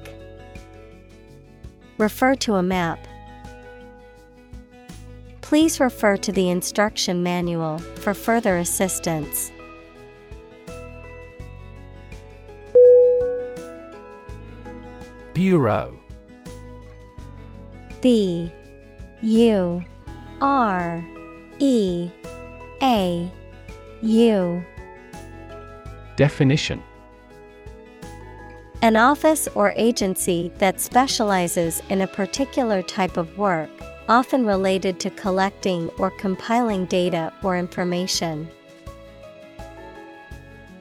Refer 1.99 2.34
to 2.36 2.55
a 2.55 2.62
map. 2.62 2.99
Please 5.41 5.81
refer 5.81 6.16
to 6.18 6.32
the 6.32 6.50
instruction 6.50 7.23
manual 7.23 7.78
for 7.78 8.15
further 8.15 8.58
assistance. 8.58 9.50
Bureau 15.43 15.99
B 18.01 18.49
U. 19.23 19.83
R. 20.41 21.05
E. 21.59 22.11
A. 22.81 23.29
U. 24.03 24.65
Definition. 26.15 26.81
An 28.83 28.95
office 28.95 29.49
or 29.57 29.73
agency 29.75 30.53
that 30.59 30.81
specializes 30.81 31.83
in 31.89 32.03
a 32.03 32.07
particular 32.07 32.81
type 32.81 33.17
of 33.17 33.37
work, 33.37 33.71
often 34.09 34.47
related 34.47 35.01
to 35.01 35.11
collecting 35.11 35.89
or 35.99 36.12
compiling 36.12 36.85
data 36.87 37.33
or 37.43 37.59
information. 37.59 38.49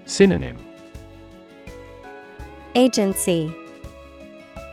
Synonym. 0.06 0.58
Agency 2.76 3.56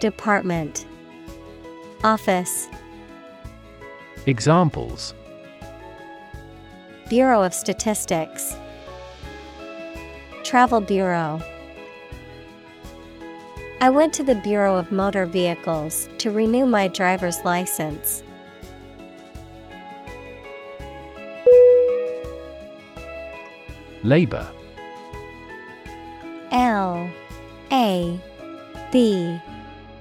Department. 0.00 0.86
Office. 2.04 2.68
Examples. 4.26 5.14
Bureau 7.08 7.42
of 7.42 7.52
Statistics. 7.52 8.54
Travel 10.44 10.80
Bureau. 10.80 11.42
I 13.80 13.90
went 13.90 14.12
to 14.14 14.22
the 14.22 14.36
Bureau 14.36 14.76
of 14.76 14.92
Motor 14.92 15.26
Vehicles 15.26 16.08
to 16.18 16.30
renew 16.30 16.66
my 16.66 16.88
driver's 16.88 17.38
license. 17.44 18.22
Labor. 24.04 24.48
L 26.52 27.10
A 27.72 28.20
B 28.92 29.40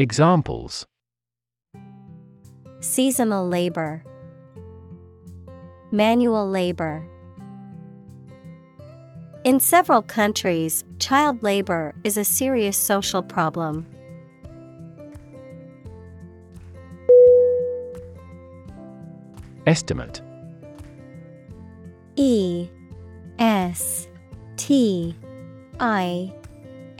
Examples 0.00 0.86
seasonal 2.78 3.48
labor, 3.48 4.04
manual 5.90 6.48
labor. 6.48 7.04
In 9.42 9.58
several 9.58 10.02
countries, 10.02 10.84
child 11.00 11.42
labor 11.42 11.96
is 12.04 12.16
a 12.16 12.22
serious 12.22 12.76
social 12.76 13.24
problem. 13.24 13.88
Estimate 19.66 20.20
E 22.14 22.68
S 23.40 24.06
T 24.56 25.16
I 25.80 26.32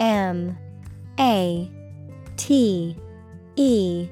M 0.00 0.58
A 1.20 1.77
T 2.38 2.96
E 3.56 4.08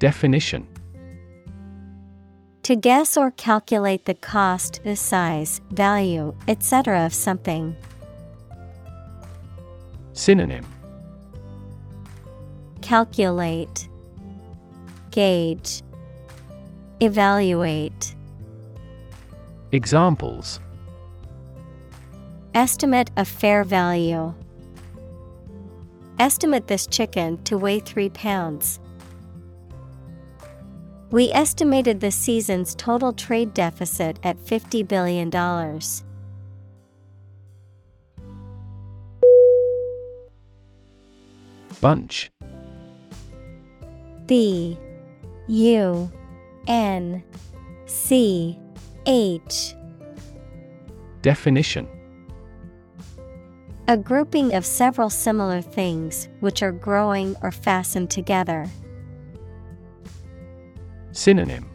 Definition 0.00 0.66
To 2.62 2.74
guess 2.74 3.16
or 3.16 3.30
calculate 3.32 4.06
the 4.06 4.14
cost, 4.14 4.80
the 4.82 4.96
size, 4.96 5.60
value, 5.70 6.34
etc. 6.48 7.04
of 7.04 7.14
something. 7.14 7.76
Synonym 10.14 10.64
Calculate, 12.80 13.88
Gauge, 15.10 15.82
Evaluate. 17.00 18.14
Examples 19.70 20.60
Estimate 22.54 23.10
of 23.16 23.28
fair 23.28 23.64
value. 23.64 24.32
Estimate 26.18 26.66
this 26.68 26.86
chicken 26.86 27.42
to 27.44 27.58
weigh 27.58 27.80
3 27.80 28.08
pounds. 28.10 28.78
We 31.10 31.30
estimated 31.32 32.00
the 32.00 32.10
season's 32.10 32.74
total 32.74 33.12
trade 33.12 33.54
deficit 33.54 34.18
at 34.22 34.36
$50 34.38 34.86
billion. 34.88 35.30
Bunch 41.80 42.30
B 44.26 44.78
U 45.48 46.10
N 46.66 47.22
C 47.86 48.58
H 49.06 49.74
Definition 51.20 51.86
A 53.86 53.98
grouping 53.98 54.54
of 54.54 54.64
several 54.64 55.10
similar 55.10 55.60
things 55.60 56.30
which 56.40 56.62
are 56.62 56.72
growing 56.72 57.36
or 57.42 57.50
fastened 57.50 58.08
together. 58.08 58.64
Synonym 61.12 61.68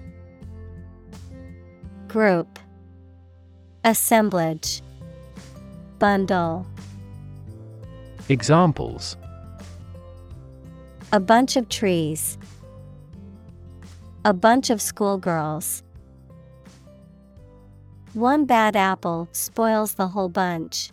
Group 2.08 2.58
Assemblage 3.84 4.82
Bundle 6.00 6.66
Examples 8.28 9.16
A 11.12 11.20
bunch 11.20 11.58
of 11.58 11.70
trees. 11.70 12.40
A 14.26 14.34
bunch 14.34 14.72
of 14.72 14.82
schoolgirls. 14.82 15.84
One 18.14 18.46
bad 18.46 18.76
apple 18.76 19.30
spoils 19.32 19.94
the 19.94 20.08
whole 20.08 20.30
bunch. 20.30 20.92